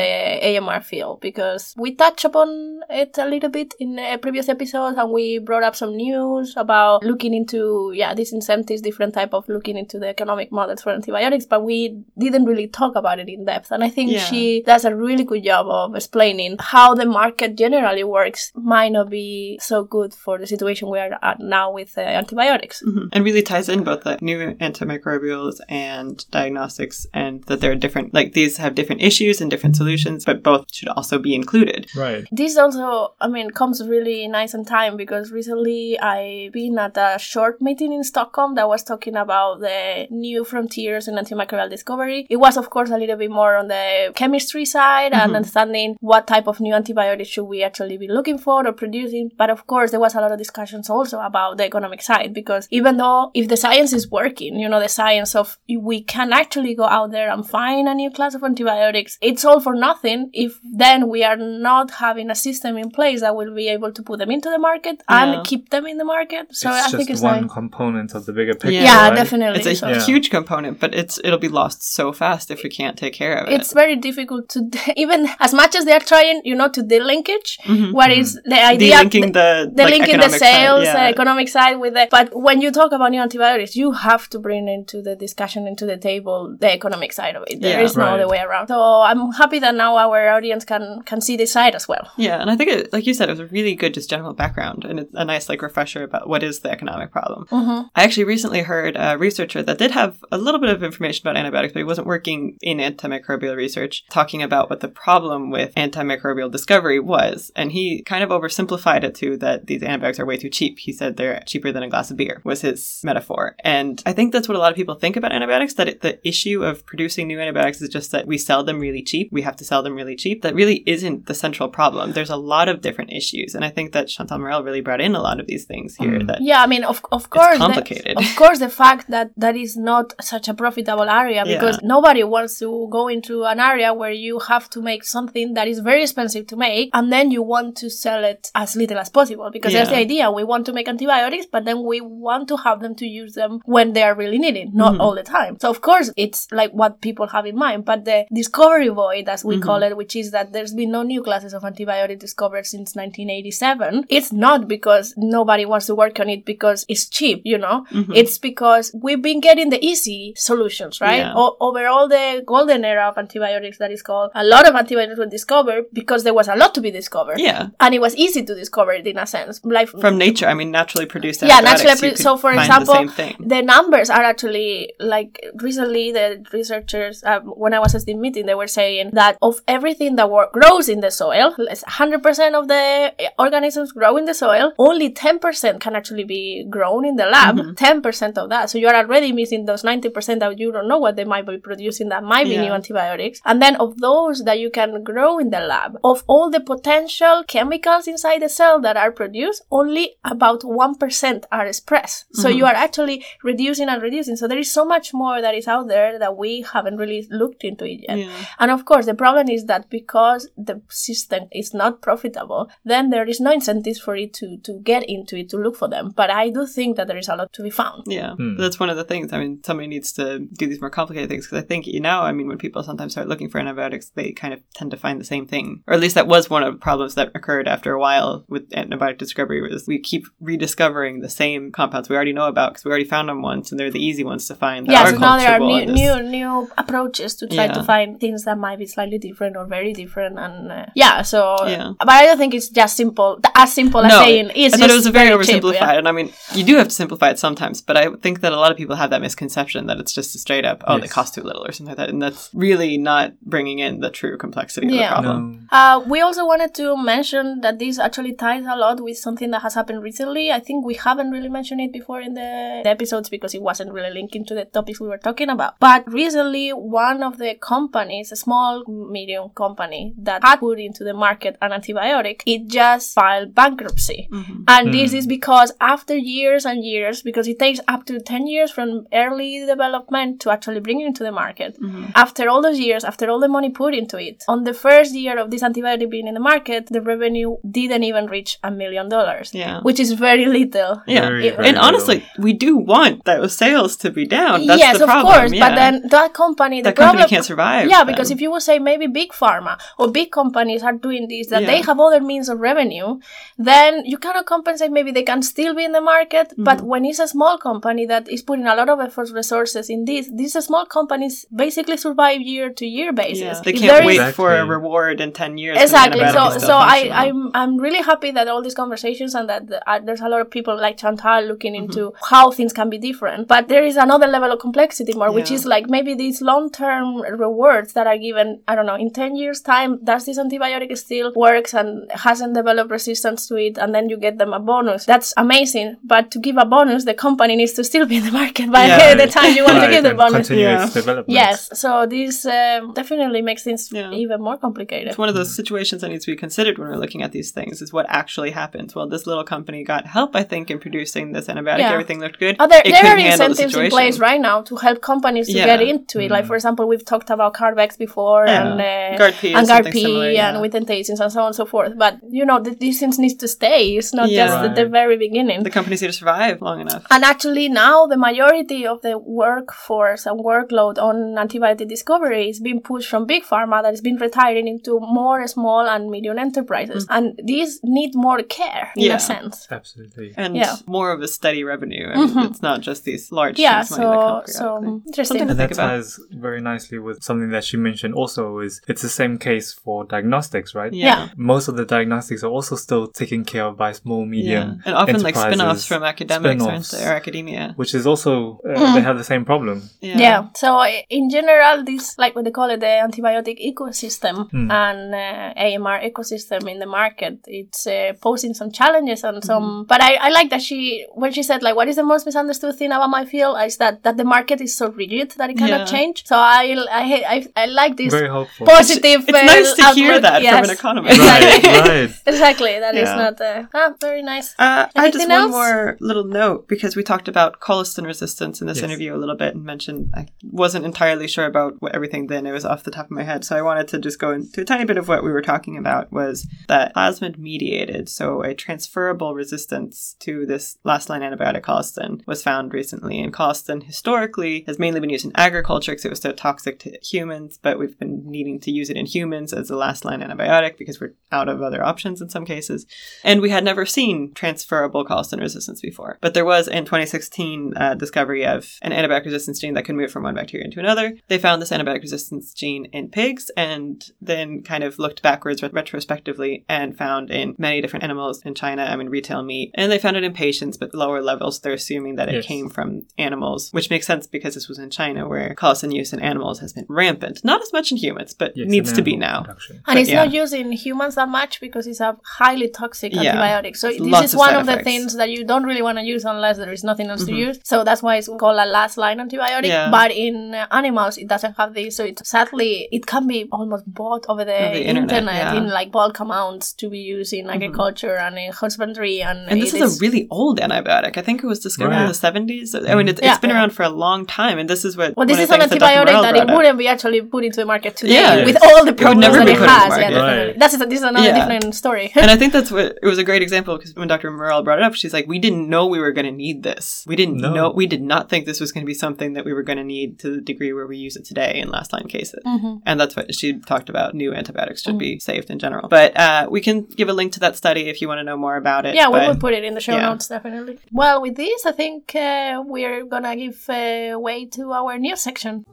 AMR 0.57 0.81
field 0.81 1.21
because 1.21 1.73
we 1.77 1.95
touched 1.95 2.25
upon 2.25 2.81
it 2.89 3.17
a 3.17 3.25
little 3.25 3.49
bit 3.49 3.73
in 3.79 3.97
a 3.97 4.17
previous 4.17 4.49
episode 4.49 4.95
and 4.97 5.11
we 5.11 5.39
brought 5.39 5.63
up 5.63 5.75
some 5.75 5.95
news 5.95 6.53
about 6.55 7.03
looking 7.03 7.33
into 7.33 7.91
yeah 7.95 8.13
these 8.13 8.31
incentives, 8.33 8.81
different 8.81 9.13
type 9.13 9.33
of 9.33 9.47
looking 9.49 9.77
into 9.77 9.97
the 9.97 10.07
economic 10.07 10.51
models 10.51 10.81
for 10.83 10.91
antibiotics, 10.91 11.45
but 11.45 11.63
we 11.63 11.99
didn't 12.17 12.45
really 12.45 12.67
talk 12.67 12.95
about 12.95 13.19
it 13.19 13.27
in 13.27 13.45
depth. 13.45 13.71
And 13.71 13.83
I 13.83 13.89
think 13.89 14.11
Yeah. 14.11 14.19
she 14.25 14.61
does 14.61 14.85
a 14.85 14.95
really 14.95 15.23
good 15.23 15.43
job 15.43 15.62
of 15.69 15.95
explaining 15.95 16.57
how 16.59 16.93
the 16.93 17.05
market 17.05 17.57
generally 17.57 18.03
works. 18.03 18.51
Might 18.55 18.91
not 18.91 19.09
be 19.09 19.59
so 19.61 19.83
good 19.83 20.13
for 20.13 20.37
the 20.37 20.47
situation 20.47 20.89
we 20.89 20.99
are 20.99 21.17
at 21.21 21.39
now 21.39 21.71
with 21.71 21.97
uh, 21.97 22.01
antibiotics. 22.01 22.83
And 23.11 23.25
really 23.25 23.41
ties 23.41 23.69
in 23.69 23.83
both 23.83 24.03
the 24.03 24.17
new 24.21 24.53
antimicrobials 24.55 25.59
and 25.69 26.29
diagnostics, 26.31 27.07
and 27.13 27.43
that 27.45 27.61
there 27.61 27.71
are 27.71 27.75
different, 27.75 28.13
like 28.13 28.33
these 28.33 28.57
have 28.57 28.75
different 28.75 29.01
issues 29.01 29.41
and 29.41 29.49
different 29.49 29.75
solutions, 29.75 30.25
but 30.25 30.43
both 30.43 30.73
should 30.73 30.89
also 30.89 31.19
be 31.19 31.35
included. 31.35 31.89
Right. 31.95 32.25
This 32.31 32.57
also, 32.57 33.13
I 33.19 33.27
mean, 33.27 33.51
comes 33.51 33.81
really 33.87 34.27
nice 34.27 34.55
on 34.55 34.65
time 34.65 34.97
because 34.97 35.31
recently 35.31 35.99
I've 35.99 36.51
been 36.51 36.77
at 36.79 36.97
a 36.97 37.17
short 37.19 37.61
meeting 37.61 37.93
in 37.93 38.03
Stockholm 38.03 38.55
that 38.55 38.67
was 38.67 38.83
talking 38.83 39.15
about 39.15 39.59
the 39.59 40.07
new 40.09 40.43
frontiers 40.43 41.07
in 41.07 41.15
antimicrobial 41.15 41.69
discovery. 41.69 42.27
It 42.29 42.37
was, 42.37 42.57
of 42.57 42.69
course, 42.69 42.89
a 42.89 42.97
little 42.97 43.17
bit 43.17 43.31
more 43.31 43.55
on 43.55 43.67
the 43.67 44.11
chemistry 44.15 44.65
side 44.65 45.13
and 45.13 45.35
understanding 45.55 45.95
what 45.99 46.27
type 46.27 46.47
of 46.47 46.59
new 46.59 46.73
antibiotics 46.73 47.29
should 47.29 47.45
we 47.45 47.63
actually 47.63 47.97
be 47.97 48.07
looking 48.07 48.37
for 48.37 48.65
or 48.67 48.73
producing. 48.73 49.31
But 49.37 49.49
of 49.49 49.67
course, 49.67 49.91
there 49.91 49.99
was 49.99 50.15
a 50.15 50.21
lot 50.21 50.31
of 50.31 50.37
discussions 50.37 50.89
also 50.89 51.19
about 51.19 51.57
the 51.57 51.65
economic 51.65 52.01
side 52.01 52.33
because 52.33 52.67
even 52.71 52.97
though 52.97 53.31
if 53.33 53.47
the 53.47 53.57
science 53.57 53.93
is 53.93 54.09
working, 54.09 54.59
you 54.59 54.67
know, 54.69 54.79
the 54.79 54.89
science 54.89 55.35
of 55.35 55.57
we 55.79 56.01
can 56.03 56.33
actually 56.33 56.75
go 56.75 56.85
out 56.85 57.11
there 57.11 57.31
and 57.31 57.47
find 57.47 57.87
a 57.87 57.93
new 57.95 58.11
class 58.11 58.35
of 58.35 58.43
antibiotics, 58.43 59.17
it's 59.21 59.45
all 59.45 59.59
for 59.59 59.75
nothing 59.75 60.29
if 60.33 60.59
then 60.63 61.09
we 61.09 61.23
are 61.23 61.37
not 61.37 61.91
having 61.91 62.29
a 62.29 62.35
system 62.35 62.77
in 62.77 62.89
place 62.89 63.21
that 63.21 63.35
will 63.35 63.53
be 63.53 63.67
able 63.67 63.91
to 63.91 64.01
put 64.03 64.19
them 64.19 64.31
into 64.31 64.49
the 64.49 64.59
market 64.59 65.03
Yeah. 65.09 65.23
and 65.23 65.45
keep 65.45 65.69
them 65.69 65.85
in 65.85 65.97
the 65.97 66.05
market. 66.05 66.47
So 66.55 66.69
it's 66.69 66.77
I 66.77 66.81
just 66.83 66.95
think 66.97 67.09
it's 67.09 67.21
one 67.21 67.41
nice. 67.43 67.51
component 67.51 68.13
of 68.15 68.25
the 68.25 68.33
bigger 68.33 68.53
picture. 68.55 68.71
Yeah, 68.71 69.09
right? 69.09 69.15
definitely. 69.15 69.59
It's 69.59 69.67
a 69.67 69.75
So- 69.75 69.89
Yeah. 69.89 70.05
huge 70.05 70.29
component, 70.29 70.79
but 70.79 70.93
it's 70.93 71.19
it'll 71.23 71.39
be 71.39 71.53
lost 71.61 71.83
so 71.83 72.11
fast 72.13 72.51
if 72.51 72.63
we 72.63 72.69
can't 72.69 72.97
take 72.97 73.13
care 73.13 73.35
of 73.37 73.47
it. 73.47 73.53
it's 73.53 73.73
very 73.73 73.95
difficult 73.95 74.49
to 74.49 74.59
even 75.03 75.27
as 75.45 75.51
much 75.61 75.73
as 75.75 75.83
they're 75.85 75.99
trying, 76.13 76.37
you 76.49 76.55
know, 76.59 76.69
to 76.77 76.81
delinkage, 76.81 77.51
where 77.97 78.11
is 78.21 78.29
the 78.45 78.59
idea 78.73 78.95
Delinking 78.95 79.27
the 79.39 79.49
the 79.77 79.83
like, 79.83 79.91
linking 79.95 80.17
the 80.17 80.23
economic 80.25 80.39
side, 80.39 80.53
sales, 80.55 80.83
yeah. 80.85 81.05
uh, 81.05 81.09
economic 81.15 81.47
side 81.57 81.75
with 81.83 81.93
the. 81.97 82.07
But 82.17 82.27
when 82.47 82.57
you 82.63 82.71
talk 82.79 82.91
about 82.97 83.09
new 83.11 83.21
antibiotics, 83.27 83.75
you 83.75 83.91
have 83.91 84.23
to 84.33 84.37
bring 84.39 84.63
into 84.67 84.97
the 85.07 85.15
discussion, 85.25 85.67
into 85.71 85.85
the 85.91 85.97
table, 86.09 86.37
the 86.63 86.71
economic 86.79 87.11
side 87.19 87.35
of 87.35 87.43
it. 87.49 87.55
There 87.61 87.79
Yeah. 87.79 87.85
is 87.87 87.95
no 87.97 88.05
Right. 88.05 88.13
other 88.15 88.27
way 88.33 88.39
around. 88.47 88.67
So 88.73 88.79
I'm 89.09 89.31
happy 89.41 89.59
that 89.65 89.75
now 89.75 89.91
our 89.97 90.29
audience 90.37 90.63
can 90.71 90.83
can 91.09 91.19
see 91.27 91.35
this 91.41 91.51
side 91.57 91.75
as 91.79 91.85
well. 91.91 92.05
Yeah, 92.27 92.37
and 92.41 92.49
I 92.51 92.55
think, 92.57 92.69
it, 92.75 92.93
like 92.95 93.05
you 93.07 93.13
said, 93.17 93.27
it 93.29 93.33
was 93.37 93.45
a 93.47 93.51
really 93.57 93.75
good 93.81 93.93
just 93.97 94.09
general 94.13 94.33
background 94.43 94.79
and 94.87 94.95
it's 95.01 95.13
a 95.23 95.25
nice 95.33 95.45
like 95.51 95.61
refresher 95.61 96.03
about 96.09 96.23
what 96.31 96.41
is 96.49 96.55
the 96.63 96.71
economic 96.77 97.09
problem. 97.17 97.41
Mm-hmm. 97.57 97.79
I 97.97 98.03
actually 98.05 98.27
recently 98.35 98.61
heard 98.71 98.93
a 99.07 99.17
researcher 99.27 99.61
that 99.63 99.77
did 99.83 99.91
have 100.01 100.11
a 100.31 100.37
little 100.45 100.61
bit 100.63 100.69
of 100.75 100.83
information 100.89 101.21
about 101.27 101.37
antibiotics, 101.41 101.73
but 101.73 101.79
he 101.83 101.89
wasn't 101.93 102.07
working 102.15 102.39
in 102.61 102.77
antimicrobial 102.77 103.55
research, 103.65 104.03
talking 104.19 104.41
about 104.47 104.69
what 104.69 104.79
the 104.85 104.87
problem 105.05 105.32
with 105.49 105.73
antimicrobial 105.75 106.51
discovery 106.51 106.99
was, 106.99 107.51
and 107.55 107.71
he 107.71 108.01
kind 108.03 108.23
of 108.23 108.29
oversimplified 108.29 109.03
it 109.03 109.15
to 109.15 109.37
that 109.37 109.67
these 109.67 109.83
antibiotics 109.83 110.19
are 110.19 110.25
way 110.25 110.37
too 110.37 110.49
cheap. 110.49 110.79
He 110.79 110.91
said 110.93 111.17
they're 111.17 111.41
cheaper 111.45 111.71
than 111.71 111.83
a 111.83 111.89
glass 111.89 112.11
of 112.11 112.17
beer 112.17 112.41
was 112.43 112.61
his 112.61 113.01
metaphor, 113.03 113.55
and 113.63 114.01
I 114.05 114.13
think 114.13 114.31
that's 114.33 114.47
what 114.47 114.55
a 114.55 114.59
lot 114.59 114.71
of 114.71 114.75
people 114.75 114.95
think 114.95 115.15
about 115.15 115.31
antibiotics. 115.31 115.73
That 115.75 115.87
it, 115.89 116.01
the 116.01 116.25
issue 116.27 116.63
of 116.63 116.85
producing 116.85 117.27
new 117.27 117.39
antibiotics 117.39 117.81
is 117.81 117.89
just 117.89 118.11
that 118.11 118.27
we 118.27 118.37
sell 118.37 118.63
them 118.63 118.79
really 118.79 119.01
cheap. 119.03 119.29
We 119.31 119.41
have 119.41 119.55
to 119.57 119.65
sell 119.65 119.83
them 119.83 119.95
really 119.95 120.15
cheap. 120.15 120.41
That 120.41 120.55
really 120.55 120.83
isn't 120.85 121.25
the 121.27 121.33
central 121.33 121.69
problem. 121.69 122.11
There's 122.13 122.29
a 122.29 122.37
lot 122.37 122.69
of 122.69 122.81
different 122.81 123.11
issues, 123.11 123.55
and 123.55 123.63
I 123.65 123.69
think 123.69 123.91
that 123.93 124.07
Chantal 124.07 124.39
Morel 124.39 124.63
really 124.63 124.81
brought 124.81 125.01
in 125.01 125.15
a 125.15 125.21
lot 125.21 125.39
of 125.39 125.47
these 125.47 125.65
things 125.65 125.95
here. 125.95 126.19
Mm. 126.19 126.27
That 126.27 126.39
Yeah, 126.41 126.61
I 126.61 126.67
mean, 126.67 126.83
of 126.83 127.01
of 127.11 127.29
course, 127.29 127.53
the- 127.57 127.65
complicated. 127.65 128.17
of 128.17 128.35
course, 128.35 128.59
the 128.59 128.69
fact 128.69 129.09
that 129.09 129.31
that 129.37 129.55
is 129.55 129.75
not 129.77 130.13
such 130.21 130.47
a 130.47 130.53
profitable 130.53 131.09
area 131.09 131.43
because 131.45 131.77
Yeah. 131.81 131.87
nobody 131.95 132.23
wants 132.23 132.59
to 132.59 132.87
go 132.91 133.07
into 133.07 133.43
an 133.45 133.59
area 133.59 133.93
where 133.93 134.11
you 134.11 134.39
have 134.39 134.69
to 134.71 134.81
make 134.81 135.03
something 135.23 135.53
that 135.53 135.67
is 135.67 135.79
very 135.79 136.01
expensive 136.03 136.47
to 136.47 136.55
make, 136.55 136.89
and 136.93 137.11
then 137.11 137.31
you 137.31 137.41
want 137.41 137.77
to 137.77 137.89
sell 137.89 138.23
it 138.23 138.51
as 138.55 138.75
little 138.75 138.97
as 138.97 139.09
possible 139.09 139.49
because 139.51 139.73
that's 139.73 139.89
the 139.89 139.95
idea. 139.97 140.29
We 140.31 140.43
want 140.43 140.65
to 140.67 140.73
make 140.73 140.87
antibiotics, 140.87 141.45
but 141.45 141.65
then 141.65 141.83
we 141.83 142.01
want 142.01 142.47
to 142.49 142.57
have 142.57 142.79
them 142.81 142.95
to 142.95 143.05
use 143.05 143.33
them 143.35 143.61
when 143.65 143.93
they 143.93 144.03
are 144.03 144.15
really 144.15 144.37
needed, 144.37 144.73
not 144.73 144.93
Mm-hmm. 144.93 145.01
all 145.01 145.15
the 145.15 145.23
time. 145.23 145.57
So 145.61 145.69
of 145.69 145.79
course, 145.81 146.11
it's 146.17 146.47
like 146.51 146.71
what 146.71 147.01
people 147.01 147.27
have 147.35 147.45
in 147.45 147.55
mind. 147.55 147.85
But 147.85 148.05
the 148.05 148.25
discovery 148.33 148.89
void, 148.89 149.27
as 149.29 149.43
we 149.45 149.59
call 149.59 149.79
Mm-hmm. 149.79 149.91
it, 149.93 149.97
which 149.97 150.15
is 150.15 150.31
that 150.31 150.51
there's 150.53 150.73
been 150.73 150.91
no 150.91 151.01
new 151.03 151.21
classes 151.23 151.53
of 151.53 151.63
antibiotic 151.63 152.19
discovered 152.19 152.65
since 152.65 152.95
1987, 152.95 154.05
it's 154.09 154.31
not 154.31 154.67
because 154.67 155.13
nobody 155.17 155.65
wants 155.65 155.85
to 155.87 155.95
work 155.95 156.19
on 156.19 156.29
it 156.29 156.45
because 156.45 156.85
it's 156.87 157.07
cheap, 157.09 157.41
you 157.45 157.57
know? 157.57 157.85
It's 158.21 158.37
because 158.37 158.91
we've 158.93 159.21
been 159.21 159.39
getting 159.39 159.69
the 159.69 159.83
easy 159.83 160.33
solutions, 160.35 160.99
right? 161.01 161.17
Yeah. 161.25 161.33
O- 161.35 161.57
over 161.59 161.85
all 161.87 162.07
the 162.07 162.43
golden 162.45 162.83
era 162.85 163.07
of 163.09 163.17
antibiotics 163.17 163.77
that 163.79 163.91
is 163.91 164.01
called, 164.01 164.31
a 164.35 164.43
lot 164.43 164.67
of 164.69 164.75
antibiotics 164.75 165.12
were 165.17 165.25
discovered 165.25 165.85
because 165.93 166.23
there 166.23 166.33
was 166.33 166.47
a 166.47 166.55
lot 166.55 166.73
to 166.75 166.81
be 166.81 166.91
discovered. 166.91 167.39
yeah. 167.39 167.69
And 167.79 167.93
it 167.93 168.01
was 168.01 168.15
easy 168.15 168.43
to 168.43 168.55
discover 168.55 168.91
it 168.93 169.05
in 169.07 169.17
a 169.17 169.25
sense. 169.27 169.61
Like 169.63 169.89
from 169.89 170.17
nature. 170.17 170.47
I 170.47 170.53
mean, 170.53 170.71
naturally 170.71 171.05
produced. 171.05 171.41
yeah, 171.41 171.59
naturally. 171.59 172.15
So, 172.15 172.37
for 172.37 172.51
example, 172.51 172.95
the 173.05 173.35
the 173.39 173.61
numbers 173.61 174.09
are 174.09 174.23
actually 174.23 174.93
like 174.99 175.39
recently 175.55 176.11
the 176.11 176.45
researchers, 176.51 177.23
um, 177.23 177.41
when 177.63 177.73
I 177.73 177.79
was 177.79 177.93
at 177.95 178.05
the 178.05 178.13
meeting, 178.13 178.45
they 178.45 178.55
were 178.55 178.67
saying 178.67 179.11
that 179.13 179.37
of 179.41 179.61
everything 179.67 180.15
that 180.17 180.29
grows 180.53 180.89
in 180.89 180.99
the 181.01 181.11
soil, 181.11 181.53
100% 181.57 182.53
of 182.59 182.67
the 182.67 183.13
organisms 183.39 183.91
grow 183.91 184.17
in 184.17 184.25
the 184.25 184.33
soil, 184.33 184.73
only 184.77 185.11
10% 185.11 185.79
can 185.79 185.95
actually 185.95 186.23
be 186.23 186.65
grown 186.69 187.05
in 187.05 187.15
the 187.15 187.25
lab. 187.25 187.57
Mm-hmm. 187.57 187.73
10% 187.73 188.37
of 188.37 188.49
that. 188.49 188.69
So 188.69 188.77
you 188.77 188.87
are 188.87 188.95
already 188.95 189.31
missing 189.31 189.65
those 189.65 189.83
90% 189.83 190.39
that 190.39 190.57
you 190.59 190.71
don't 190.71 190.87
know 190.87 190.97
what 190.97 191.15
they 191.15 191.23
might 191.25 191.45
be 191.45 191.57
producing 191.57 192.09
that 192.09 192.23
might 192.23 192.45
be 192.45 192.51
Yeah. 192.53 192.65
new 192.65 192.71
antibiotics. 192.73 193.41
And 193.45 193.61
then 193.61 193.75
of 193.77 193.99
those 193.99 194.43
that 194.43 194.59
you 194.59 194.69
can 194.69 195.02
grow 195.03 195.37
in 195.37 195.49
the 195.49 195.59
lab, 195.59 195.97
of 196.03 196.23
all 196.27 196.49
the 196.49 196.59
potential 196.59 197.43
chemicals 197.47 198.07
inside 198.07 198.41
the 198.41 198.49
cell 198.49 198.79
that 198.81 198.97
are 198.97 199.11
produced, 199.11 199.61
only 199.71 200.15
about 200.23 200.61
1% 200.61 201.43
are 201.51 201.65
expressed. 201.65 202.25
So 202.35 202.49
Mm-hmm. 202.49 202.57
you 202.57 202.65
are 202.65 202.73
actually 202.73 203.25
reducing 203.43 203.89
and 203.89 204.01
reducing. 204.01 204.35
So 204.35 204.47
there 204.47 204.57
is 204.57 204.71
so 204.71 204.85
much 204.85 205.13
more 205.13 205.41
that 205.41 205.55
is 205.55 205.67
out 205.67 205.87
there 205.87 206.19
that 206.19 206.37
we 206.37 206.61
haven't 206.73 206.97
really 206.97 207.27
looked 207.31 207.63
into 207.63 207.85
it 207.85 208.01
yet. 208.07 208.17
Yeah. 208.19 208.45
And 208.59 208.69
of 208.71 208.85
course, 208.85 209.05
the 209.05 209.15
problem 209.15 209.49
is 209.49 209.65
that 209.65 209.89
because 209.89 210.49
the 210.57 210.81
system 210.89 211.47
is 211.51 211.73
not 211.73 212.01
profitable, 212.01 212.69
then 212.83 213.09
there 213.09 213.27
is 213.27 213.39
no 213.39 213.51
incentives 213.51 213.99
for 213.99 214.15
it 214.15 214.33
to, 214.35 214.57
to 214.63 214.79
get 214.83 215.03
into 215.09 215.35
it, 215.37 215.49
to 215.49 215.57
look 215.57 215.75
for 215.75 215.87
them. 215.87 216.11
But 216.15 216.29
I 216.29 216.49
do 216.49 216.65
think 216.67 216.97
that 216.97 217.07
there 217.07 217.17
is 217.17 217.27
a 217.29 217.35
lot 217.35 217.51
to 217.53 217.63
be 217.63 217.69
found. 217.69 218.03
Yeah, 218.07 218.35
Hmm. 218.35 218.57
that's 218.57 218.79
one 218.79 218.89
of 218.89 218.97
the 218.97 219.03
things. 219.03 219.31
I 219.33 219.39
mean, 219.39 219.61
somebody 219.63 219.87
needs 219.87 220.11
to 220.13 220.39
do 220.39 220.67
these 220.67 220.81
more 220.81 220.89
complicated 220.89 221.29
things 221.29 221.45
because 221.47 221.63
I 221.63 221.65
think 221.67 221.87
you 221.87 221.99
know, 221.99 222.21
I 222.21 222.31
mean, 222.31 222.47
when 222.47 222.57
people 222.57 222.83
sometimes 222.83 223.11
start 223.13 223.27
looking 223.27 223.49
for 223.49 223.59
antibiotics, 223.59 224.09
they 224.15 224.31
kind 224.31 224.53
of 224.53 224.61
tend 224.83 224.91
to 224.91 224.97
find 224.97 225.19
the 225.19 225.25
same 225.25 225.47
thing, 225.47 225.81
or 225.87 225.93
at 225.93 225.99
least 225.99 226.15
that 226.15 226.27
was 226.27 226.49
one 226.49 226.63
of 226.63 226.73
the 226.73 226.79
problems 226.79 227.15
that 227.15 227.31
occurred 227.35 227.67
after 227.67 227.93
a 227.93 227.99
while 227.99 228.43
with 228.49 228.69
antibiotic 228.71 229.17
discovery. 229.17 229.61
Was 229.61 229.87
we 229.87 229.97
keep 229.99 230.27
rediscovering 230.41 231.21
the 231.21 231.29
same 231.29 231.71
compounds 231.71 232.09
we 232.09 232.15
already 232.15 232.33
know 232.33 232.47
about 232.47 232.71
because 232.73 232.83
we 232.85 232.89
already 232.89 233.05
found 233.05 233.29
them 233.29 233.41
once, 233.41 233.71
and 233.71 233.79
they're 233.79 233.91
the 233.91 234.03
easy 234.05 234.23
ones 234.23 234.47
to 234.49 234.55
find. 234.55 234.87
Yeah, 234.87 235.05
so 235.05 235.17
now 235.17 235.37
there 235.37 235.51
are 235.51 235.59
new, 235.59 235.85
new 235.85 236.21
new 236.37 236.69
approaches 236.77 237.35
to 237.35 237.47
try 237.47 237.65
Yeah. 237.65 237.73
to 237.73 237.83
find 237.83 238.19
things 238.19 238.43
that 238.43 238.57
might 238.57 238.77
be 238.79 238.85
slightly 238.87 239.17
different 239.17 239.55
or 239.55 239.65
very 239.65 239.93
different, 239.93 240.37
and 240.37 240.71
uh, 240.71 240.85
yeah. 240.95 241.21
So, 241.21 241.39
Yeah. 241.67 241.93
but 241.99 242.09
I 242.09 242.25
don't 242.25 242.37
think 242.37 242.53
it's 242.53 242.69
just 242.69 242.97
simple, 242.97 243.39
as 243.55 243.73
simple 243.73 244.01
as 244.05 244.11
saying 244.25 244.51
it's 244.55 244.75
I 244.75 244.77
thought 244.77 244.89
it 244.89 244.93
just 244.93 245.05
was 245.05 245.13
very 245.13 245.29
cheap, 245.45 245.63
oversimplified, 245.63 245.93
yeah. 245.93 245.97
and 245.99 246.07
I 246.07 246.11
mean, 246.11 246.31
you 246.53 246.63
do 246.63 246.75
have 246.75 246.89
to 246.89 246.95
simplify 246.95 247.29
it 247.29 247.39
sometimes. 247.39 247.81
But 247.81 247.95
I 247.97 248.09
think 248.23 248.41
that 248.41 248.51
a 248.53 248.57
lot 248.63 248.71
of 248.71 248.77
people 248.77 248.95
have 248.95 249.09
that 249.11 249.21
misconception 249.21 249.87
that 249.87 249.99
it's 249.99 250.13
just 250.13 250.35
a 250.35 250.39
straight 250.39 250.65
up, 250.65 250.83
oh, 250.87 250.97
they 250.97 251.03
Yes. 251.03 251.13
cost 251.13 251.35
too 251.35 251.43
little 251.43 251.63
or 251.65 251.71
something 251.71 251.91
like 251.91 251.97
that, 251.97 252.09
and 252.09 252.21
that's 252.21 252.49
really 252.53 252.97
not 252.97 253.39
bringing 253.41 253.79
in 253.79 253.99
the 253.99 254.09
true 254.09 254.37
complexity 254.37 254.72
of 254.77 254.83
Yeah. 254.85 255.09
the 255.09 255.21
problem. 255.21 255.67
No. 255.71 255.77
Uh, 255.77 256.03
we 256.07 256.21
also 256.21 256.45
wanted 256.45 256.73
to 256.75 256.95
mention 256.95 257.61
that 257.61 257.79
this 257.79 257.97
actually 257.99 258.33
ties 258.33 258.65
a 258.67 258.75
lot 258.75 259.01
with 259.01 259.17
something 259.17 259.51
that 259.51 259.61
has 259.61 259.73
happened 259.73 260.03
recently. 260.03 260.51
I 260.51 260.59
think 260.59 260.85
we 260.85 260.93
haven't 260.93 261.31
really 261.31 261.49
mentioned 261.49 261.81
it 261.81 261.91
before 261.91 262.21
in 262.21 262.35
the, 262.35 262.81
the 262.83 262.89
episodes 262.89 263.29
because 263.29 263.53
it 263.55 263.61
wasn't 263.61 263.91
really 263.91 264.13
linking 264.13 264.45
to 264.45 264.55
the 264.55 264.65
topics 264.65 264.99
we 264.99 265.07
were 265.07 265.17
talking 265.17 265.49
about. 265.49 265.79
But 265.79 266.11
recently, 266.11 266.69
one 266.71 267.23
of 267.23 267.37
the 267.37 267.55
companies, 267.55 268.31
a 268.31 268.35
small, 268.35 268.83
medium 268.87 269.49
company 269.49 270.13
that 270.19 270.43
had 270.43 270.59
put 270.59 270.79
into 270.79 271.03
the 271.03 271.13
market 271.13 271.57
an 271.61 271.71
antibiotic, 271.71 272.41
it 272.45 272.67
just 272.67 273.13
filed 273.13 273.55
bankruptcy. 273.55 274.29
And 274.67 274.93
this 274.93 275.11
hmm. 275.11 275.17
is 275.17 275.27
because 275.27 275.73
after 275.81 276.15
years 276.15 276.65
and 276.65 276.83
years, 276.83 277.21
because 277.21 277.47
it 277.47 277.59
takes 277.59 277.79
up 277.87 278.05
to 278.05 278.19
10 278.19 278.47
years 278.47 278.71
from 278.71 279.07
early 279.13 279.65
development 279.65 280.39
to 280.41 280.51
actually 280.51 280.79
bring 280.79 281.01
it 281.01 281.07
into 281.07 281.23
the 281.23 281.31
market, 281.31 281.77
after 282.15 282.49
all 282.49 282.61
those 282.61 282.79
years, 282.79 283.03
after 283.03 283.29
all 283.29 283.39
the 283.39 283.47
money 283.47 283.69
put 283.69 283.93
into 283.93 284.17
it, 284.17 284.43
on 284.47 284.62
the 284.63 284.73
first 284.73 285.13
year 285.13 285.37
of 285.39 285.51
this 285.51 285.61
antibiotic 285.63 286.09
being 286.09 286.27
in 286.27 286.33
the 286.33 286.39
market, 286.39 286.87
the 286.89 287.01
revenue 287.01 287.57
didn't 287.69 288.03
even 288.03 288.25
reach 288.27 288.57
a 288.63 288.71
million 288.71 289.09
dollars. 289.09 289.51
Yeah. 289.53 289.81
Which 289.81 289.99
is 289.99 290.11
very 290.13 290.45
little. 290.45 291.01
Yeah, 291.07 291.21
Very, 291.27 291.47
It- 291.47 291.55
very 291.55 291.67
and 291.69 291.77
little. 291.77 291.87
honestly, 291.87 292.25
we 292.37 292.53
do 292.53 292.77
want 292.77 293.23
those 293.25 293.55
sales 293.55 293.95
to 293.97 294.09
be 294.11 294.25
down. 294.25 294.65
That's 294.67 294.79
yes, 294.79 294.99
the 294.99 295.05
problem. 295.05 295.27
of 295.27 295.33
course, 295.39 295.51
yeah. 295.53 295.69
but 295.69 295.75
then 295.75 295.93
that 296.09 296.33
company, 296.33 296.81
the 296.81 296.89
that 296.89 296.95
company 296.95 297.27
can't 297.27 297.45
survive. 297.45 297.89
Yeah, 297.89 298.03
because 298.03 298.29
then. 298.29 298.37
if 298.37 298.41
you 298.41 298.49
would 298.51 298.61
say 298.69 298.79
maybe 298.79 299.07
big 299.07 299.31
pharma 299.31 299.79
or 299.99 300.07
big 300.11 300.31
companies 300.31 300.81
are 300.83 300.93
doing 301.07 301.27
this, 301.27 301.47
that 301.47 301.65
they 301.65 301.81
have 301.81 301.99
other 301.99 302.21
means 302.21 302.49
of 302.49 302.59
revenue, 302.59 303.19
then 303.57 304.05
you 304.05 304.17
cannot 304.17 304.45
compensate. 304.45 304.91
Maybe 304.91 305.11
they 305.11 305.23
can 305.23 305.41
still 305.41 305.73
be 305.75 305.83
in 305.83 305.91
the 305.91 306.01
market, 306.01 306.53
but 306.57 306.77
Mm-hmm. 306.77 306.87
when 306.87 307.05
it's 307.05 307.19
a 307.19 307.27
small 307.27 307.57
company 307.57 308.05
that 308.07 308.27
is 308.27 308.41
putting 308.41 308.65
a 308.67 308.75
lot 308.75 308.89
of 308.89 308.99
effort, 308.99 309.29
resources 309.31 309.89
in 309.89 310.05
this, 310.05 310.29
these 310.33 310.53
small 310.65 310.85
companies 310.85 311.45
basically 311.55 311.97
survive 311.97 312.41
year 312.41 312.69
to 312.79 312.85
year 312.85 313.11
basis. 313.13 313.39
yeah, 313.57 313.61
they 313.63 313.73
If 313.73 313.79
can't 313.79 314.05
wait 314.05 314.13
is- 314.15 314.19
Exactly. 314.19 314.33
For 314.53 314.61
a 314.61 314.65
reward 314.65 315.19
in 315.21 315.31
ten 315.33 315.57
years. 315.57 315.77
Exactly. 315.81 316.25
So, 316.37 316.41
so 316.69 316.73
i 316.77 317.09
i'm 317.23 317.39
I'm 317.53 317.77
really 317.77 318.01
happy 318.11 318.31
that 318.31 318.47
all 318.47 318.61
these 318.61 318.75
conversations 318.83 319.35
and 319.35 319.49
that 319.49 319.67
the, 319.67 319.77
uh, 319.89 319.99
there's 320.05 320.21
a 320.21 320.29
lot 320.29 320.41
of 320.41 320.49
people 320.49 320.75
like 320.85 320.97
Chantal 320.97 321.41
looking 321.51 321.73
Mm-hmm. 321.73 321.85
into 321.85 322.13
how 322.29 322.51
things 322.51 322.71
can 322.73 322.89
be 322.89 322.97
different. 322.97 323.47
But 323.47 323.67
there 323.67 323.83
is 323.83 323.95
another 323.97 324.27
level 324.27 324.51
of 324.51 324.59
complexity 324.59 325.13
more, 325.13 325.31
which 325.31 325.49
is 325.57 325.65
like 325.65 325.85
maybe 325.89 326.13
these 326.13 326.41
long-term 326.41 327.21
rewards 327.45 327.93
that 327.93 328.05
are 328.07 328.17
given. 328.17 328.61
I 328.67 328.75
don't 328.75 328.85
know. 328.85 328.95
In 329.05 329.09
ten 329.11 329.35
years' 329.35 329.61
time, 329.61 329.91
does 330.03 330.25
this 330.25 330.37
antibiotic 330.37 330.95
still 330.97 331.31
works 331.35 331.73
and 331.73 331.89
hasn't 332.11 332.53
developed 332.53 332.91
resistance 332.91 333.47
to 333.47 333.55
it, 333.55 333.77
and 333.77 333.89
then 333.95 334.09
you 334.09 334.17
get 334.17 334.37
them 334.37 334.53
a 334.53 334.59
bonus? 334.59 335.05
That's 335.05 335.33
amazing. 335.37 335.97
But 336.03 336.29
to 336.31 336.39
give 336.39 336.57
a 336.57 336.65
bonus, 336.65 337.05
the 337.05 337.13
company 337.13 337.55
needs 337.55 337.73
to 337.73 337.83
still 337.83 338.05
be 338.05 338.17
in 338.17 338.25
the 338.25 338.31
market 338.43 338.71
by 338.71 338.85
Yeah. 338.85 339.15
the 339.15 339.27
time 339.27 339.53
you 339.57 339.63
want 339.63 339.79
to 339.83 339.89
give 339.89 340.03
the 340.03 340.13
bonus. 340.13 340.49
Yeah. 340.49 341.23
Yes. 341.27 341.69
So 341.79 342.05
this 342.05 342.45
um, 342.45 342.93
definitely 342.93 343.41
makes 343.41 343.63
things 343.63 343.89
Yeah. 343.91 344.11
even 344.11 344.41
more 344.43 344.57
complicated. 344.57 345.07
It's 345.09 345.17
one 345.17 345.29
of 345.29 345.35
those 345.35 345.55
situations 345.55 346.01
that 346.01 346.09
needs 346.09 346.25
to 346.25 346.31
be 346.31 346.37
considered 346.37 346.77
when 346.77 346.87
we're 346.89 346.97
looking 346.97 347.21
at 347.23 347.31
these 347.31 347.51
things. 347.51 347.81
Is 347.81 347.91
what 347.93 348.05
actually 348.09 348.51
happens. 348.51 348.93
Well, 348.95 349.07
this 349.07 349.25
little 349.25 349.43
company 349.43 349.83
got 349.83 350.05
help, 350.17 350.35
I 350.35 350.43
think, 350.43 350.69
in 350.69 350.79
producing 350.79 351.31
this 351.31 351.47
antibiotic. 351.47 351.79
Yeah. 351.79 351.93
Everything 351.93 352.19
looked 352.19 352.39
good. 352.39 352.55
Oh, 352.59 352.67
there, 352.67 352.81
It 352.85 352.91
there 352.91 352.99
are 352.99 353.15
couldn't 353.15 353.25
the 353.25 353.31
incentives 353.31 353.75
in 353.75 353.89
place 353.89 354.19
right 354.19 354.41
now 354.49 354.61
to 354.69 354.75
help 354.75 355.01
companies 355.01 355.47
to 355.47 355.53
Yeah. 355.53 355.65
get 355.65 355.81
into 355.81 356.19
it. 356.19 356.29
Like, 356.35 356.45
for 356.45 356.55
example, 356.55 356.87
we've 356.87 357.05
talked 357.13 357.29
about 357.29 357.53
CARB-X 357.53 357.97
before 357.97 358.45
Yeah. 358.47 358.61
and 358.63 358.81
uh, 358.81 359.23
GARDP 359.23 359.43
is 359.51 359.55
and 359.57 359.67
GARDP 359.67 359.93
similar, 360.01 360.29
yeah. 360.29 360.49
and 360.49 360.61
with 360.61 360.73
Tentations 360.73 361.19
and 361.23 361.31
so 361.31 361.39
on 361.41 361.47
and 361.47 361.55
so 361.55 361.65
forth. 361.65 361.93
But, 361.97 362.13
you 362.29 362.45
know, 362.45 362.59
the, 362.59 362.71
these 362.71 362.99
things 362.99 363.17
need 363.19 363.39
to 363.39 363.47
stay. 363.47 363.81
It's 363.99 364.13
not 364.13 364.29
Yeah. 364.29 364.47
just 364.47 364.57
at 364.69 364.75
the 364.75 364.85
very 364.99 365.17
beginning. 365.17 365.63
The 365.63 365.69
companies 365.79 366.01
need 366.01 366.07
to 366.07 366.13
survive 366.13 366.61
long 366.61 366.81
enough. 366.81 367.03
And 367.09 367.23
actually, 367.23 367.69
now 367.69 368.05
the 368.13 368.17
majority 368.17 368.85
of 368.85 369.01
the 369.01 369.17
workforce 369.17 370.25
and 370.25 370.39
workload 370.39 370.97
on 370.97 371.15
antibiotic 371.43 371.87
discovery 371.87 372.49
is 372.49 372.59
being 372.59 372.81
pushed 372.81 373.09
from 373.09 373.25
big 373.25 373.43
pharma 373.43 373.81
that 373.81 373.93
that 373.93 373.97
is 373.97 374.01
being 374.01 374.17
retiring 374.33 374.67
into 374.67 374.99
more 374.99 375.47
small 375.47 375.87
and 375.87 376.09
medium 376.09 376.37
enterprises, 376.39 377.05
and 377.09 377.39
these 377.43 377.79
need 377.83 378.11
more 378.15 378.41
care 378.43 378.91
in 378.95 379.05
Yeah. 379.05 379.15
a 379.15 379.19
sense. 379.19 379.67
Absolutely. 379.71 380.33
and 380.37 380.55
Yeah. 380.55 380.75
more 380.87 381.11
of 381.11 381.21
a 381.21 381.27
steady 381.27 381.63
revenue. 381.63 382.07
I 382.09 382.15
mean, 382.15 382.39
It's 382.49 382.61
not 382.61 382.81
just 382.81 383.03
these 383.05 383.31
large 383.31 383.59
Yeah, 383.59 383.73
chunks 383.83 383.91
money 383.91 384.03
that 384.05 384.47
so 384.47 384.63
come 384.73 384.81
so 384.91 385.01
interesting. 385.07 385.25
Something 385.39 385.49
And 385.49 385.57
think 385.59 385.69
that 385.69 385.77
about. 385.77 385.95
ties 385.95 386.19
very 386.47 386.61
nicely 386.61 386.99
with 386.99 387.17
something 387.23 387.49
that 387.55 387.63
she 387.63 387.77
mentioned 387.77 388.13
also 388.21 388.59
is 388.59 388.81
it's 388.87 389.01
the 389.01 389.09
same 389.21 389.37
case 389.37 389.67
for 389.83 389.97
diagnostics, 390.15 390.69
right? 390.75 390.93
Yeah. 390.93 391.19
Most 391.53 391.65
of 391.69 391.75
the 391.79 391.85
diagnostics 391.85 392.41
are 392.43 392.53
also 392.57 392.75
still 392.75 393.07
taken 393.07 393.43
care 393.45 393.65
of 393.69 393.73
by 393.77 393.91
small, 394.01 394.25
medium, 394.25 394.67
yeah. 394.69 394.85
And 394.85 394.93
often 395.01 395.21
like 395.27 395.35
spin-offs 395.35 395.85
from 395.91 396.03
academics 396.03 396.63
spin-offs, 396.63 396.93
aren't 396.93 397.03
they, 397.05 397.09
or 397.09 397.15
academia. 397.21 397.63
which 397.81 397.93
is 397.99 398.03
also 398.11 398.31
uh, 398.67 398.79
Hmm. 398.79 398.93
they 398.95 399.01
have 399.09 399.17
the 399.23 399.29
same 399.33 399.43
problem. 399.51 399.77
Yeah. 400.01 400.39
So 400.61 400.67
uh, 400.79 400.87
in 401.19 401.29
general, 401.29 401.75
this 401.89 402.05
like 402.23 402.33
what 402.35 402.43
they 402.45 402.51
call 402.59 402.69
it, 402.75 402.79
the 402.87 402.93
antibiotic 403.07 403.57
ecosystem 403.71 404.22
Hmm. 404.31 404.71
and 404.71 405.13
uh, 405.15 405.53
AMR 405.57 405.99
ecosystem 406.09 406.69
in 406.71 406.79
the 406.79 406.85
market, 406.85 407.39
it's 407.47 407.85
uh, 407.87 408.13
posing 408.21 408.53
some 408.53 408.71
challenges 408.71 409.23
and 409.23 409.43
some. 409.43 409.63
Mm-hmm. 409.63 409.83
But 409.87 410.01
I, 410.01 410.15
I 410.15 410.29
like 410.29 410.49
that 410.49 410.61
she 410.61 411.05
when 411.13 411.31
she 411.33 411.43
said 411.43 411.61
like, 411.63 411.75
what 411.75 411.87
is 411.87 411.95
the 411.95 412.03
most 412.03 412.25
misunderstood 412.25 412.75
thing 412.75 412.91
about 412.91 413.09
my 413.09 413.25
field 413.25 413.57
is 413.65 413.77
that 413.77 414.03
that 414.03 414.17
the 414.17 414.23
market 414.23 414.61
is 414.61 414.75
so 414.75 414.89
rigid 414.91 415.31
that 415.37 415.49
it 415.49 415.57
cannot 415.57 415.79
Yeah. 415.81 415.85
change. 415.85 416.25
So 416.25 416.35
I 416.37 416.75
I 416.91 417.03
I, 417.35 417.47
I 417.63 417.65
like 417.67 417.97
this 417.97 418.11
Very 418.13 418.29
hopeful. 418.29 418.65
positive. 418.67 419.21
It's 419.27 419.37
uh, 419.37 419.43
nice 419.55 419.73
to 419.73 419.83
hear 419.99 420.13
outlook. 420.13 420.21
that 420.23 420.41
from 420.55 420.63
an 420.63 420.69
economist. 420.79 421.19
Exactly. 421.23 421.69
right, 421.69 421.87
right. 421.87 422.11
exactly. 422.33 422.79
That 422.79 422.95
is 422.95 423.09
Yeah. 423.09 423.15
not. 423.23 423.41
Uh, 423.41 423.63
ah, 423.73 423.93
very 423.99 424.21
nice. 424.23 424.53
Uh, 424.59 424.87
I 424.95 425.09
just 425.11 425.25
Anything 425.25 425.29
one 425.29 425.51
more 425.51 425.97
little 425.99 426.23
note 426.25 426.67
because 426.67 426.95
we 426.95 427.03
talked 427.03 427.27
about 427.27 427.59
colistin 427.59 428.05
resistance 428.05 428.61
in 428.61 428.67
this 428.67 428.77
Yes. 428.77 428.85
interview 428.87 429.15
a 429.15 429.19
little 429.23 429.35
bit 429.35 429.55
and 429.55 429.63
mentioned 429.63 430.11
I 430.15 430.27
wasn't 430.63 430.85
entirely 430.85 431.27
sure 431.27 431.45
about 431.45 431.81
what 431.81 431.93
everything 431.95 432.27
then. 432.27 432.45
It 432.45 432.51
was 432.51 432.65
off 432.65 432.83
the 432.83 432.91
top 432.91 433.05
of 433.05 433.11
my 433.11 433.23
head, 433.23 433.43
so 433.45 433.55
I 433.57 433.61
wanted 433.61 433.87
to 433.89 433.99
just 433.99 434.12
go 434.19 434.31
into 434.31 434.61
a 434.61 434.65
tiny 434.65 434.85
bit 434.85 434.97
of 434.97 435.07
what 435.07 435.23
we 435.23 435.31
were 435.31 435.41
talking 435.41 435.77
about 435.77 436.11
was 436.11 436.47
that 436.67 436.95
plasmid 436.95 437.37
mediated, 437.37 438.09
so 438.09 438.41
a 438.41 438.53
transferable 438.53 439.33
resistance 439.33 440.15
to 440.19 440.45
this 440.45 440.77
last 440.83 441.09
line 441.09 441.21
antibiotic 441.21 441.61
colistin 441.61 442.25
was 442.27 442.43
found 442.43 442.73
recently. 442.73 443.19
And 443.19 443.33
colistin 443.33 443.83
historically 443.83 444.63
has 444.67 444.79
mainly 444.79 444.99
been 444.99 445.09
used 445.09 445.25
in 445.25 445.31
agriculture 445.35 445.91
because 445.91 446.05
it 446.05 446.09
was 446.09 446.21
so 446.21 446.31
toxic 446.31 446.79
to 446.79 446.97
humans, 447.01 447.59
but 447.61 447.79
we've 447.79 447.97
been 447.97 448.23
needing 448.25 448.59
to 448.61 448.71
use 448.71 448.89
it 448.89 448.97
in 448.97 449.05
humans 449.05 449.53
as 449.53 449.69
a 449.69 449.75
last 449.75 450.05
line 450.05 450.21
antibiotic 450.21 450.77
because 450.77 450.99
we're 450.99 451.15
out 451.31 451.49
of 451.49 451.61
other 451.61 451.83
options 451.83 452.21
in 452.21 452.29
some 452.29 452.45
cases. 452.45 452.85
And 453.23 453.41
we 453.41 453.49
had 453.49 453.63
never 453.63 453.85
seen 453.85 454.33
transferable 454.33 455.05
colistin 455.05 455.39
resistance 455.39 455.81
before. 455.81 456.17
But 456.21 456.33
there 456.33 456.45
was 456.45 456.67
in 456.67 456.85
2016 456.85 457.73
uh, 457.75 457.95
discovery 457.95 458.45
of 458.45 458.77
an 458.81 458.91
antibiotic 458.91 459.25
resistance 459.25 459.59
gene 459.59 459.73
that 459.73 459.85
could 459.85 459.95
move 459.95 460.11
from 460.11 460.23
one 460.23 460.35
bacteria 460.35 460.65
into 460.65 460.79
another. 460.79 461.17
They 461.27 461.37
found 461.37 461.61
this 461.61 461.71
antibiotic 461.71 462.01
resistance 462.01 462.53
gene 462.53 462.85
in 462.85 463.09
pigs 463.09 463.49
and 463.55 464.02
then 464.21 464.61
kind 464.63 464.83
of 464.83 464.99
looked 464.99 465.21
backwards 465.21 465.61
ret- 465.61 465.73
retrospectively 465.73 466.65
and 466.69 466.97
found 466.97 467.29
in 467.31 467.55
many 467.57 467.81
different 467.81 468.03
animals 468.03 468.41
in 468.43 468.53
China, 468.55 468.83
I 468.83 468.95
mean, 468.95 469.09
retail 469.09 469.43
meat. 469.43 469.71
And 469.75 469.91
they 469.91 469.99
found 469.99 470.17
it 470.17 470.23
in 470.23 470.33
patients, 470.33 470.77
but 470.77 470.93
lower 470.93 471.21
levels. 471.21 471.59
They're 471.59 471.73
assuming 471.73 472.15
that 472.15 472.29
it 472.29 472.35
Yes. 472.35 472.45
came 472.45 472.69
from 472.69 473.03
animals, 473.17 473.69
which 473.71 473.89
makes 473.89 474.05
sense 474.07 474.27
because 474.27 474.53
this 474.55 474.67
was 474.67 474.79
in 474.79 474.89
China 474.89 475.27
where 475.27 475.53
colistin 475.55 475.93
use 475.93 476.13
in 476.13 476.19
animals 476.19 476.59
has 476.59 476.73
been 476.73 476.85
rampant. 476.89 477.43
Not 477.43 477.61
as 477.61 477.71
much 477.73 477.91
in 477.91 477.97
humans, 477.97 478.33
but 478.33 478.55
Yes, 478.55 478.67
needs 478.69 478.91
to 478.93 479.01
be 479.01 479.15
now. 479.15 479.41
production. 479.41 479.75
And 479.77 479.83
But 479.85 479.97
it's 479.97 480.09
yeah. 480.09 480.23
not 480.25 480.33
used 480.33 480.53
in 480.53 480.71
humans 480.71 481.15
that 481.15 481.29
much 481.29 481.59
because 481.59 481.87
it's 481.87 481.99
a 481.99 482.17
highly 482.39 482.69
toxic 482.69 483.13
Yeah. 483.13 483.21
antibiotic. 483.35 483.75
So 483.77 483.87
this 483.89 484.23
is 484.25 484.33
of 484.33 484.39
one 484.39 484.55
of 484.55 484.65
the 484.65 484.73
effects. 484.73 484.83
things 484.85 485.15
that 485.15 485.29
you 485.29 485.43
don't 485.43 485.63
really 485.63 485.81
want 485.81 485.97
to 485.99 486.03
use 486.03 486.25
unless 486.25 486.57
there 486.57 486.71
is 486.71 486.83
nothing 486.83 487.07
else 487.09 487.23
Mhm. 487.23 487.27
to 487.27 487.33
use. 487.35 487.59
So 487.63 487.83
that's 487.83 488.01
why 488.03 488.17
it's 488.17 488.27
called 488.27 488.57
a 488.59 488.65
last 488.65 488.97
line 488.97 489.17
antibiotic. 489.19 489.67
Yeah. 489.67 489.89
But 489.91 490.11
in 490.11 490.53
animals, 490.71 491.17
it 491.17 491.27
doesn't 491.27 491.55
have 491.57 491.73
this. 491.73 491.95
So 491.97 492.03
it 492.05 492.25
sadly 492.25 492.87
it 492.91 493.05
can 493.05 493.27
be 493.27 493.47
almost 493.51 493.82
bought 493.87 494.25
over 494.29 494.43
the, 494.45 494.51
the 494.51 494.85
internet, 494.85 495.03
internet, 495.03 495.35
yeah. 495.35 495.47
Mm-hmm. 495.55 495.65
in 495.65 495.69
like 495.69 495.91
bulk 495.91 496.19
amounts 496.19 496.73
to 496.73 496.89
be 496.89 496.99
used 496.99 497.33
in 497.33 497.49
agriculture 497.49 498.15
and 498.17 498.37
in 498.37 498.51
husbandry. 498.51 499.21
And, 499.21 499.47
And 499.49 499.61
this 499.61 499.73
is 499.73 499.97
a 499.97 499.99
really 500.01 500.27
old 500.31 500.59
antibiotic. 500.59 501.17
I 501.17 501.21
think 501.21 501.43
it 501.43 501.47
was 501.47 501.59
discovered 501.59 501.93
in 501.95 502.07
the 502.07 502.13
70s. 502.13 502.89
I 502.89 502.95
mean, 502.95 503.07
it's, 503.07 503.21
Yeah. 503.21 503.31
it's 503.31 503.39
been 503.39 503.49
Yeah. 503.49 503.57
around 503.57 503.71
for 503.71 503.83
a 503.83 503.89
long 503.89 504.25
time, 504.25 504.57
and 504.59 504.69
this 504.69 504.83
is 504.85 504.95
what. 504.97 505.15
well, 505.17 505.25
this 505.25 505.37
is 505.39 505.49
of 505.49 505.55
an 505.55 505.59
the 505.61 505.67
things 505.67 505.79
that 505.81 505.95
Dr. 505.95 506.11
antibiotic 506.11 506.21
that 506.23 506.35
it 506.49 506.55
wouldn't 506.55 506.77
be 506.77 506.87
actually 506.87 507.21
put 507.21 507.43
into 507.43 507.57
the 507.61 507.65
market 507.65 507.95
today 507.95 508.13
Yeah. 508.13 508.45
with 508.45 508.57
all 508.63 508.79
the 508.85 508.91
would 508.91 508.97
problems 508.97 509.21
never 509.21 509.37
that 509.37 509.45
be 509.45 509.51
it 509.53 509.57
put 509.59 509.69
has. 509.69 509.97
Yeah. 509.97 510.19
Right. 510.19 510.59
That's 510.59 510.77
this 510.77 510.99
is 510.99 511.03
another 511.03 511.25
Yeah. 511.27 511.39
different 511.47 511.75
story. 511.75 512.11
and 512.15 512.29
I 512.31 512.35
think 512.41 512.53
that's 512.53 512.71
what 512.71 512.97
it 513.01 513.05
was 513.05 513.17
a 513.17 513.23
great 513.23 513.41
example 513.41 513.77
because 513.77 513.95
when 513.95 514.07
Dr. 514.07 514.29
Morel 514.31 514.63
brought 514.63 514.79
it 514.79 514.83
up, 514.83 514.95
she's 514.95 515.13
like, 515.13 515.27
"We 515.27 515.39
didn't 515.39 515.69
know 515.69 515.87
we 515.87 515.99
were 515.99 516.11
going 516.11 516.25
to 516.25 516.31
need 516.31 516.63
this. 516.63 517.03
We 517.07 517.15
didn't 517.15 517.37
No. 517.37 517.53
know. 517.53 517.71
We 517.71 517.87
did 517.87 518.01
not 518.01 518.29
think 518.29 518.45
this 518.45 518.59
was 518.59 518.71
going 518.71 518.85
to 518.85 518.87
be 518.87 518.93
something 518.93 519.33
that 519.33 519.45
we 519.45 519.53
were 519.53 519.63
going 519.63 519.77
to 519.77 519.83
need 519.83 520.19
to 520.19 520.35
the 520.35 520.41
degree 520.41 520.73
where 520.73 520.87
we 520.87 520.97
use 520.97 521.15
it 521.15 521.25
today 521.25 521.53
in 521.61 521.69
last 521.69 521.93
line 521.93 522.07
cases." 522.07 522.43
Mhm. 522.45 522.81
And 522.85 522.99
that's 522.99 523.15
what 523.15 523.33
she 523.33 523.53
talked 523.59 523.72
about. 523.89 524.13
New 524.13 524.33
antibiotics 524.33 524.81
should 524.81 524.97
be 524.97 525.19
saved 525.19 525.49
in 525.49 525.59
general. 525.59 525.87
But 525.87 526.17
uh, 526.17 526.47
we 526.49 526.61
can 526.61 526.81
give 526.81 527.09
a 527.09 527.13
link 527.13 527.33
to 527.33 527.39
that 527.41 527.55
study 527.55 527.89
if 527.89 528.01
you 528.01 528.07
want 528.07 528.19
to 528.19 528.23
know 528.23 528.37
more 528.37 528.55
about 528.55 528.85
it. 528.85 528.95
Yeah, 528.95 529.09
we 529.09 529.19
will 529.19 529.37
put 529.37 529.53
it 529.53 529.63
in 529.63 529.73
the 529.73 529.81
show 529.81 529.95
yeah. 529.95 530.09
notes 530.09 530.27
definitely. 530.27 530.79
Well, 530.91 531.21
with 531.21 531.35
this, 531.35 531.65
I 531.65 531.71
think 531.71 532.15
uh, 532.15 532.63
we're 532.65 533.05
gonna 533.05 533.35
give 533.35 533.69
uh, 533.69 534.19
way 534.19 534.45
to 534.45 534.71
our 534.71 534.97
news 534.97 535.21
section. 535.21 535.65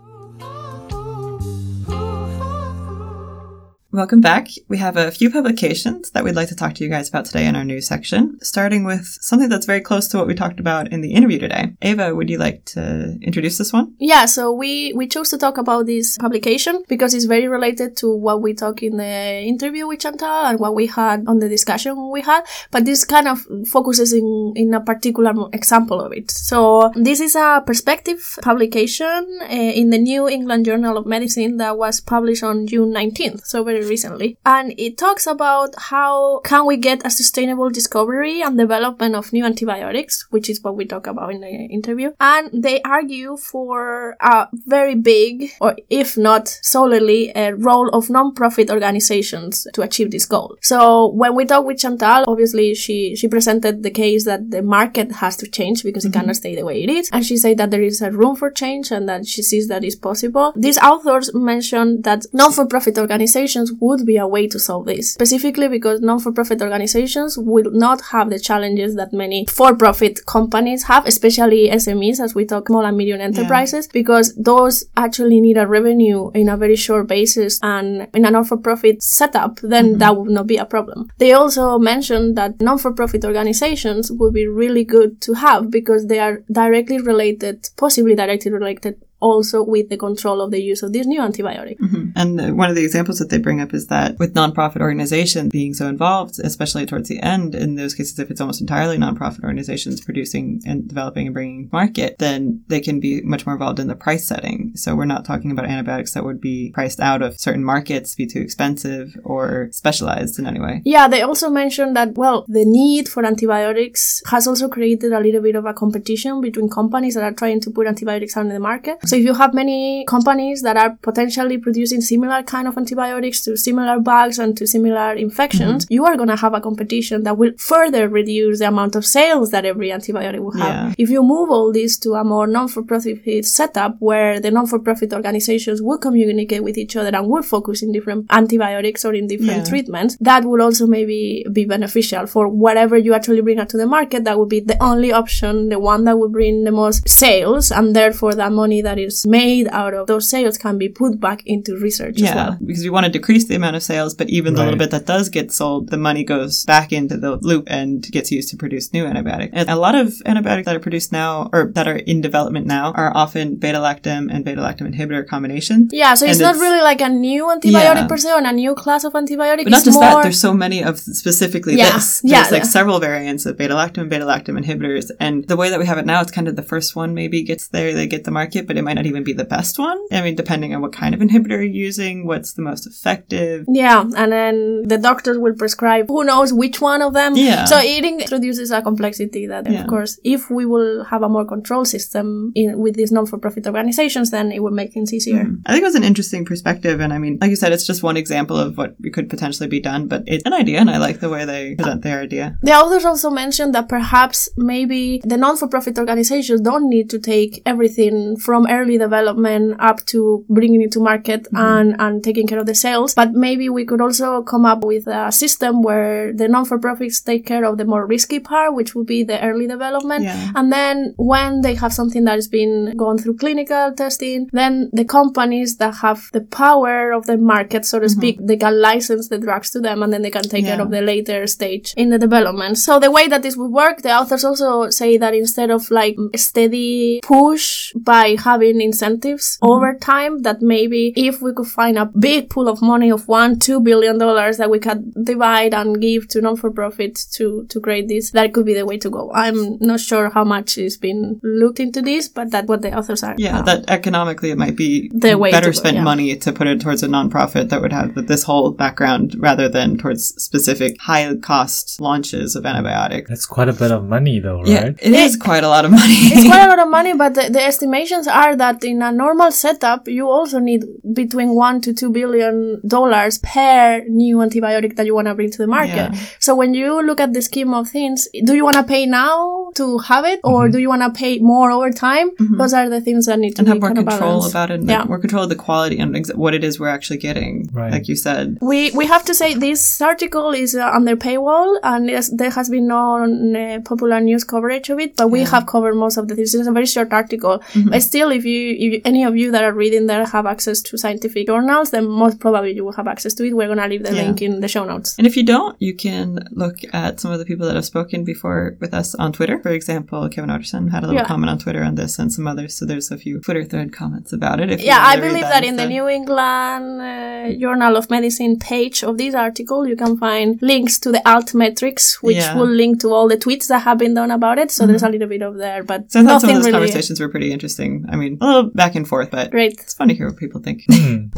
Welcome 3.92 4.20
back. 4.20 4.46
We 4.68 4.78
have 4.78 4.96
a 4.96 5.10
few 5.10 5.32
publications 5.32 6.12
that 6.12 6.22
we'd 6.22 6.36
like 6.36 6.48
to 6.50 6.54
talk 6.54 6.74
to 6.74 6.84
you 6.84 6.88
guys 6.88 7.08
about 7.08 7.24
today 7.24 7.44
in 7.46 7.56
our 7.56 7.64
news 7.64 7.88
section, 7.88 8.38
starting 8.40 8.84
with 8.84 9.04
something 9.20 9.48
that's 9.48 9.66
very 9.66 9.80
close 9.80 10.06
to 10.08 10.18
what 10.18 10.28
we 10.28 10.34
talked 10.34 10.60
about 10.60 10.92
in 10.92 11.00
the 11.00 11.12
interview 11.12 11.40
today. 11.40 11.72
Ava, 11.82 12.14
would 12.14 12.30
you 12.30 12.38
like 12.38 12.64
to 12.66 13.18
introduce 13.20 13.58
this 13.58 13.72
one? 13.72 13.92
Yeah, 13.98 14.26
so 14.26 14.52
we 14.52 14.92
we 14.92 15.08
chose 15.08 15.30
to 15.30 15.38
talk 15.38 15.58
about 15.58 15.86
this 15.86 16.16
publication 16.18 16.84
because 16.86 17.14
it's 17.14 17.24
very 17.24 17.48
related 17.48 17.96
to 17.96 18.14
what 18.14 18.40
we 18.40 18.54
talked 18.54 18.84
in 18.84 18.96
the 18.96 19.42
interview 19.42 19.88
with 19.88 19.98
Chantal 19.98 20.46
and 20.46 20.60
what 20.60 20.76
we 20.76 20.86
had 20.86 21.24
on 21.26 21.40
the 21.40 21.48
discussion 21.48 22.12
we 22.12 22.20
had. 22.20 22.44
But 22.70 22.84
this 22.84 23.04
kind 23.04 23.26
of 23.26 23.44
focuses 23.66 24.12
in 24.12 24.52
in 24.54 24.72
a 24.72 24.80
particular 24.80 25.34
example 25.52 26.00
of 26.00 26.12
it. 26.12 26.30
So 26.30 26.92
this 26.94 27.18
is 27.18 27.34
a 27.34 27.60
perspective 27.66 28.38
publication 28.40 29.40
uh, 29.42 29.46
in 29.46 29.90
the 29.90 29.98
New 29.98 30.28
England 30.28 30.66
Journal 30.66 30.96
of 30.96 31.06
Medicine 31.06 31.56
that 31.56 31.76
was 31.76 31.98
published 31.98 32.44
on 32.44 32.68
June 32.68 32.94
19th, 32.94 33.44
so 33.46 33.64
very 33.64 33.79
recently. 33.88 34.36
And 34.44 34.74
it 34.78 34.98
talks 34.98 35.26
about 35.26 35.74
how 35.76 36.40
can 36.40 36.66
we 36.66 36.76
get 36.76 37.04
a 37.04 37.10
sustainable 37.10 37.70
discovery 37.70 38.42
and 38.42 38.56
development 38.56 39.14
of 39.14 39.32
new 39.32 39.44
antibiotics, 39.44 40.26
which 40.30 40.48
is 40.48 40.62
what 40.62 40.76
we 40.76 40.84
talk 40.84 41.06
about 41.06 41.32
in 41.32 41.40
the 41.40 41.48
interview. 41.48 42.12
And 42.20 42.50
they 42.62 42.80
argue 42.82 43.36
for 43.36 44.16
a 44.20 44.48
very 44.66 44.94
big, 44.94 45.50
or 45.60 45.76
if 45.88 46.16
not 46.16 46.48
solely, 46.62 47.32
a 47.34 47.54
role 47.54 47.88
of 47.90 48.10
non-profit 48.10 48.70
organizations 48.70 49.66
to 49.74 49.82
achieve 49.82 50.10
this 50.10 50.26
goal. 50.26 50.56
So 50.60 51.08
when 51.08 51.34
we 51.34 51.44
talk 51.44 51.64
with 51.64 51.78
Chantal, 51.78 52.24
obviously 52.26 52.74
she, 52.74 53.16
she 53.16 53.28
presented 53.28 53.82
the 53.82 53.90
case 53.90 54.24
that 54.24 54.50
the 54.50 54.62
market 54.62 55.12
has 55.12 55.36
to 55.38 55.48
change 55.48 55.82
because 55.82 56.04
it 56.04 56.08
mm-hmm. 56.08 56.20
cannot 56.20 56.36
stay 56.36 56.54
the 56.54 56.64
way 56.64 56.82
it 56.82 56.90
is. 56.90 57.08
And 57.12 57.24
she 57.24 57.36
said 57.36 57.58
that 57.58 57.70
there 57.70 57.82
is 57.82 58.00
a 58.00 58.10
room 58.10 58.36
for 58.36 58.50
change 58.50 58.90
and 58.90 59.08
that 59.08 59.26
she 59.26 59.42
sees 59.42 59.68
that 59.68 59.84
is 59.84 59.96
possible. 59.96 60.52
These 60.56 60.78
authors 60.78 61.34
mentioned 61.34 62.04
that 62.04 62.26
non-for-profit 62.32 62.98
organizations 62.98 63.69
would 63.80 64.06
be 64.06 64.16
a 64.16 64.26
way 64.26 64.46
to 64.48 64.58
solve 64.58 64.86
this, 64.86 65.12
specifically 65.12 65.68
because 65.68 66.00
non-for-profit 66.00 66.62
organizations 66.62 67.36
will 67.38 67.70
not 67.70 68.00
have 68.12 68.30
the 68.30 68.38
challenges 68.38 68.96
that 68.96 69.12
many 69.12 69.46
for-profit 69.46 70.26
companies 70.26 70.84
have, 70.84 71.06
especially 71.06 71.68
SMEs, 71.70 72.20
as 72.20 72.34
we 72.34 72.44
talk 72.44 72.68
small 72.68 72.84
and 72.84 72.96
medium 72.96 73.20
enterprises, 73.20 73.88
because 73.88 74.34
those 74.36 74.84
actually 74.96 75.40
need 75.40 75.56
a 75.56 75.66
revenue 75.66 76.30
in 76.32 76.48
a 76.48 76.56
very 76.56 76.76
short 76.76 77.06
basis 77.06 77.58
and 77.62 78.08
in 78.14 78.24
a 78.24 78.30
non-for-profit 78.30 79.02
setup, 79.02 79.60
then 79.62 79.90
mm-hmm. 79.90 79.98
that 79.98 80.16
would 80.16 80.30
not 80.30 80.46
be 80.46 80.56
a 80.56 80.64
problem. 80.64 81.08
They 81.18 81.32
also 81.32 81.78
mentioned 81.78 82.36
that 82.36 82.60
non-for-profit 82.60 83.24
organizations 83.24 84.10
would 84.10 84.34
be 84.34 84.46
really 84.46 84.84
good 84.84 85.20
to 85.22 85.34
have 85.34 85.70
because 85.70 86.06
they 86.06 86.18
are 86.18 86.42
directly 86.50 87.00
related, 87.00 87.68
possibly 87.76 88.14
directly 88.14 88.50
related 88.50 89.02
also 89.20 89.62
with 89.62 89.88
the 89.88 89.96
control 89.96 90.40
of 90.40 90.50
the 90.50 90.62
use 90.62 90.82
of 90.82 90.92
this 90.92 91.06
new 91.06 91.20
antibiotic. 91.20 91.76
And 92.16 92.40
uh, 92.40 92.48
one 92.50 92.70
of 92.70 92.76
the 92.76 92.84
examples 92.84 93.18
that 93.18 93.30
they 93.30 93.38
bring 93.38 93.60
up 93.60 93.72
is 93.72 93.86
that 93.88 94.18
with 94.18 94.34
nonprofit 94.34 94.80
organizations 94.80 95.50
being 95.50 95.74
so 95.74 95.86
involved, 95.86 96.40
especially 96.42 96.86
towards 96.86 97.08
the 97.08 97.20
end, 97.20 97.54
in 97.54 97.76
those 97.76 97.94
cases, 97.94 98.18
if 98.18 98.30
it's 98.30 98.40
almost 98.40 98.60
entirely 98.60 98.96
nonprofit 98.96 99.44
organizations 99.44 100.00
producing 100.00 100.60
and 100.66 100.88
developing 100.88 101.26
and 101.26 101.34
bringing 101.34 101.68
to 101.68 101.72
market, 101.72 102.16
then 102.18 102.62
they 102.68 102.80
can 102.80 103.00
be 103.00 103.20
much 103.22 103.46
more 103.46 103.54
involved 103.54 103.78
in 103.78 103.88
the 103.88 103.94
price 103.94 104.26
setting. 104.26 104.72
So 104.74 104.94
we're 104.94 105.04
not 105.04 105.24
talking 105.24 105.50
about 105.50 105.66
antibiotics 105.66 106.14
that 106.14 106.24
would 106.24 106.40
be 106.40 106.70
priced 106.72 107.00
out 107.00 107.22
of 107.22 107.38
certain 107.38 107.64
markets, 107.64 108.14
be 108.14 108.26
too 108.26 108.40
expensive 108.40 109.16
or 109.24 109.68
specialized 109.72 110.38
in 110.38 110.46
any 110.46 110.60
way. 110.60 110.82
Yeah, 110.84 111.08
they 111.08 111.22
also 111.22 111.50
mentioned 111.50 111.96
that, 111.96 112.14
well, 112.14 112.44
the 112.48 112.64
need 112.64 113.08
for 113.08 113.24
antibiotics 113.24 114.22
has 114.26 114.46
also 114.46 114.68
created 114.68 115.12
a 115.12 115.20
little 115.20 115.42
bit 115.42 115.56
of 115.56 115.66
a 115.66 115.74
competition 115.74 116.40
between 116.40 116.68
companies 116.68 117.14
that 117.14 117.24
are 117.24 117.32
trying 117.32 117.60
to 117.60 117.70
put 117.70 117.86
antibiotics 117.86 118.36
on 118.36 118.48
the 118.48 118.60
market. 118.60 118.98
So 119.10 119.16
if 119.16 119.24
you 119.24 119.34
have 119.34 119.52
many 119.54 120.04
companies 120.06 120.62
that 120.62 120.76
are 120.76 120.90
potentially 121.02 121.58
producing 121.58 122.00
similar 122.00 122.44
kind 122.44 122.68
of 122.68 122.76
antibiotics 122.78 123.40
to 123.44 123.56
similar 123.56 123.98
bugs 123.98 124.38
and 124.38 124.56
to 124.58 124.66
similar 124.66 125.08
infections, 125.14 125.84
Mm-hmm. 125.84 125.92
you 125.96 126.04
are 126.06 126.16
going 126.16 126.28
to 126.28 126.36
have 126.44 126.54
a 126.54 126.60
competition 126.60 127.24
that 127.24 127.36
will 127.36 127.52
further 127.58 128.08
reduce 128.08 128.60
the 128.60 128.68
amount 128.68 128.94
of 128.94 129.04
sales 129.04 129.50
that 129.50 129.64
every 129.64 129.88
antibiotic 129.90 130.38
will 130.40 130.52
have. 130.64 130.74
Yeah. 130.74 130.94
If 131.04 131.08
you 131.10 131.22
move 131.22 131.50
all 131.50 131.72
this 131.72 131.98
to 132.04 132.14
a 132.14 132.22
more 132.32 132.46
non-for-profit 132.46 133.44
setup 133.46 133.96
where 133.98 134.38
the 134.44 134.50
non-for-profit 134.52 135.12
organizations 135.12 135.82
will 135.82 135.98
communicate 135.98 136.62
with 136.62 136.78
each 136.78 136.94
other 136.96 137.10
and 137.16 137.26
will 137.28 137.42
focus 137.42 137.82
in 137.82 137.90
different 137.92 138.26
antibiotics 138.30 139.04
or 139.04 139.12
in 139.14 139.26
different 139.26 139.62
Yeah. 139.64 139.70
treatments, 139.72 140.16
that 140.20 140.44
will 140.44 140.62
also 140.62 140.86
maybe 140.86 141.44
be 141.52 141.64
beneficial 141.64 142.26
for 142.26 142.44
whatever 142.48 142.96
you 142.96 143.12
actually 143.14 143.40
bring 143.40 143.58
out 143.58 143.68
to 143.70 143.76
the 143.76 143.86
market. 143.86 144.22
That 144.24 144.38
would 144.38 144.48
be 144.56 144.60
the 144.60 144.80
only 144.90 145.10
option, 145.12 145.68
the 145.68 145.80
one 145.92 146.04
that 146.04 146.16
will 146.20 146.28
bring 146.38 146.62
the 146.64 146.72
most 146.82 147.08
sales, 147.08 147.72
and 147.72 147.96
therefore 147.96 148.34
that 148.36 148.52
money 148.52 148.80
that 148.82 148.98
is 149.04 149.26
made 149.26 149.66
out 149.68 149.94
of 149.94 150.06
those 150.06 150.28
sales 150.28 150.56
can 150.58 150.78
be 150.78 150.88
put 150.88 151.20
back 151.20 151.42
into 151.46 151.76
research 151.78 152.16
as 152.16 152.22
Yeah, 152.22 152.34
well. 152.34 152.58
because 152.64 152.82
we 152.84 152.90
want 152.90 153.06
to 153.06 153.12
decrease 153.12 153.46
the 153.46 153.54
amount 153.54 153.76
of 153.76 153.82
sales, 153.82 154.14
but 154.14 154.28
even 154.30 154.54
the 154.54 154.62
little 154.64 154.78
bit 154.78 154.90
that 154.90 155.06
does 155.06 155.28
get 155.28 155.52
sold, 155.52 155.88
the 155.90 155.96
money 155.96 156.24
goes 156.24 156.64
back 156.64 156.92
into 156.92 157.16
the 157.16 157.36
loop 157.42 157.64
and 157.68 158.02
gets 158.10 158.30
used 158.30 158.48
to 158.50 158.56
produce 158.56 158.92
new 158.92 159.04
antibiotics. 159.06 159.52
And 159.54 159.68
a 159.68 159.76
lot 159.76 159.94
of 159.94 160.20
antibiotics 160.26 160.66
that 160.66 160.76
are 160.76 160.80
produced 160.80 161.12
now, 161.12 161.48
or 161.52 161.70
that 161.74 161.86
are 161.88 161.96
in 161.96 162.20
development 162.20 162.66
now, 162.66 162.92
are 162.92 163.10
often 163.16 163.56
beta-lactam 163.56 164.28
and 164.32 164.44
beta-lactam 164.44 164.92
inhibitor 164.94 165.26
combination. 165.26 165.88
Yeah, 165.92 166.14
so 166.14 166.26
it's 166.26 166.34
And 166.38 166.42
not 166.42 166.54
it's- 166.56 166.62
really 166.62 166.82
like 166.82 167.00
a 167.00 167.08
new 167.08 167.44
antibiotic 167.46 168.02
Yeah. 168.02 168.06
per 168.06 168.16
se 168.16 168.30
or 168.32 168.38
a 168.38 168.52
new 168.52 168.74
class 168.74 169.04
of 169.04 169.12
antibiotic. 169.14 169.64
But 169.64 169.70
not 169.70 169.78
it's 169.78 169.84
just 169.86 169.94
more 170.00 170.04
that, 170.04 170.22
there's 170.22 170.40
so 170.40 170.52
many 170.54 170.82
of 170.82 170.98
specifically 170.98 171.76
Yeah, 171.76 171.92
this. 171.94 172.20
yeah, 172.24 172.40
There's 172.40 172.52
like 172.52 172.62
yeah. 172.64 172.68
several 172.68 172.98
variants 173.00 173.46
of 173.46 173.56
beta-lactam 173.56 173.98
and 174.02 174.10
beta-lactam 174.10 174.58
inhibitors. 174.62 175.10
And 175.20 175.46
the 175.48 175.56
way 175.56 175.70
that 175.70 175.78
we 175.78 175.86
have 175.86 175.98
it 175.98 176.06
now, 176.06 176.20
it's 176.20 176.30
kind 176.30 176.48
of 176.48 176.56
the 176.56 176.62
first 176.62 176.96
one 176.96 177.14
maybe 177.14 177.42
gets 177.42 177.68
there, 177.68 177.92
they 177.94 178.06
get 178.06 178.24
the 178.24 178.30
market, 178.30 178.66
but 178.66 178.76
it 178.76 178.82
might 178.82 178.89
not 178.94 179.06
even 179.06 179.24
be 179.24 179.32
the 179.32 179.44
best 179.44 179.78
one. 179.78 179.98
I 180.12 180.22
mean, 180.22 180.34
depending 180.34 180.74
on 180.74 180.80
what 180.80 180.92
kind 180.92 181.14
of 181.14 181.20
inhibitor 181.20 181.50
you're 181.50 181.62
using, 181.62 182.26
what's 182.26 182.54
the 182.54 182.62
most 182.62 182.86
effective. 182.86 183.64
Yeah, 183.68 184.02
and 184.16 184.32
then 184.32 184.82
the 184.86 184.98
doctors 184.98 185.38
will 185.38 185.54
prescribe 185.54 186.06
who 186.08 186.24
knows 186.24 186.52
which 186.52 186.80
one 186.80 187.02
of 187.02 187.12
them. 187.14 187.36
Yeah. 187.36 187.64
So 187.64 187.78
it 187.78 188.04
introduces 188.04 188.70
a 188.70 188.82
complexity 188.82 189.46
that, 189.46 189.70
Yeah. 189.70 189.82
of 189.82 189.86
course, 189.86 190.18
if 190.24 190.50
we 190.50 190.64
will 190.66 191.04
have 191.04 191.22
a 191.22 191.28
more 191.28 191.44
control 191.44 191.84
system 191.84 192.52
in 192.54 192.78
with 192.78 192.94
these 192.96 193.12
non-for-profit 193.12 193.66
organizations, 193.66 194.30
then 194.30 194.52
it 194.52 194.62
will 194.62 194.70
make 194.72 194.92
things 194.92 195.12
easier. 195.12 195.44
Mm-hmm. 195.44 195.62
I 195.66 195.72
think 195.72 195.82
it 195.82 195.86
was 195.86 195.94
an 195.94 196.04
interesting 196.04 196.44
perspective. 196.44 197.00
And 197.00 197.12
I 197.12 197.18
mean, 197.18 197.38
like 197.40 197.50
you 197.50 197.56
said, 197.56 197.72
it's 197.72 197.86
just 197.86 198.02
one 198.02 198.16
example 198.16 198.56
of 198.56 198.76
what 198.76 198.96
could 199.12 199.28
potentially 199.28 199.68
be 199.68 199.80
done, 199.80 200.06
but 200.08 200.24
it's 200.26 200.44
an 200.44 200.52
idea. 200.52 200.78
And 200.80 200.90
I 200.90 200.98
like 200.98 201.20
the 201.20 201.28
way 201.28 201.44
they 201.44 201.74
present 201.74 202.02
their 202.02 202.20
idea. 202.20 202.58
The 202.62 202.72
authors 202.72 203.04
also 203.04 203.30
mentioned 203.30 203.74
that 203.74 203.88
perhaps 203.88 204.48
maybe 204.56 205.20
the 205.24 205.36
non-for-profit 205.36 205.98
organizations 205.98 206.60
don't 206.60 206.88
need 206.88 207.10
to 207.10 207.18
take 207.18 207.62
everything 207.66 208.36
from 208.36 208.66
early 208.80 208.98
development 208.98 209.76
up 209.78 210.04
to 210.06 210.44
bringing 210.48 210.82
it 210.82 210.92
to 210.92 211.00
market 211.00 211.44
mm-hmm. 211.44 211.56
and, 211.56 211.96
and 211.98 212.24
taking 212.24 212.46
care 212.46 212.58
of 212.58 212.66
the 212.66 212.74
sales, 212.74 213.14
but 213.14 213.32
maybe 213.32 213.68
we 213.68 213.84
could 213.84 214.00
also 214.00 214.42
come 214.42 214.64
up 214.64 214.84
with 214.84 215.06
a 215.06 215.30
system 215.32 215.82
where 215.82 216.32
the 216.32 216.48
non-for-profits 216.48 217.20
take 217.20 217.44
care 217.46 217.64
of 217.64 217.78
the 217.78 217.84
more 217.84 218.06
risky 218.06 218.40
part, 218.40 218.74
which 218.74 218.94
would 218.94 219.06
be 219.06 219.22
the 219.22 219.38
early 219.42 219.66
development. 219.66 220.24
Yeah. 220.24 220.52
And 220.54 220.72
then 220.72 221.14
when 221.16 221.60
they 221.60 221.74
have 221.74 221.92
something 221.92 222.24
that 222.24 222.34
has 222.34 222.48
been 222.48 222.94
gone 222.96 223.18
through 223.18 223.36
clinical 223.36 223.92
testing, 223.92 224.48
then 224.52 224.90
the 224.92 225.04
companies 225.04 225.76
that 225.76 225.94
have 225.96 226.30
the 226.32 226.40
power 226.40 227.12
of 227.12 227.26
the 227.26 227.36
market, 227.36 227.84
so 227.84 227.98
to 227.98 228.06
mm-hmm. 228.06 228.18
speak, 228.18 228.38
they 228.40 228.56
can 228.56 228.80
license 228.80 229.28
the 229.28 229.38
drugs 229.38 229.70
to 229.70 229.80
them 229.80 230.02
and 230.02 230.12
then 230.12 230.22
they 230.22 230.30
can 230.30 230.42
take 230.42 230.64
care 230.64 230.80
of 230.80 230.90
the 230.90 231.00
later 231.00 231.46
stage 231.46 231.92
in 231.96 232.10
the 232.10 232.18
development. 232.18 232.78
So 232.78 232.98
the 232.98 233.10
way 233.10 233.28
that 233.28 233.42
this 233.42 233.56
would 233.56 233.72
work, 233.72 234.02
the 234.02 234.12
authors 234.12 234.44
also 234.44 234.90
say 234.90 235.18
that 235.18 235.34
instead 235.34 235.70
of 235.70 235.90
like 235.90 236.16
a 236.32 236.38
steady 236.38 237.20
push 237.22 237.92
by 237.94 238.36
having 238.38 238.69
incentives 238.78 239.56
over 239.62 239.94
time, 239.94 240.42
that 240.42 240.60
maybe 240.60 241.14
if 241.16 241.40
we 241.40 241.54
could 241.54 241.66
find 241.66 241.96
a 241.96 242.04
big 242.04 242.50
pool 242.50 242.68
of 242.68 242.82
money 242.82 243.10
of 243.10 243.26
one, 243.26 243.58
two 243.58 243.80
billion 243.80 244.18
dollars 244.18 244.58
that 244.58 244.68
we 244.68 244.78
could 244.78 245.14
divide 245.24 245.72
and 245.72 246.00
give 246.00 246.28
to 246.28 246.42
non-for-profit 246.42 247.26
to, 247.32 247.64
to 247.70 247.80
create 247.80 248.08
this, 248.08 248.32
that 248.32 248.52
could 248.52 248.66
be 248.66 248.74
the 248.74 248.84
way 248.84 248.98
to 248.98 249.08
go. 249.08 249.32
I'm 249.32 249.78
not 249.78 250.00
sure 250.00 250.28
how 250.28 250.44
much 250.44 250.76
is 250.76 250.98
being 250.98 251.40
looked 251.42 251.80
into 251.80 252.02
this, 252.02 252.28
but 252.28 252.50
that's 252.50 252.68
what 252.68 252.82
the 252.82 252.96
authors 252.96 253.22
are. 253.22 253.34
Yeah, 253.38 253.60
uh, 253.60 253.62
that 253.62 253.88
economically 253.88 254.50
it 254.50 254.58
might 254.58 254.76
be 254.76 255.10
The 255.14 255.38
way 255.38 255.50
better 255.50 255.66
to 255.66 255.72
go, 255.72 255.78
spent 255.78 255.96
yeah. 255.96 256.02
money 256.02 256.36
to 256.36 256.52
put 256.52 256.66
it 256.66 256.80
towards 256.80 257.02
a 257.02 257.08
nonprofit 257.08 257.70
that 257.70 257.80
would 257.80 257.92
have 257.92 258.14
this 258.26 258.42
whole 258.42 258.72
background 258.72 259.36
rather 259.38 259.68
than 259.68 259.96
towards 259.96 260.26
specific 260.42 261.00
high 261.00 261.34
cost 261.36 262.00
launches 262.00 262.56
of 262.56 262.66
antibiotics. 262.66 263.30
That's 263.30 263.46
quite 263.46 263.68
a 263.68 263.72
bit 263.72 263.90
of 263.90 264.04
money, 264.04 264.40
though, 264.40 264.58
right? 264.58 264.68
Yeah, 264.68 264.84
right? 264.84 264.98
it 265.00 265.12
is 265.12 265.36
quite 265.36 265.64
a 265.64 265.68
lot 265.68 265.84
of 265.84 265.90
money. 265.90 266.14
it's 266.32 266.46
quite 266.46 266.64
a 266.64 266.68
lot 266.68 266.78
of 266.78 266.88
money, 266.88 267.14
but 267.14 267.34
the, 267.34 267.48
the 267.50 267.62
estimations 267.62 268.26
are 268.26 268.49
that 268.56 268.84
in 268.84 269.02
a 269.02 269.12
normal 269.12 269.50
setup, 269.52 270.08
you 270.08 270.28
also 270.28 270.58
need 270.58 270.84
between 271.14 271.54
one 271.54 271.80
to 271.82 271.92
two 271.94 272.10
billion 272.10 272.80
dollars 272.86 273.38
per 273.38 274.04
new 274.08 274.38
antibiotic 274.38 274.96
that 274.96 275.06
you 275.06 275.14
want 275.14 275.28
to 275.28 275.34
bring 275.34 275.50
to 275.50 275.58
the 275.58 275.66
market. 275.66 275.94
Yeah. 276.12 276.14
So 276.38 276.54
when 276.54 276.74
you 276.74 277.02
look 277.02 277.20
at 277.20 277.32
the 277.32 277.42
scheme 277.42 277.72
of 277.74 277.88
things, 277.88 278.28
do 278.44 278.54
you 278.54 278.64
want 278.64 278.76
to 278.76 278.82
pay 278.82 279.06
now 279.06 279.70
to 279.76 279.98
have 279.98 280.24
it, 280.24 280.40
or 280.44 280.64
Mm-hmm. 280.64 280.72
do 280.72 280.78
you 280.78 280.88
want 280.88 281.02
to 281.02 281.10
pay 281.18 281.38
more 281.38 281.70
over 281.70 281.90
time? 281.90 282.30
Those 282.38 282.72
are 282.74 282.88
the 282.88 283.00
things 283.00 283.26
that 283.26 283.38
need 283.38 283.54
to 283.56 283.60
and 283.60 283.66
be 283.66 283.70
have 283.72 283.80
more 283.80 283.88
kind 283.90 283.98
of 283.98 284.06
control 284.08 284.30
balanced. 284.30 284.50
about 284.50 284.70
it 284.70 284.80
and 284.80 284.88
Yeah. 284.90 285.04
more 285.04 285.18
control 285.18 285.44
of 285.44 285.48
the 285.48 285.54
quality 285.56 285.98
and 285.98 286.16
ex- 286.16 286.34
what 286.34 286.54
it 286.54 286.64
is 286.64 286.78
we're 286.80 286.88
actually 286.88 287.18
getting 287.18 287.68
Right. 287.72 287.92
like 287.92 288.08
you 288.08 288.16
said 288.16 288.58
We 288.60 288.90
we 289.00 289.06
have 289.06 289.24
to 289.26 289.34
say 289.34 289.54
this 289.54 290.00
article 290.00 290.50
is 290.52 290.74
uh, 290.74 290.90
under 290.98 291.14
paywall 291.16 291.78
and 291.82 292.08
yes, 292.08 292.30
there 292.40 292.50
has 292.50 292.68
been 292.68 292.86
no 292.88 293.02
uh, 293.24 293.80
popular 293.90 294.20
news 294.20 294.44
coverage 294.44 294.88
of 294.90 294.98
it, 294.98 295.16
but 295.16 295.28
we 295.30 295.40
have 295.52 295.66
covered 295.66 295.94
most 295.94 296.16
of 296.16 296.26
the 296.28 296.34
things. 296.34 296.54
It's 296.54 296.66
a 296.66 296.72
very 296.72 296.86
short 296.86 297.12
article, 297.12 297.56
Mm-hmm. 297.72 297.90
but 297.90 298.02
still, 298.02 298.30
if 298.40 298.44
you 298.52 298.60
if 298.86 298.92
any 299.10 299.22
of 299.30 299.34
you 299.40 299.48
that 299.54 299.62
are 299.68 299.74
reading 299.84 300.04
there 300.10 300.24
have 300.36 300.46
access 300.54 300.78
to 300.88 300.92
scientific 301.04 301.46
journals, 301.52 301.88
then 301.94 302.04
most 302.22 302.36
probably 302.44 302.72
you 302.78 302.84
will 302.86 302.98
have 303.00 303.08
access 303.14 303.32
to 303.36 303.42
it. 303.46 303.52
We're 303.58 303.70
gonna 303.72 303.88
leave 303.92 304.04
the 304.08 304.14
Yeah. 304.14 304.22
link 304.24 304.42
in 304.48 304.52
the 304.64 304.70
show 304.74 304.84
notes. 304.92 305.10
and 305.18 305.26
if 305.30 305.34
you 305.38 305.44
don't 305.54 305.74
you 305.88 305.94
can 306.06 306.28
look 306.62 306.76
at 307.04 307.12
some 307.22 307.30
of 307.34 307.38
the 307.40 307.46
people 307.50 307.64
that 307.68 307.76
have 307.80 307.88
spoken 307.94 308.18
before 308.32 308.62
with 308.82 308.92
us 309.00 309.08
on 309.22 309.28
twitter 309.38 309.56
for 309.64 309.72
example 309.78 310.18
kevin 310.34 310.50
Outterson 310.54 310.82
had 310.94 311.02
a 311.04 311.06
little 311.08 311.20
Yeah. 311.22 311.30
comment 311.32 311.50
on 311.54 311.58
twitter 311.64 311.82
on 311.90 311.94
this 312.00 312.12
and 312.20 312.28
some 312.36 312.46
others 312.52 312.70
so 312.76 312.80
there's 312.90 313.10
a 313.16 313.18
few 313.24 313.34
twitter 313.46 313.64
thread 313.70 313.90
comments 314.00 314.30
about 314.38 314.56
it 314.62 314.68
if 314.74 314.78
Yeah, 314.90 315.00
I 315.12 315.14
believe 315.26 315.48
that 315.54 315.64
in 315.70 315.74
the. 315.80 315.86
New 315.96 316.06
England 316.18 316.86
uh, 317.00 317.52
Journal 317.64 317.92
of 318.00 318.04
Medicine 318.16 318.54
page 318.70 318.98
of 319.08 319.12
this 319.22 319.34
article, 319.46 319.80
you 319.90 319.96
can 320.02 320.12
find 320.26 320.48
links 320.72 320.94
to 321.04 321.08
the 321.16 321.22
altmetrics, 321.34 322.04
which 322.26 322.36
Yeah. 322.36 322.50
Mm-hmm. 322.50 322.58
will 322.60 322.74
link 322.82 322.92
to 323.02 323.08
all 323.14 323.26
the 323.32 323.36
tweets 323.44 323.66
that 323.70 323.80
have 323.88 323.98
been 324.04 324.14
done 324.20 324.30
about 324.30 324.56
it. 324.62 324.70
So 324.76 324.86
there's 324.86 325.02
a 325.02 325.08
little 325.14 325.28
bit 325.34 325.42
of 325.48 325.54
there, 325.66 325.82
but 325.92 326.00
so 326.12 326.20
i 326.20 326.24
thought 326.24 326.40
some 326.42 326.50
of 326.50 326.56
those 326.56 326.66
really 326.66 326.76
conversations 326.78 327.18
were 327.22 327.28
pretty 327.34 327.50
interesting 327.56 327.92
i 328.12 328.16
mean 328.22 328.29
a 328.40 328.46
little 328.46 328.70
back 328.70 328.94
and 328.94 329.06
forth 329.06 329.30
but 329.30 329.50
great. 329.50 329.72
it's 329.72 329.94
fun 329.94 330.08
to 330.08 330.14
hear 330.14 330.28
what 330.28 330.36
people 330.36 330.60
think 330.60 330.84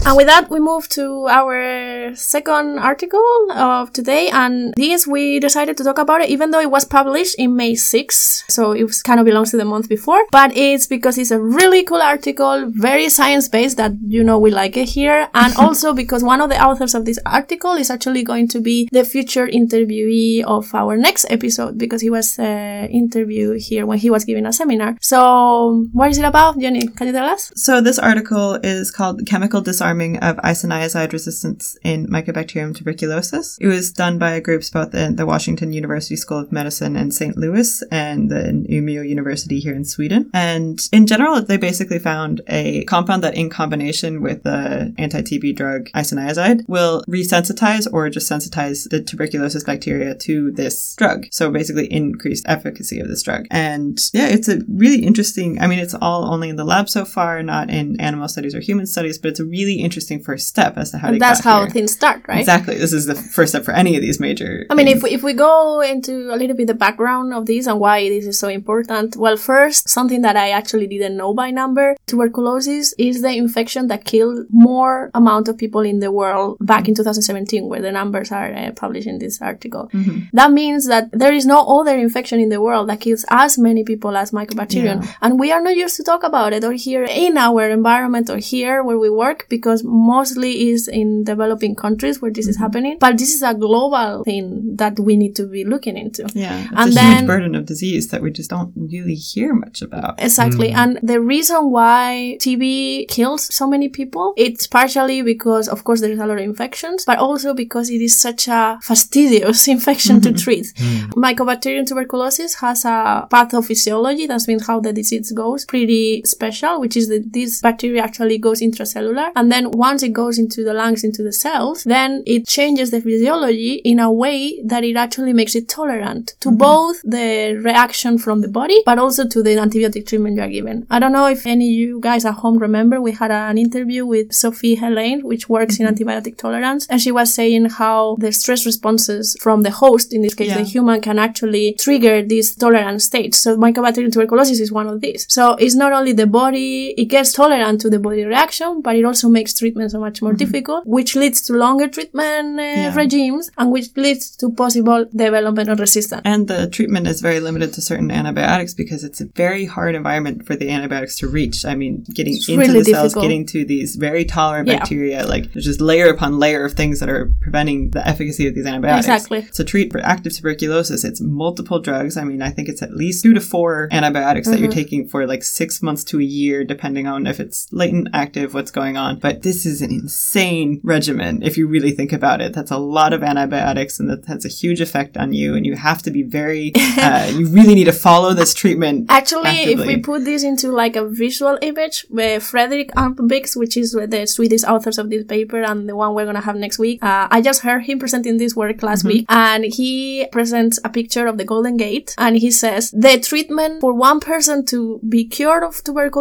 And 0.04 0.16
with 0.16 0.26
that, 0.26 0.50
we 0.50 0.60
move 0.60 0.88
to 0.90 1.26
our 1.28 2.14
second 2.14 2.78
article 2.78 3.20
of 3.52 3.92
today. 3.92 4.28
And 4.28 4.74
this, 4.74 5.06
we 5.06 5.38
decided 5.40 5.76
to 5.76 5.84
talk 5.84 5.98
about 5.98 6.20
it, 6.20 6.30
even 6.30 6.50
though 6.50 6.60
it 6.60 6.70
was 6.70 6.84
published 6.84 7.36
in 7.38 7.56
May 7.56 7.72
6th. 7.72 8.50
So 8.50 8.72
it 8.72 8.84
was 8.84 9.02
kind 9.02 9.20
of 9.20 9.26
belongs 9.26 9.50
to 9.52 9.56
the 9.56 9.64
month 9.64 9.88
before. 9.88 10.24
But 10.30 10.56
it's 10.56 10.86
because 10.86 11.18
it's 11.18 11.30
a 11.30 11.40
really 11.40 11.84
cool 11.84 12.02
article, 12.02 12.70
very 12.70 13.08
science 13.08 13.48
based 13.48 13.76
that, 13.76 13.92
you 14.06 14.24
know, 14.24 14.38
we 14.38 14.50
like 14.50 14.76
it 14.76 14.88
here. 14.88 15.28
And 15.34 15.54
also 15.58 15.94
because 15.94 16.22
one 16.24 16.40
of 16.40 16.50
the 16.50 16.62
authors 16.62 16.94
of 16.94 17.04
this 17.04 17.18
article 17.24 17.72
is 17.72 17.90
actually 17.90 18.24
going 18.24 18.48
to 18.48 18.60
be 18.60 18.88
the 18.92 19.04
future 19.04 19.46
interviewee 19.46 20.42
of 20.42 20.74
our 20.74 20.96
next 20.96 21.26
episode 21.30 21.78
because 21.78 22.00
he 22.00 22.10
was 22.10 22.38
uh, 22.38 22.88
interviewed 22.90 23.60
here 23.60 23.86
when 23.86 23.98
he 23.98 24.10
was 24.10 24.24
giving 24.24 24.46
a 24.46 24.52
seminar. 24.52 24.96
So 25.00 25.86
what 25.92 26.10
is 26.10 26.18
it 26.18 26.24
about, 26.24 26.58
Jenny? 26.58 26.81
Can 26.88 27.06
you 27.06 27.12
tell 27.12 27.26
us? 27.26 27.52
So 27.56 27.80
this 27.80 27.98
article 27.98 28.54
is 28.62 28.90
called 28.90 29.26
Chemical 29.26 29.60
Disarming 29.60 30.18
of 30.18 30.36
Isoniazid 30.38 31.12
Resistance 31.12 31.76
in 31.82 32.06
Mycobacterium 32.06 32.76
tuberculosis. 32.76 33.58
It 33.60 33.66
was 33.66 33.92
done 33.92 34.18
by 34.18 34.40
groups 34.40 34.70
both 34.70 34.94
in 34.94 35.16
the 35.16 35.26
Washington 35.26 35.72
University 35.72 36.16
School 36.16 36.38
of 36.38 36.52
Medicine 36.52 36.96
in 36.96 37.10
St. 37.10 37.36
Louis 37.36 37.82
and 37.90 38.30
the 38.30 38.66
Umeå 38.70 39.08
University 39.08 39.60
here 39.60 39.74
in 39.74 39.84
Sweden. 39.84 40.30
And 40.34 40.80
in 40.92 41.06
general, 41.06 41.42
they 41.42 41.56
basically 41.56 41.98
found 41.98 42.40
a 42.46 42.84
compound 42.84 43.22
that 43.24 43.36
in 43.36 43.50
combination 43.50 44.22
with 44.22 44.42
the 44.42 44.94
anti-TB 44.98 45.56
drug 45.56 45.88
isoniazid 45.90 46.68
will 46.68 47.04
resensitize 47.08 47.86
or 47.92 48.08
just 48.08 48.30
sensitize 48.30 48.88
the 48.88 49.02
tuberculosis 49.02 49.64
bacteria 49.64 50.14
to 50.14 50.50
this 50.52 50.94
drug. 50.96 51.26
So 51.30 51.50
basically 51.50 51.92
increased 51.92 52.44
efficacy 52.48 53.00
of 53.00 53.08
this 53.08 53.22
drug. 53.22 53.46
And 53.50 54.00
yeah, 54.12 54.28
it's 54.28 54.48
a 54.48 54.60
really 54.68 55.04
interesting, 55.04 55.60
I 55.60 55.66
mean, 55.66 55.78
it's 55.78 55.94
all 55.94 56.32
only 56.32 56.48
in 56.48 56.56
the 56.56 56.64
lab 56.72 56.88
so 56.88 57.04
far, 57.04 57.42
not 57.42 57.70
in 57.70 58.00
animal 58.00 58.28
studies 58.28 58.54
or 58.54 58.60
human 58.60 58.86
studies, 58.86 59.18
but 59.18 59.28
it's 59.30 59.40
a 59.40 59.44
really 59.44 59.76
interesting 59.86 60.18
first 60.28 60.44
step 60.48 60.76
as 60.76 60.90
to 60.92 60.98
how 60.98 61.08
And 61.08 61.20
that's 61.20 61.40
how 61.40 61.60
here. 61.60 61.70
things 61.70 61.92
start, 61.92 62.20
right? 62.28 62.40
Exactly. 62.40 62.76
This 62.84 62.92
is 62.92 63.06
the 63.06 63.14
first 63.14 63.52
step 63.52 63.64
for 63.64 63.74
any 63.82 63.92
of 63.96 64.02
these 64.02 64.18
major. 64.26 64.66
I 64.70 64.74
mean, 64.74 64.88
if 64.88 65.02
we, 65.02 65.10
if 65.10 65.22
we 65.22 65.34
go 65.34 65.80
into 65.80 66.14
a 66.34 66.36
little 66.40 66.56
bit 66.56 66.66
the 66.66 66.74
background 66.86 67.34
of 67.34 67.46
this 67.46 67.66
and 67.66 67.78
why 67.78 68.08
this 68.08 68.26
is 68.26 68.38
so 68.38 68.48
important, 68.48 69.16
well, 69.16 69.36
first, 69.36 69.88
something 69.88 70.22
that 70.22 70.36
I 70.36 70.50
actually 70.50 70.86
didn't 70.86 71.16
know 71.16 71.34
by 71.34 71.50
number, 71.50 71.96
tuberculosis 72.06 72.94
is 72.98 73.22
the 73.22 73.32
infection 73.44 73.88
that 73.88 74.04
killed 74.04 74.46
more 74.50 75.10
amount 75.14 75.48
of 75.48 75.58
people 75.58 75.82
in 75.92 75.98
the 76.00 76.10
world 76.10 76.56
back 76.60 76.88
in 76.88 76.94
2017, 76.94 77.68
where 77.68 77.82
the 77.82 77.92
numbers 77.92 78.32
are 78.32 78.52
uh, 78.52 78.70
published 78.72 79.06
in 79.06 79.18
this 79.18 79.40
article. 79.42 79.90
That 80.32 80.50
means 80.52 80.86
that 80.86 81.10
there 81.12 81.32
is 81.32 81.44
no 81.46 81.58
other 81.78 81.96
infection 81.96 82.40
in 82.40 82.48
the 82.48 82.60
world 82.60 82.88
that 82.88 83.00
kills 83.00 83.24
as 83.28 83.58
many 83.58 83.84
people 83.84 84.16
as 84.16 84.30
mycobacterium, 84.30 84.98
and 85.20 85.38
we 85.38 85.52
are 85.52 85.60
not 85.60 85.76
used 85.76 85.96
to 85.96 86.04
talk 86.04 86.22
about 86.22 86.52
it. 86.52 86.61
Market 86.62 86.74
or 86.74 86.76
here 86.76 87.04
in 87.04 87.36
our 87.36 87.68
environment 87.68 88.30
or 88.30 88.38
here 88.38 88.82
where 88.82 88.98
we 88.98 89.10
work 89.10 89.46
because 89.48 89.82
mostly 89.84 90.70
is 90.70 90.88
in 90.88 91.24
developing 91.24 91.74
countries 91.74 92.20
where 92.20 92.30
this 92.30 92.46
is 92.46 92.56
mm-hmm. 92.56 92.64
happening. 92.64 92.96
But 92.98 93.18
this 93.18 93.34
is 93.34 93.42
a 93.42 93.54
global 93.54 94.24
thing 94.24 94.76
that 94.76 94.98
we 94.98 95.16
need 95.16 95.36
to 95.36 95.46
be 95.46 95.64
looking 95.64 95.96
into. 95.96 96.28
Yeah. 96.34 96.60
It's 96.60 96.72
And 96.76 96.90
a 96.90 96.94
then- 96.94 97.16
huge 97.18 97.26
burden 97.26 97.54
of 97.54 97.66
disease 97.66 98.08
that 98.08 98.22
we 98.22 98.30
just 98.30 98.50
don't 98.50 98.72
really 98.76 99.14
hear 99.14 99.54
much 99.54 99.82
about. 99.82 100.14
Exactly. 100.18 100.70
Mm. 100.70 100.76
And 100.76 100.98
the 101.02 101.20
reason 101.20 101.70
why 101.70 102.36
TB 102.40 103.08
kills 103.08 103.54
so 103.54 103.66
many 103.66 103.88
people, 103.88 104.34
it's 104.36 104.66
partially 104.66 105.22
because, 105.22 105.68
of 105.68 105.84
course, 105.84 106.00
there's 106.00 106.18
a 106.18 106.26
lot 106.26 106.38
of 106.38 106.44
infections, 106.44 107.04
but 107.04 107.18
also 107.18 107.54
because 107.54 107.90
it 107.90 108.00
is 108.00 108.18
such 108.18 108.48
a 108.48 108.78
fastidious 108.82 109.68
infection 109.76 110.20
to 110.20 110.30
mm-hmm. 110.30 110.36
treat. 110.36 110.66
Mm. 110.76 111.10
Mycobacterium 111.14 111.86
tuberculosis 111.86 112.54
has 112.56 112.84
a 112.84 113.26
pathophysiology, 113.30 114.26
that's 114.28 114.48
means 114.48 114.66
how 114.66 114.80
the 114.80 114.92
disease 114.92 115.32
goes, 115.32 115.64
pretty 115.64 116.22
special, 116.24 116.51
which 116.80 116.96
is 116.96 117.08
that 117.08 117.32
this 117.32 117.60
bacteria 117.60 118.02
actually 118.02 118.38
goes 118.38 118.60
intracellular. 118.60 119.30
And 119.36 119.50
then 119.50 119.70
once 119.70 120.02
it 120.02 120.12
goes 120.12 120.38
into 120.38 120.64
the 120.64 120.74
lungs, 120.74 121.04
into 121.04 121.22
the 121.22 121.32
cells, 121.32 121.84
then 121.84 122.22
it 122.26 122.46
changes 122.46 122.90
the 122.90 123.00
physiology 123.00 123.74
in 123.84 123.98
a 123.98 124.12
way 124.12 124.62
that 124.64 124.84
it 124.84 124.96
actually 124.96 125.32
makes 125.32 125.54
it 125.54 125.68
tolerant 125.68 126.34
to 126.40 126.48
mm-hmm. 126.48 126.58
both 126.58 127.00
the 127.02 127.58
reaction 127.62 128.18
from 128.18 128.40
the 128.40 128.48
body, 128.48 128.82
but 128.84 128.98
also 128.98 129.26
to 129.26 129.42
the 129.42 129.50
antibiotic 129.50 130.06
treatment 130.06 130.36
you 130.36 130.42
are 130.42 130.48
given. 130.48 130.86
I 130.90 130.98
don't 130.98 131.12
know 131.12 131.26
if 131.26 131.46
any 131.46 131.68
of 131.68 131.74
you 131.74 132.00
guys 132.00 132.24
at 132.24 132.34
home 132.34 132.58
remember, 132.58 133.00
we 133.00 133.12
had 133.12 133.30
an 133.30 133.58
interview 133.58 134.04
with 134.06 134.32
Sophie 134.32 134.76
Helaine, 134.76 135.22
which 135.22 135.48
works 135.48 135.78
in 135.78 135.86
mm-hmm. 135.86 136.08
antibiotic 136.08 136.36
tolerance, 136.38 136.86
and 136.88 137.00
she 137.00 137.12
was 137.12 137.32
saying 137.32 137.70
how 137.70 138.16
the 138.18 138.32
stress 138.32 138.66
responses 138.66 139.36
from 139.40 139.62
the 139.62 139.70
host, 139.70 140.12
in 140.12 140.22
this 140.22 140.34
case 140.34 140.48
Yeah. 140.48 140.58
the 140.58 140.64
human, 140.64 141.00
can 141.00 141.18
actually 141.18 141.74
trigger 141.78 142.22
these 142.22 142.54
tolerant 142.54 143.02
states. 143.02 143.38
So 143.38 143.56
mycobacterium 143.56 144.12
tuberculosis 144.12 144.60
is 144.60 144.72
one 144.72 144.88
of 144.88 145.00
these. 145.00 145.26
So 145.28 145.54
it's 145.54 145.74
not 145.74 145.92
only 145.92 146.12
the 146.12 146.26
body, 146.26 146.41
it 146.54 147.06
gets 147.08 147.32
tolerant 147.32 147.80
to 147.82 147.90
the 147.90 147.98
body 147.98 148.24
reaction, 148.24 148.80
but 148.82 148.96
it 148.96 149.04
also 149.04 149.28
makes 149.28 149.52
treatment 149.58 149.90
so 149.90 150.00
much 150.00 150.20
more 150.22 150.32
difficult, 150.32 150.86
which 150.86 151.14
leads 151.16 151.40
to 151.46 151.52
longer 151.54 151.88
treatment 151.88 152.58
uh, 152.58 152.62
Yeah. 152.62 152.94
regimes 152.94 153.50
and 153.58 153.70
which 153.72 153.88
leads 153.96 154.36
to 154.36 154.50
possible 154.50 155.06
development 155.14 155.68
of 155.68 155.78
resistance. 155.80 156.22
And 156.24 156.48
the 156.48 156.68
treatment 156.68 157.06
is 157.06 157.20
very 157.20 157.40
limited 157.40 157.72
to 157.74 157.80
certain 157.80 158.10
antibiotics 158.10 158.74
because 158.74 159.04
it's 159.04 159.20
a 159.20 159.26
very 159.26 159.64
hard 159.66 159.94
environment 159.94 160.46
for 160.46 160.54
the 160.56 160.70
antibiotics 160.70 161.16
to 161.18 161.28
reach. 161.28 161.64
I 161.64 161.74
mean, 161.74 162.04
getting 162.12 162.34
into 162.34 162.58
really 162.58 162.78
the 162.82 162.92
cells, 162.92 163.14
getting 163.14 163.46
to 163.46 163.64
these 163.64 163.96
very 163.96 164.24
tolerant 164.24 164.68
Yeah. 164.68 164.78
bacteria, 164.78 165.26
like 165.26 165.52
there's 165.52 165.64
just 165.64 165.80
layer 165.80 166.08
upon 166.08 166.38
layer 166.38 166.64
of 166.64 166.72
things 166.74 167.00
that 167.00 167.08
are 167.08 167.32
preventing 167.40 167.90
the 167.90 168.06
efficacy 168.06 168.46
of 168.48 168.54
these 168.54 168.66
antibiotics. 168.66 169.06
Exactly. 169.06 169.42
To 169.54 169.64
treat 169.64 169.92
for 169.92 170.00
active 170.00 170.32
tuberculosis, 170.34 171.04
it's 171.04 171.20
multiple 171.20 171.78
drugs. 171.80 172.16
I 172.16 172.24
mean, 172.24 172.42
I 172.42 172.50
think 172.50 172.68
it's 172.68 172.82
at 172.82 172.94
least 172.94 173.22
two 173.22 173.34
to 173.34 173.40
four 173.40 173.88
antibiotics 173.92 174.48
that 174.48 174.58
you're 174.58 174.68
Mm-hmm. 174.68 174.78
taking 174.78 175.08
for 175.08 175.26
like 175.26 175.42
six 175.42 175.82
months 175.82 176.02
to 176.04 176.18
a 176.22 176.24
year, 176.24 176.64
depending 176.64 177.06
on 177.06 177.26
if 177.26 177.40
it's 177.40 177.70
latent, 177.72 178.08
active, 178.14 178.54
what's 178.54 178.70
going 178.70 178.96
on. 178.96 179.18
But 179.18 179.42
this 179.42 179.66
is 179.66 179.82
an 179.82 179.90
insane 179.90 180.80
regimen 180.82 181.42
if 181.42 181.56
you 181.58 181.66
really 181.66 181.92
think 181.92 182.12
about 182.12 182.40
it. 182.40 182.52
That's 182.52 182.70
a 182.70 182.78
lot 182.78 183.12
of 183.12 183.22
antibiotics 183.22 184.00
and 184.00 184.08
that 184.08 184.24
has 184.26 184.44
a 184.44 184.48
huge 184.48 184.80
effect 184.80 185.16
on 185.16 185.32
you. 185.32 185.54
And 185.54 185.66
you 185.66 185.76
have 185.76 186.02
to 186.02 186.10
be 186.10 186.22
very, 186.22 186.72
uh, 186.98 187.30
you 187.34 187.48
really 187.48 187.74
need 187.74 187.84
to 187.84 187.92
follow 187.92 188.32
this 188.32 188.54
treatment. 188.54 189.06
Actually, 189.10 189.58
if 189.74 189.86
we 189.86 189.98
put 189.98 190.24
this 190.24 190.42
into 190.42 190.70
like 190.70 190.96
a 190.96 191.06
visual 191.06 191.58
image, 191.60 192.06
where 192.08 192.40
Fredrik 192.40 192.90
Almqvist, 192.92 193.56
which 193.56 193.76
is 193.76 193.92
the 193.92 194.26
Swedish 194.26 194.64
authors 194.64 194.98
of 194.98 195.10
this 195.10 195.24
paper 195.24 195.62
and 195.62 195.88
the 195.88 195.96
one 195.96 196.14
we're 196.14 196.26
gonna 196.26 196.40
have 196.40 196.56
next 196.56 196.78
week, 196.78 197.02
uh, 197.02 197.28
I 197.30 197.40
just 197.40 197.62
heard 197.62 197.82
him 197.82 197.98
presenting 197.98 198.36
this 198.38 198.54
work 198.54 198.82
last 198.82 199.04
week, 199.04 199.26
and 199.28 199.64
he 199.64 200.26
presents 200.32 200.78
a 200.84 200.88
picture 200.88 201.26
of 201.26 201.38
the 201.38 201.44
Golden 201.44 201.76
Gate, 201.76 202.14
and 202.18 202.36
he 202.36 202.50
says 202.50 202.90
the 202.90 203.18
treatment 203.20 203.80
for 203.80 203.92
one 203.92 204.20
person 204.20 204.64
to 204.66 205.00
be 205.08 205.24
cured 205.24 205.62
of 205.62 205.82
tuberculosis, 205.82 206.11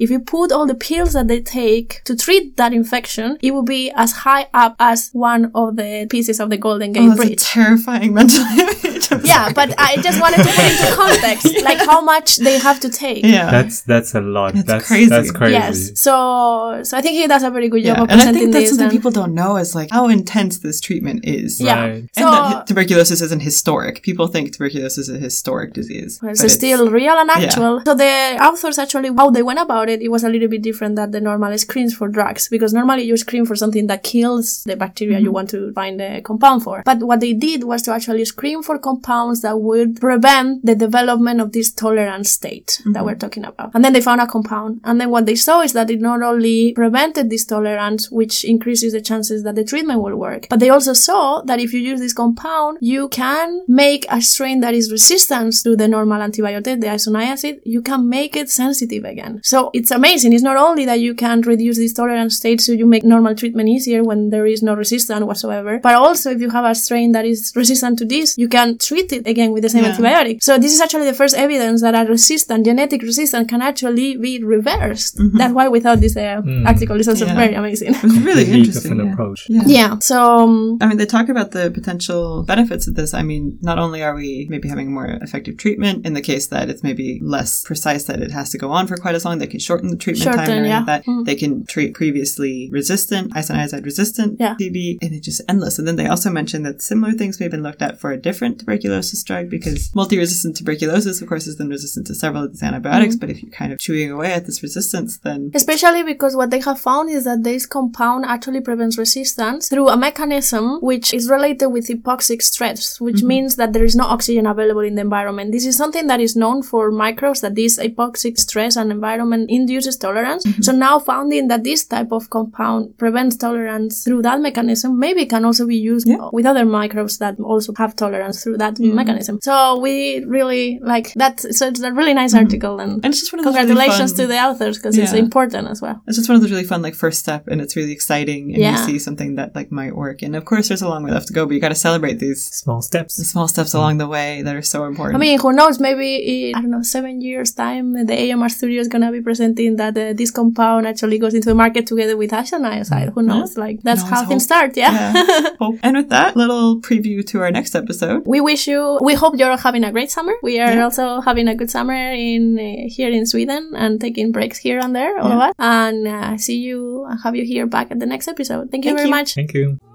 if 0.00 0.10
you 0.10 0.20
put 0.20 0.52
all 0.52 0.66
the 0.66 0.74
pills 0.74 1.12
that 1.12 1.28
they 1.28 1.40
take 1.40 2.02
to 2.04 2.16
treat 2.16 2.56
that 2.56 2.72
infection, 2.72 3.38
it 3.42 3.52
will 3.52 3.62
be 3.62 3.90
as 3.94 4.12
high 4.12 4.48
up 4.54 4.76
as 4.78 5.10
one 5.12 5.50
of 5.54 5.76
the 5.76 6.06
pieces 6.10 6.40
of 6.40 6.50
the 6.50 6.56
Golden 6.56 6.92
Gate 6.92 7.02
Oh, 7.02 7.08
that's 7.08 7.20
a 7.20 7.26
Bridge. 7.26 7.42
terrifying 7.42 8.14
mental 8.20 8.44
image. 8.44 9.10
I'm 9.12 9.24
yeah, 9.24 9.52
but 9.52 9.74
I 9.78 9.96
just 9.96 10.20
wanted 10.20 10.38
to 10.38 10.44
put 10.44 10.64
into 10.64 10.94
context, 11.02 11.62
like 11.64 11.78
how 11.78 12.00
much 12.00 12.36
they 12.36 12.58
have 12.58 12.80
to 12.80 12.88
take. 12.90 13.24
Yeah. 13.24 13.50
That's 13.50 13.82
that's 13.82 14.14
a 14.14 14.20
lot. 14.20 14.54
That's 14.54 14.66
That's 14.66 14.86
crazy. 14.86 15.08
That's 15.10 15.30
crazy. 15.32 15.52
Yes. 15.52 16.00
So, 16.00 16.82
so 16.84 16.96
I 16.96 17.00
think 17.02 17.14
he 17.16 17.26
does 17.26 17.42
a 17.42 17.50
very 17.50 17.68
good 17.68 17.82
job 17.84 17.96
yeah. 17.96 18.02
of 18.04 18.10
And 18.10 18.20
I 18.20 18.32
think 18.32 18.52
that's 18.52 18.64
this. 18.70 18.76
something 18.76 18.90
people 18.90 19.10
don't 19.10 19.34
know 19.34 19.56
is 19.56 19.74
like 19.74 19.90
how 19.90 20.08
intense 20.08 20.58
this 20.58 20.80
treatment 20.80 21.24
is. 21.24 21.60
yeah. 21.60 21.80
Right. 21.80 22.04
So 22.16 22.26
and 22.26 22.54
that 22.54 22.66
tuberculosis 22.66 23.20
isn't 23.20 23.40
historic. 23.42 24.02
People 24.02 24.26
think 24.28 24.52
tuberculosis 24.52 25.08
is 25.08 25.16
a 25.16 25.18
historic 25.18 25.72
disease. 25.72 26.20
it's 26.22 26.42
but 26.42 26.50
still 26.50 26.90
real 26.90 27.14
and 27.14 27.28
yeah. 27.28 27.46
actual. 27.46 27.82
So 27.84 27.94
the 27.94 28.38
authors 28.40 28.78
actually, 28.78 29.09
how 29.16 29.30
they 29.30 29.42
went 29.42 29.58
about 29.60 29.88
it, 29.88 30.00
it 30.02 30.08
was 30.08 30.24
a 30.24 30.28
little 30.28 30.48
bit 30.48 30.62
different 30.62 30.96
than 30.96 31.10
the 31.10 31.20
normal 31.20 31.56
screens 31.58 31.94
for 31.94 32.08
drugs 32.08 32.48
because 32.48 32.72
normally 32.72 33.02
you 33.04 33.16
screen 33.16 33.44
for 33.46 33.56
something 33.56 33.86
that 33.88 34.02
kills 34.02 34.64
the 34.64 34.76
bacteria 34.76 35.10
Mm-hmm. 35.16 35.24
you 35.24 35.32
want 35.32 35.50
to 35.50 35.72
find 35.72 36.00
a 36.00 36.20
compound 36.22 36.62
for. 36.62 36.82
But 36.84 36.98
what 37.00 37.20
they 37.20 37.32
did 37.32 37.64
was 37.64 37.82
to 37.82 37.92
actually 37.92 38.24
screen 38.24 38.62
for 38.62 38.78
compounds 38.78 39.40
that 39.42 39.60
would 39.60 40.00
prevent 40.00 40.64
the 40.64 40.74
development 40.74 41.40
of 41.40 41.52
this 41.52 41.72
tolerance 41.72 42.30
state 42.30 42.78
Mm-hmm. 42.80 42.92
that 42.92 43.04
we're 43.04 43.14
talking 43.14 43.44
about. 43.44 43.70
And 43.74 43.84
then 43.84 43.92
they 43.92 44.00
found 44.00 44.20
a 44.20 44.26
compound. 44.26 44.80
And 44.84 45.00
then 45.00 45.10
what 45.10 45.26
they 45.26 45.34
saw 45.36 45.60
is 45.62 45.72
that 45.72 45.90
it 45.90 46.00
not 46.00 46.22
only 46.22 46.72
prevented 46.72 47.30
this 47.30 47.44
tolerance, 47.44 48.10
which 48.10 48.44
increases 48.44 48.92
the 48.92 49.00
chances 49.00 49.42
that 49.44 49.54
the 49.54 49.64
treatment 49.64 50.02
will 50.02 50.16
work, 50.16 50.46
but 50.48 50.60
they 50.60 50.70
also 50.70 50.92
saw 50.92 51.40
that 51.42 51.58
if 51.60 51.72
you 51.72 51.80
use 51.80 52.00
this 52.00 52.12
compound, 52.12 52.78
you 52.80 53.08
can 53.08 53.62
make 53.66 54.06
a 54.10 54.20
strain 54.22 54.60
that 54.60 54.74
is 54.74 54.90
resistant 54.92 55.54
to 55.62 55.74
the 55.76 55.88
normal 55.88 56.20
antibiotic, 56.20 56.80
the 56.80 56.86
isoniazid, 56.86 57.60
you 57.64 57.82
can 57.82 58.08
make 58.08 58.36
it 58.36 58.50
sensitive 58.50 58.99
again. 59.04 59.40
So 59.42 59.70
it's 59.74 59.90
amazing. 59.90 60.32
It's 60.32 60.42
not 60.42 60.56
only 60.56 60.84
that 60.86 61.00
you 61.00 61.14
can 61.14 61.40
reduce 61.42 61.76
this 61.78 61.92
tolerance 61.92 62.36
state 62.36 62.60
so 62.60 62.72
you 62.72 62.86
make 62.86 63.04
normal 63.04 63.34
treatment 63.34 63.68
easier 63.68 64.02
when 64.04 64.30
there 64.30 64.46
is 64.46 64.62
no 64.62 64.74
resistance 64.74 65.24
whatsoever, 65.24 65.78
but 65.82 65.94
also 65.94 66.30
if 66.30 66.40
you 66.40 66.50
have 66.50 66.64
a 66.64 66.74
strain 66.74 67.12
that 67.12 67.24
is 67.24 67.52
resistant 67.54 67.98
to 67.98 68.04
this, 68.04 68.36
you 68.38 68.48
can 68.48 68.78
treat 68.78 69.12
it 69.12 69.26
again 69.26 69.52
with 69.52 69.62
the 69.62 69.68
same 69.68 69.84
Yeah. 69.84 69.92
antibiotic. 69.92 70.42
So 70.42 70.58
this 70.58 70.72
is 70.72 70.80
actually 70.80 71.06
the 71.06 71.14
first 71.14 71.34
evidence 71.36 71.80
that 71.82 71.94
a 71.94 72.08
resistant, 72.08 72.64
genetic 72.64 73.02
resistance 73.02 73.48
can 73.48 73.62
actually 73.62 74.16
be 74.16 74.42
reversed. 74.42 75.14
That's 75.34 75.52
why 75.54 75.68
we 75.68 75.80
thought 75.80 76.00
this 76.00 76.16
uh, 76.16 76.42
article 76.66 76.98
is 77.00 77.08
also 77.08 77.26
Yeah. 77.26 77.34
very 77.34 77.54
amazing. 77.54 77.94
It 77.94 78.02
was 78.02 78.18
really 78.20 78.44
interesting. 78.50 78.98
yeah. 78.98 79.12
approach. 79.12 79.46
Yeah. 79.48 79.62
yeah. 79.66 79.98
So 80.00 80.16
um, 80.20 80.78
I 80.80 80.86
mean, 80.86 80.96
they 80.98 81.06
talk 81.06 81.28
about 81.28 81.50
the 81.52 81.70
potential 81.70 82.42
benefits 82.44 82.86
of 82.88 82.94
this. 82.94 83.14
I 83.14 83.22
mean, 83.22 83.58
not 83.62 83.78
only 83.78 84.02
are 84.02 84.14
we 84.14 84.46
maybe 84.50 84.68
having 84.68 84.92
more 84.92 85.06
effective 85.06 85.56
treatment 85.56 86.06
in 86.06 86.14
the 86.14 86.20
case 86.20 86.46
that 86.48 86.68
it's 86.70 86.82
maybe 86.82 87.20
less 87.22 87.62
precise 87.64 88.04
that 88.04 88.20
it 88.20 88.30
has 88.30 88.50
to 88.50 88.58
go 88.58 88.70
on 88.70 88.86
for 88.90 88.96
quite 88.96 89.14
as 89.14 89.24
long, 89.24 89.38
they 89.38 89.46
can 89.46 89.60
shorten 89.60 89.88
the 89.88 89.96
treatment 89.96 90.24
time 90.24 90.46
Shorten, 90.46 90.58
and 90.58 90.66
yeah. 90.66 90.84
that. 90.84 91.06
Mm. 91.06 91.24
They 91.24 91.34
can 91.34 91.64
treat 91.66 91.94
previously 91.94 92.68
resistant, 92.70 93.32
isoniazid 93.34 93.84
resistant 93.84 94.38
Yeah. 94.38 94.54
TB, 94.60 94.98
and 95.02 95.14
it's 95.14 95.24
just 95.24 95.40
endless. 95.48 95.78
And 95.78 95.88
then 95.88 95.96
they 95.96 96.06
also 96.06 96.30
mentioned 96.30 96.66
that 96.66 96.82
similar 96.82 97.12
things 97.12 97.40
may 97.40 97.44
have 97.44 97.52
been 97.52 97.62
looked 97.62 97.82
at 97.82 97.98
for 98.00 98.10
a 98.10 98.16
different 98.16 98.60
tuberculosis 98.60 99.22
drug 99.22 99.48
because 99.48 99.94
multi-resistant 99.94 100.56
tuberculosis, 100.56 101.22
of 101.22 101.28
course, 101.28 101.46
is 101.46 101.56
then 101.56 101.68
resistant 101.68 102.06
to 102.08 102.14
several 102.14 102.44
of 102.44 102.52
these 102.52 102.62
antibiotics. 102.62 103.14
Mm-hmm. 103.14 103.20
But 103.20 103.30
if 103.30 103.42
you're 103.42 103.52
kind 103.52 103.72
of 103.72 103.78
chewing 103.78 104.10
away 104.10 104.32
at 104.32 104.46
this 104.46 104.62
resistance, 104.62 105.18
then 105.18 105.50
Especially 105.54 106.02
because 106.02 106.36
what 106.36 106.50
they 106.50 106.60
have 106.60 106.80
found 106.80 107.10
is 107.10 107.24
that 107.24 107.44
this 107.44 107.66
compound 107.66 108.24
actually 108.26 108.60
prevents 108.60 108.98
resistance 108.98 109.68
through 109.68 109.88
a 109.88 109.96
mechanism 109.96 110.80
which 110.80 111.14
is 111.14 111.30
related 111.30 111.68
with 111.68 111.86
hypoxic 111.88 112.42
stress, 112.42 113.00
which 113.00 113.22
means 113.22 113.56
that 113.56 113.72
there 113.72 113.84
is 113.84 113.96
no 113.96 114.04
oxygen 114.04 114.46
available 114.46 114.80
in 114.80 114.94
the 114.96 115.02
environment. 115.02 115.52
This 115.52 115.66
is 115.66 115.76
something 115.76 116.06
that 116.08 116.20
is 116.20 116.36
known 116.36 116.62
for 116.62 116.90
microbes 116.90 117.40
that 117.40 117.54
this 117.54 117.78
hypoxic 117.78 118.38
stress 118.38 118.76
and 118.80 118.90
environment 118.90 119.50
induces 119.50 119.96
tolerance. 119.96 120.44
Mm-hmm. 120.44 120.62
So 120.62 120.72
now 120.72 120.98
finding 120.98 121.48
that 121.48 121.62
this 121.64 121.84
type 121.86 122.10
of 122.12 122.30
compound 122.30 122.96
prevents 122.98 123.36
tolerance 123.36 124.04
through 124.04 124.22
that 124.22 124.40
mechanism 124.40 124.98
maybe 124.98 125.26
can 125.26 125.44
also 125.44 125.66
be 125.66 125.76
used 125.76 126.06
Yeah. 126.08 126.28
with 126.32 126.46
other 126.46 126.64
microbes 126.64 127.18
that 127.18 127.38
also 127.40 127.72
have 127.76 127.94
tolerance 127.96 128.42
through 128.42 128.58
that 128.58 128.74
mm-hmm. 128.74 128.94
mechanism. 128.94 129.38
So 129.42 129.78
we 129.78 130.24
really 130.24 130.80
like 130.82 131.12
that. 131.14 131.40
So 131.40 131.68
it's 131.68 131.80
a 131.80 131.92
really 131.92 132.14
nice 132.14 132.32
mm-hmm. 132.34 132.44
article 132.44 132.80
and 132.80 132.92
and 133.04 133.06
it's 133.12 133.20
just 133.20 133.32
one 133.32 133.40
of 133.40 133.44
those 133.44 133.54
really 133.54 133.66
congratulations 133.68 134.12
fun- 134.12 134.20
to 134.20 134.26
the 134.26 134.38
authors 134.38 134.76
because 134.78 134.96
it's 134.98 135.12
important 135.12 135.68
as 135.68 135.80
well. 135.82 135.96
It's 136.06 136.16
just 136.16 136.28
one 136.28 136.36
of 136.36 136.42
those 136.42 136.50
really 136.50 136.64
fun, 136.64 136.82
like 136.82 136.94
first 136.94 137.18
step, 137.20 137.46
and 137.48 137.60
it's 137.60 137.74
really 137.76 137.92
exciting, 137.92 138.42
and 138.54 138.62
Yeah. 138.62 138.72
you 138.72 138.78
see 138.88 138.98
something 138.98 139.36
that 139.36 139.54
like 139.54 139.70
might 139.70 139.94
work. 139.94 140.22
And 140.22 140.34
of 140.36 140.44
course, 140.44 140.68
there's 140.68 140.82
a 140.82 140.88
long 140.88 141.02
way 141.04 141.10
left 141.10 141.28
to 141.28 141.32
go, 141.32 141.46
but 141.46 141.54
you 141.54 141.60
got 141.60 141.74
to 141.76 141.82
celebrate 141.88 142.18
these 142.18 142.42
Small 142.64 142.82
steps. 142.82 143.16
the 143.16 143.24
small 143.24 143.48
steps 143.48 143.74
along 143.74 143.98
the 143.98 144.06
way 144.16 144.42
that 144.42 144.54
are 144.56 144.62
so 144.74 144.84
important. 144.84 145.16
I 145.16 145.18
mean, 145.18 145.38
who 145.38 145.52
knows? 145.52 145.78
Maybe 145.80 146.08
in, 146.50 146.54
I 146.56 146.60
don't 146.62 146.70
know, 146.70 146.82
seven 146.82 147.20
years 147.20 147.52
time, 147.52 147.86
the 148.06 148.16
AMR 148.22 148.48
studio 148.70 148.80
is 148.80 148.88
gonna 148.94 149.10
be 149.18 149.20
presenting 149.30 149.76
that 149.82 149.94
uh, 149.98 150.12
this 150.20 150.30
compound 150.30 150.86
actually 150.86 151.18
goes 151.18 151.34
into 151.38 151.48
the 151.52 151.54
market 151.64 151.84
together 151.86 152.16
with 152.22 152.30
isoniazid. 152.30 153.06
Who 153.14 153.22
knows? 153.30 153.56
Like 153.64 153.76
that's 153.82 154.02
No, 154.04 154.10
how 154.10 154.20
it's 154.20 154.28
things 154.30 154.44
hope. 154.44 154.50
start. 154.50 154.70
Yeah. 154.76 154.92
yeah. 154.92 155.68
And 155.86 155.96
with 155.98 156.08
that 156.16 156.36
little 156.42 156.80
preview 156.86 157.18
to 157.30 157.36
our 157.42 157.50
next 157.58 157.72
episode, 157.74 158.18
We 158.34 158.40
wish 158.50 158.62
you. 158.72 158.82
We 159.10 159.14
hope 159.22 159.32
you're 159.40 159.56
having 159.68 159.84
a 159.90 159.92
great 159.96 160.10
summer. 160.16 160.34
We 160.48 160.54
are 160.64 160.72
Yeah. 160.74 160.84
also 160.86 161.04
having 161.28 161.46
a 161.48 161.56
good 161.60 161.70
summer 161.76 161.98
in 162.30 162.42
uh, 162.58 162.86
here 162.96 163.10
in 163.18 163.24
Sweden 163.32 163.62
and 163.82 163.92
taking 164.06 164.28
breaks 164.36 164.58
here 164.66 164.78
and 164.84 164.92
there, 164.98 165.14
all 165.22 165.32
of 165.36 165.40
us. 165.46 165.54
And 165.58 165.98
uh, 166.16 166.36
see 166.46 166.58
you. 166.68 166.78
Have 167.24 167.34
you 167.38 167.44
here 167.52 167.66
back 167.76 167.86
at 167.92 167.98
the 168.02 168.06
next 168.14 168.26
episode. 168.34 168.64
Thank 168.70 168.84
you 168.84 168.90
Thank 168.90 168.98
very 169.00 169.08
you. 169.10 169.16
much. 169.18 169.28
Thank 169.40 169.52
you. 169.58 169.89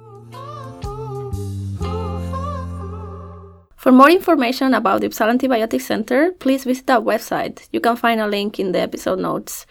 For 3.86 3.92
more 3.92 4.10
information 4.10 4.74
about 4.74 5.02
the 5.02 5.10
Uppsala 5.10 5.38
Antibiotic 5.38 5.80
Center, 5.80 6.32
please 6.32 6.64
visit 6.64 6.90
our 6.90 7.00
website. 7.00 7.70
You 7.72 7.80
can 7.80 7.96
find 7.96 8.20
a 8.20 8.26
link 8.26 8.60
in 8.60 8.72
the 8.72 8.80
episode 8.80 9.20
notes. 9.20 9.68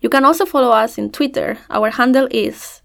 You 0.00 0.08
can 0.08 0.24
also 0.24 0.46
follow 0.46 0.70
us 0.70 0.96
in 0.96 1.12
Twitter. 1.12 1.58
Our 1.68 1.90
handle 1.90 2.28
is 2.30 2.80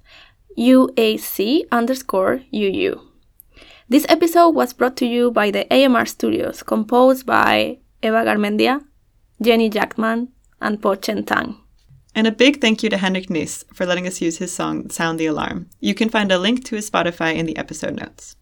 UAC 0.57 1.61
underscore 1.71 2.41
UU. 2.53 2.99
This 3.88 4.05
episode 4.09 4.49
was 4.49 4.73
brought 4.73 4.97
to 4.97 5.05
you 5.05 5.31
by 5.31 5.51
the 5.51 5.65
AMR 5.71 6.05
Studios, 6.05 6.63
composed 6.63 7.25
by 7.25 7.77
Eva 8.01 8.25
Garmendia, 8.25 8.84
Jenny 9.41 9.69
Jackman, 9.69 10.34
and 10.59 10.81
Po 10.81 10.95
Chen 10.95 11.23
Tang. 11.23 11.55
And 12.13 12.27
a 12.27 12.31
big 12.34 12.59
thank 12.59 12.84
you 12.84 12.89
to 12.89 12.97
Henrik 12.97 13.29
Niss 13.29 13.63
for 13.73 13.86
letting 13.86 14.05
us 14.05 14.19
use 14.19 14.39
his 14.39 14.51
song 14.51 14.89
Sound 14.89 15.17
the 15.17 15.27
Alarm. 15.27 15.69
You 15.79 15.93
can 15.93 16.09
find 16.09 16.29
a 16.29 16.38
link 16.38 16.65
to 16.65 16.75
his 16.75 16.91
Spotify 16.91 17.34
in 17.36 17.45
the 17.45 17.55
episode 17.55 17.95
notes. 17.95 18.36